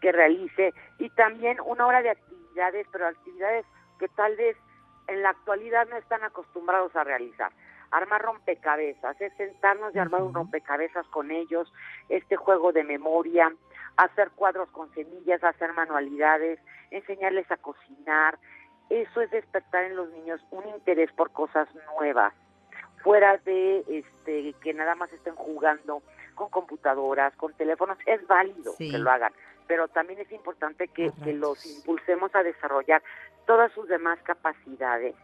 [0.00, 3.66] que realice y también una hora de actividades, pero actividades
[3.98, 4.56] que tal vez
[5.08, 7.52] en la actualidad no están acostumbrados a realizar.
[7.90, 11.72] Armar rompecabezas, es sentarnos y armar un rompecabezas con ellos,
[12.10, 13.50] este juego de memoria,
[13.96, 18.38] hacer cuadros con semillas, hacer manualidades, enseñarles a cocinar.
[18.90, 21.66] Eso es despertar en los niños un interés por cosas
[21.96, 22.34] nuevas,
[23.02, 26.02] fuera de este que nada más estén jugando
[26.34, 28.90] con computadoras, con teléfonos, es válido Sí.
[28.90, 29.32] que lo hagan,
[29.66, 33.02] pero también es importante que, que los impulsemos a desarrollar
[33.46, 35.14] todas sus demás capacidades.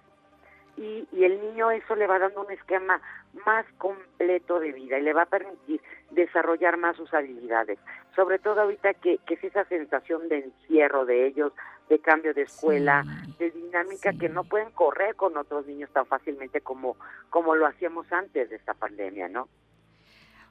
[0.76, 3.01] Y, y el niño eso le va dando un esquema
[3.46, 5.80] más completo de vida y le va a permitir
[6.10, 7.78] desarrollar más sus habilidades.
[8.16, 11.52] Sobre todo ahorita que, que es esa sensación de encierro de ellos,
[11.89, 13.05] de cambio de escuela,
[13.39, 16.97] de dinámica que no pueden correr con otros niños tan fácilmente como,
[17.31, 19.48] como lo hacíamos antes de esta pandemia, ¿no?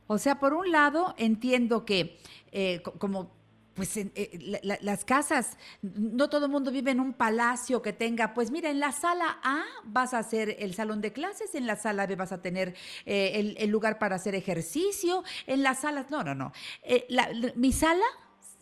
[0.08, 2.18] O sea, por un lado, entiendo que,
[2.52, 3.42] eh, co- como
[3.76, 7.82] pues en, eh, la- la- las casas, no todo el mundo vive en un palacio
[7.82, 11.56] que tenga, pues mira, en la sala A vas a hacer el salón de clases,
[11.56, 12.76] en la sala B vas a tener
[13.08, 16.52] eh, el, el lugar para hacer ejercicio, en la sala, no, no, no.
[16.84, 18.06] Eh, la- mi sala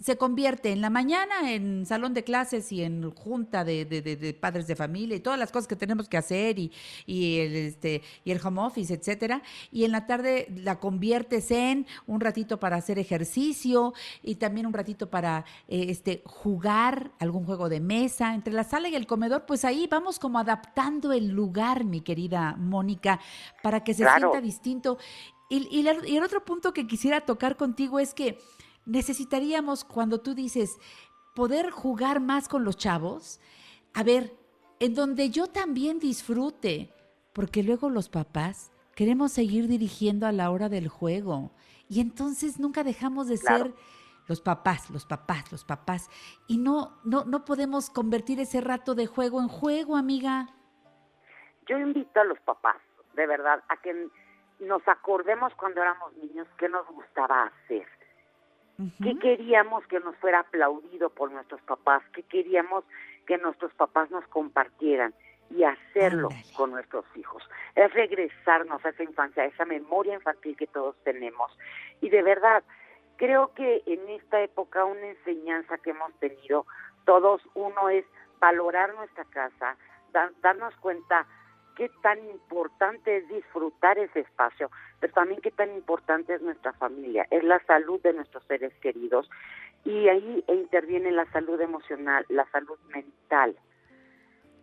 [0.01, 4.15] se convierte en la mañana en salón de clases y en junta de, de- de-
[4.15, 6.71] de padres de familia y todas las cosas que tenemos que hacer y,
[7.05, 9.41] y el, este, y el home office, etcétera.
[9.71, 14.73] Y en la tarde la conviertes en un ratito para hacer ejercicio y también un
[14.73, 18.33] ratito para eh, este, jugar algún juego de mesa.
[18.33, 22.55] Entre la sala y el comedor, pues ahí vamos como adaptando el lugar, mi querida
[22.57, 23.19] Mónica,
[23.61, 24.29] para que se Claro.
[24.31, 24.97] sienta distinto.
[25.49, 28.39] Y, y la- y el otro punto que quisiera tocar contigo es que
[28.85, 30.77] necesitaríamos, cuando tú dices,
[31.35, 33.39] poder jugar más con los chavos,
[33.93, 34.33] a ver,
[34.79, 36.93] en donde yo también disfrute,
[37.33, 41.51] porque luego los papás queremos seguir dirigiendo a la hora del juego
[41.87, 43.65] y entonces nunca dejamos de Claro.
[43.65, 43.73] ser
[44.27, 46.09] los papás, los papás, los papás
[46.47, 50.49] y no no no podemos convertir ese rato de juego en juego, amiga.
[51.67, 52.77] Yo invito a los papás,
[53.13, 54.07] de verdad, a que
[54.59, 57.87] nos acordemos cuando éramos niños qué nos gustaba hacer.
[59.03, 62.03] ¿Qué queríamos que nos fuera aplaudido por nuestros papás?
[62.13, 62.83] ¿Qué queríamos
[63.27, 65.13] que nuestros papás nos compartieran?
[65.49, 67.43] Y hacerlo con nuestros hijos.
[67.75, 71.51] Es regresarnos a esa infancia, a esa memoria infantil que todos tenemos.
[71.99, 72.63] Y de verdad,
[73.17, 76.65] creo que en esta época una enseñanza que hemos tenido
[77.05, 78.05] todos, uno es
[78.39, 79.75] valorar nuestra casa,
[80.13, 81.25] da- darnos cuenta
[81.75, 84.71] qué tan importante es disfrutar ese espacio,
[85.01, 89.29] pero también qué tan importante es nuestra familia, es la salud de nuestros seres queridos
[89.83, 93.57] y ahí interviene la salud emocional, la salud mental.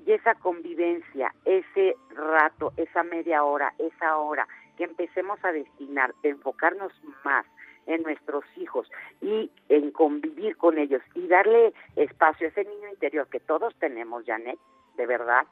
[0.07, 4.47] Y esa convivencia, ese rato, esa media hora, esa hora
[4.77, 6.93] que empecemos a destinar, de enfocarnos
[7.25, 7.45] más
[7.87, 8.89] en nuestros hijos
[9.21, 14.25] y en convivir con ellos y darle espacio a ese niño interior que todos tenemos,
[14.25, 14.59] Janet,
[14.97, 15.47] de verdad,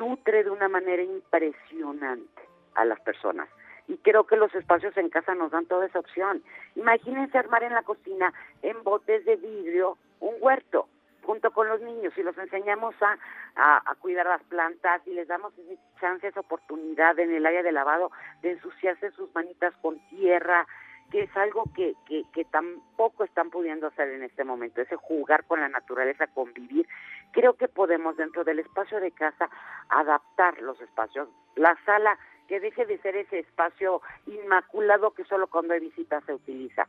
[0.00, 2.42] nutre de una manera impresionante
[2.74, 3.48] a las personas.
[3.90, 6.44] Y creo que los espacios en casa nos dan toda esa opción.
[6.76, 10.86] Imagínense armar en la cocina, en botes de vidrio, un huerto
[11.24, 13.18] junto con los niños y los enseñamos a,
[13.56, 15.52] a, a cuidar las plantas y les damos
[16.00, 18.12] chance, esa oportunidad en el área de lavado
[18.42, 20.66] de ensuciarse sus manitas con tierra,
[21.10, 25.44] que es algo que, que, que tampoco están pudiendo hacer en este momento, ese jugar
[25.44, 26.86] con la naturaleza, convivir.
[27.32, 29.50] Creo que podemos dentro del espacio de casa
[29.88, 31.28] adaptar los espacios.
[31.56, 32.16] La sala,
[32.50, 36.88] que deje de ser ese espacio inmaculado que solo cuando hay visitas se utiliza.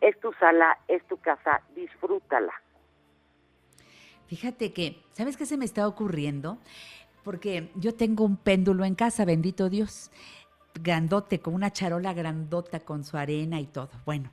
[0.00, 2.54] Es tu sala, es tu casa, disfrútala.
[4.26, 6.56] Fíjate que, ¿sabes qué se me está ocurriendo?
[7.24, 10.10] Porque yo tengo un péndulo en casa, bendito Dios,
[10.72, 13.90] grandote, con una charola grandota con su arena y todo.
[14.06, 14.30] Bueno,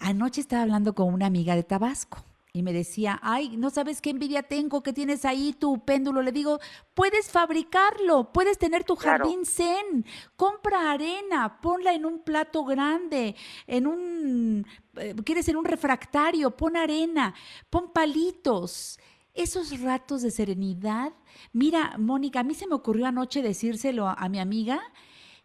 [0.00, 2.18] anoche estaba hablando con una amiga de Tabasco
[2.56, 6.22] y me decía, ay, no sabes qué envidia tengo que tienes ahí tu péndulo.
[6.22, 6.60] Le digo,
[6.94, 9.24] puedes fabricarlo, puedes tener tu Claro.
[9.24, 10.06] jardín zen,
[10.36, 13.34] compra arena, ponla en un plato grande,
[13.66, 17.34] en un, eh, quieres en un refractario, pon arena,
[17.70, 19.00] pon palitos.
[19.34, 21.12] Esos ratos de serenidad.
[21.52, 24.80] Mira, Mónica, a mí se me ocurrió anoche decírselo a, a mi amiga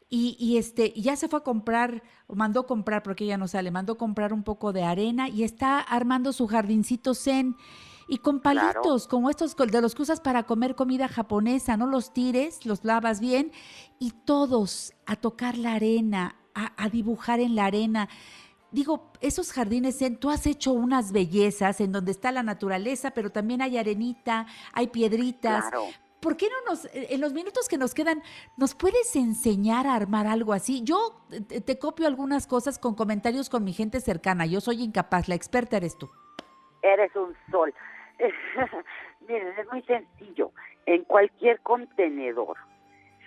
[0.10, 3.72] y, y este, ya se fue a comprar, o mandó comprar, porque ella no sale,
[3.72, 7.56] mandó comprar un poco de arena y está armando su jardincito zen.
[8.12, 8.82] Y con Claro.
[8.82, 12.84] palitos, como estos de los que usas para comer comida japonesa, no los tires, los
[12.84, 13.52] lavas bien,
[14.00, 18.10] y todos a tocar la arena, a, a dibujar en la arena.
[18.72, 23.32] Digo, esos jardines zen, tú has hecho unas bellezas en donde está la naturaleza, pero
[23.32, 25.66] también hay arenita, hay piedritas.
[25.70, 25.86] Claro.
[26.22, 28.22] ¿Por qué no nos, eh, en los minutos que nos quedan,
[28.58, 30.84] nos puedes enseñar a armar algo así?
[30.84, 34.46] Yo eh, te, copio algunas cosas con comentarios con mi gente cercana.
[34.46, 36.10] Yo soy incapaz, la experta eres tú.
[36.82, 37.74] Eres un sol.
[39.28, 40.52] Miren, es muy sencillo.
[40.86, 42.58] En cualquier contenedor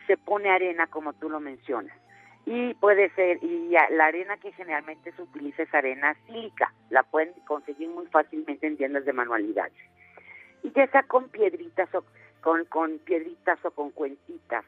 [0.06, 1.96] se pone arena, como tú lo mencionas.
[2.44, 6.72] Y puede ser, y la arena que generalmente se utiliza es arena sílica.
[6.90, 9.72] La pueden conseguir muy fácilmente en tiendas de manualidades.
[10.64, 12.04] Y ya sea con piedritas o
[12.42, 14.64] con, con piedritas o con cuentitas.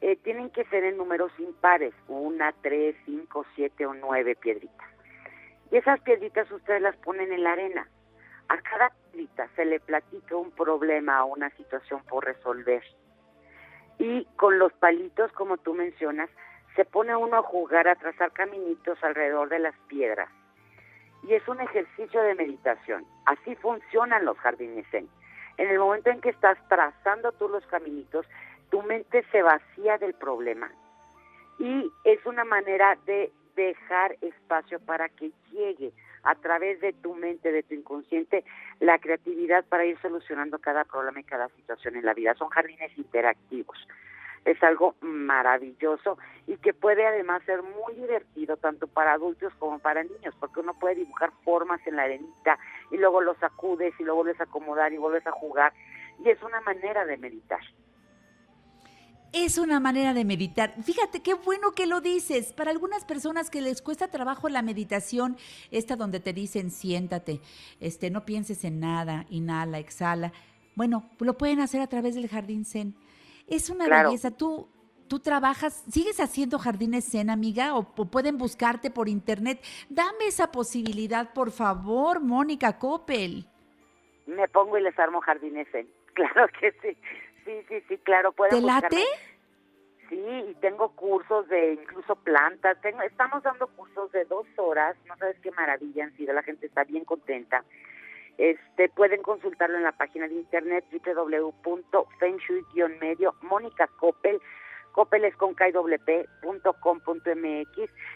[0.00, 4.88] Eh, tienen que ser en números impares, una, tres, cinco, siete o nueve piedritas.
[5.70, 7.88] Y esas piedritas ustedes las ponen en la arena.
[8.48, 12.82] A cada piedrita se le platica un problema o una situación por resolver.
[13.98, 16.30] Y con los palitos, como tú mencionas,
[16.76, 20.30] se pone uno a jugar, a trazar caminitos alrededor de las piedras.
[21.24, 23.04] Y es un ejercicio de meditación.
[23.26, 25.08] Así funcionan los jardines zen.
[25.58, 28.26] En el momento en que estás trazando tú los caminitos,
[28.70, 30.70] tu mente se vacía del problema.
[31.58, 37.50] Y es una manera de dejar espacio para que llegue a través de tu mente,
[37.50, 38.44] de tu inconsciente,
[38.80, 42.34] la creatividad para ir solucionando cada problema y cada situación en la vida.
[42.34, 43.78] Son jardines interactivos.
[44.48, 46.16] Es algo maravilloso
[46.46, 50.72] y que puede además ser muy divertido tanto para adultos como para niños, porque uno
[50.78, 52.58] puede dibujar formas en la arenita
[52.90, 55.74] y luego los sacudes y lo vuelves a acomodar y vuelves a jugar.
[56.24, 57.60] Y es una manera de meditar.
[59.32, 60.74] Es una manera de meditar.
[60.82, 62.54] Fíjate qué bueno que lo dices.
[62.54, 65.36] Para algunas personas que les cuesta trabajo la meditación,
[65.70, 67.42] esta donde te dicen siéntate,
[67.78, 70.32] este, no pienses en nada, inhala, exhala.
[70.74, 72.94] Bueno, lo pueden hacer a través del jardín zen.
[73.48, 74.08] Es una Claro.
[74.08, 74.30] belleza.
[74.30, 74.68] Tú,
[75.08, 79.60] tú trabajas, sigues haciendo jardines zen, amiga, o, o pueden buscarte por internet.
[79.88, 83.46] Dame esa posibilidad, por favor, Mónica Coppel.
[84.26, 85.88] Me pongo y les armo jardines zen.
[86.14, 86.96] Claro que sí.
[87.44, 88.32] Sí, sí, sí, claro.
[88.32, 89.04] Pueden ¿Te late?
[90.08, 90.16] Sí,
[90.50, 92.80] y tengo cursos de incluso plantas.
[92.80, 94.96] Tengo, estamos dando cursos de dos horas.
[95.06, 96.32] No sabes qué maravilla han sido.
[96.34, 97.62] La gente está bien contenta.
[98.38, 104.40] Este, pueden consultarlo en la página de internet www.fengshui-medio Mónica Coppel.
[104.92, 105.68] Coppel es con K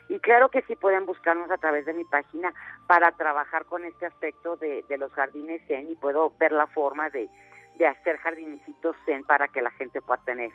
[0.09, 2.55] y claro que sí pueden buscarnos a través de mi página
[2.87, 7.29] para trabajar con este aspecto de, los jardines zen y puedo ver la forma de,
[7.77, 10.53] de hacer jardinecitos zen para que la gente pueda tener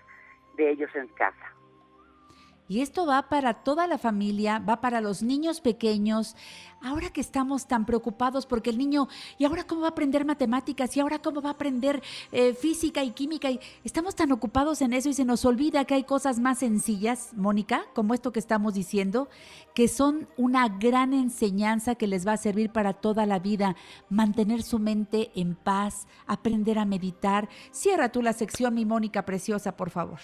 [0.56, 1.57] de ellos en casa.
[2.70, 6.36] Y esto va para toda la familia, va para los niños pequeños.
[6.82, 9.08] Ahora que estamos tan preocupados porque el niño,
[9.38, 10.96] ¿y ahora cómo va a aprender matemáticas?
[10.96, 13.50] ¿Y ahora cómo va a aprender eh, física y química?
[13.50, 17.34] Y estamos tan ocupados en eso y se nos olvida que hay cosas más sencillas,
[17.36, 19.30] Mónica, como esto que estamos diciendo,
[19.74, 23.76] que son una gran enseñanza que les va a servir para toda la vida.
[24.10, 27.48] Mantener su mente en paz, aprender a meditar.
[27.72, 30.20] Cierra tú la sección, mi Mónica preciosa, por favor.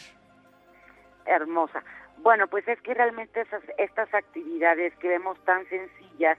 [1.26, 1.82] hermosa.
[2.24, 6.38] Bueno, pues es que realmente esas, estas actividades que vemos tan sencillas,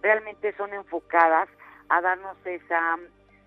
[0.00, 1.48] realmente son enfocadas
[1.88, 2.98] a darnos esa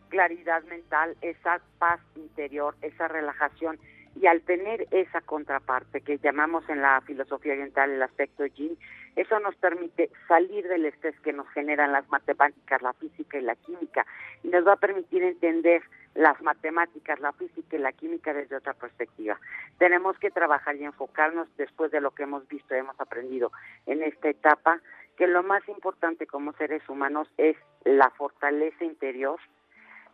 [0.10, 3.80] claridad mental, esa paz interior, esa relajación.
[4.16, 8.78] Y al tener esa contraparte que llamamos en la filosofía oriental el aspecto yin,
[9.16, 13.56] eso nos permite salir del estrés que nos generan las matemáticas, la física y la
[13.56, 14.06] química,
[14.44, 15.84] y nos va a permitir entender
[16.18, 19.40] las matemáticas, la física y la química desde otra perspectiva.
[19.78, 23.52] Tenemos que trabajar y enfocarnos después de lo que hemos visto y hemos aprendido
[23.86, 24.82] en esta etapa,
[25.16, 29.40] que lo más importante como seres humanos es la fortaleza interior,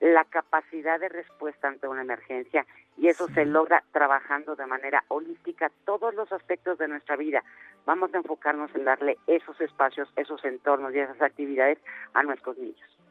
[0.02, 2.66] la capacidad de respuesta ante una emergencia
[2.98, 7.46] y eso se logra trabajando de manera holística todos los aspectos de nuestra vida.
[7.86, 11.80] Vamos a enfocarnos en darle esos espacios, esos entornos y esas actividades
[12.14, 13.03] a nuestros niños.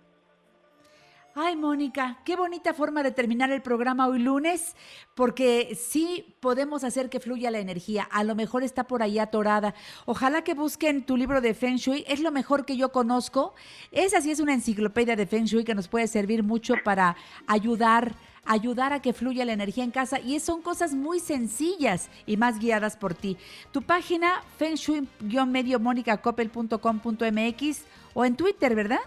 [1.35, 4.77] Ay, Mónica, qué bonita forma de terminar el programa hoy lunes,
[5.15, 8.07] porque sí podemos hacer que fluya la energía.
[8.11, 9.75] A lo mejor está por ahí atorada.
[10.05, 12.05] Ojalá que busquen tu libro de Feng Shui.
[12.07, 13.55] Es lo mejor que yo conozco.
[13.93, 18.15] Esa sí es una enciclopedia de Feng Shui que nos puede servir mucho para ayudar
[18.45, 22.59] ayudar a que fluya la energía en casa y son cosas muy sencillas y más
[22.59, 23.37] guiadas por ti.
[23.71, 25.79] Tu página feng shui-medio
[27.33, 27.83] mx
[28.15, 28.99] o en Twitter, ¿verdad?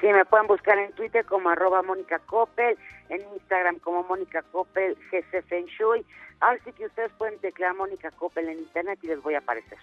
[0.00, 2.78] Sí, me pueden buscar en Twitter como arroba Mónica Coppel,
[3.10, 6.04] en Instagram como Mónica Coppel, GC Feng Shui.
[6.40, 9.78] Así que ustedes pueden teclear Mónica Coppel en internet y les voy a aparecer.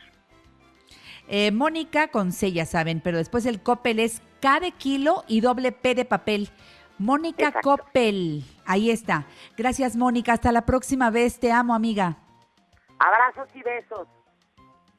[1.28, 5.42] Eh, Mónica con C, ya saben, pero después el Coppel es K de kilo y
[5.42, 6.50] doble P de papel.
[6.98, 7.78] Mónica Exacto.
[7.78, 9.26] Coppel, ahí está.
[9.56, 10.34] Gracias, Mónica.
[10.34, 11.40] Hasta la próxima vez.
[11.40, 12.18] Te amo, amiga.
[12.98, 14.08] Abrazos y besos.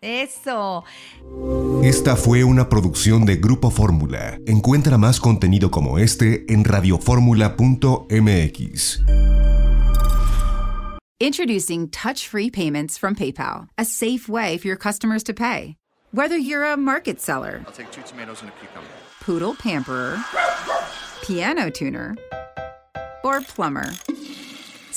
[0.01, 0.85] Eso.
[1.83, 4.39] Esta fue una producción de Grupo Fórmula.
[4.47, 9.01] Encuentra más contenido como este en radioformula.mx.
[11.20, 15.75] Introducing touch free payments from PayPal, a safe way for your customers to pay.
[16.12, 18.87] Whether you're a market seller, I'll take two tomatoes and a cucumber.
[19.20, 20.16] poodle pamperer,
[21.23, 22.16] piano tuner,
[23.25, 23.91] or plumber.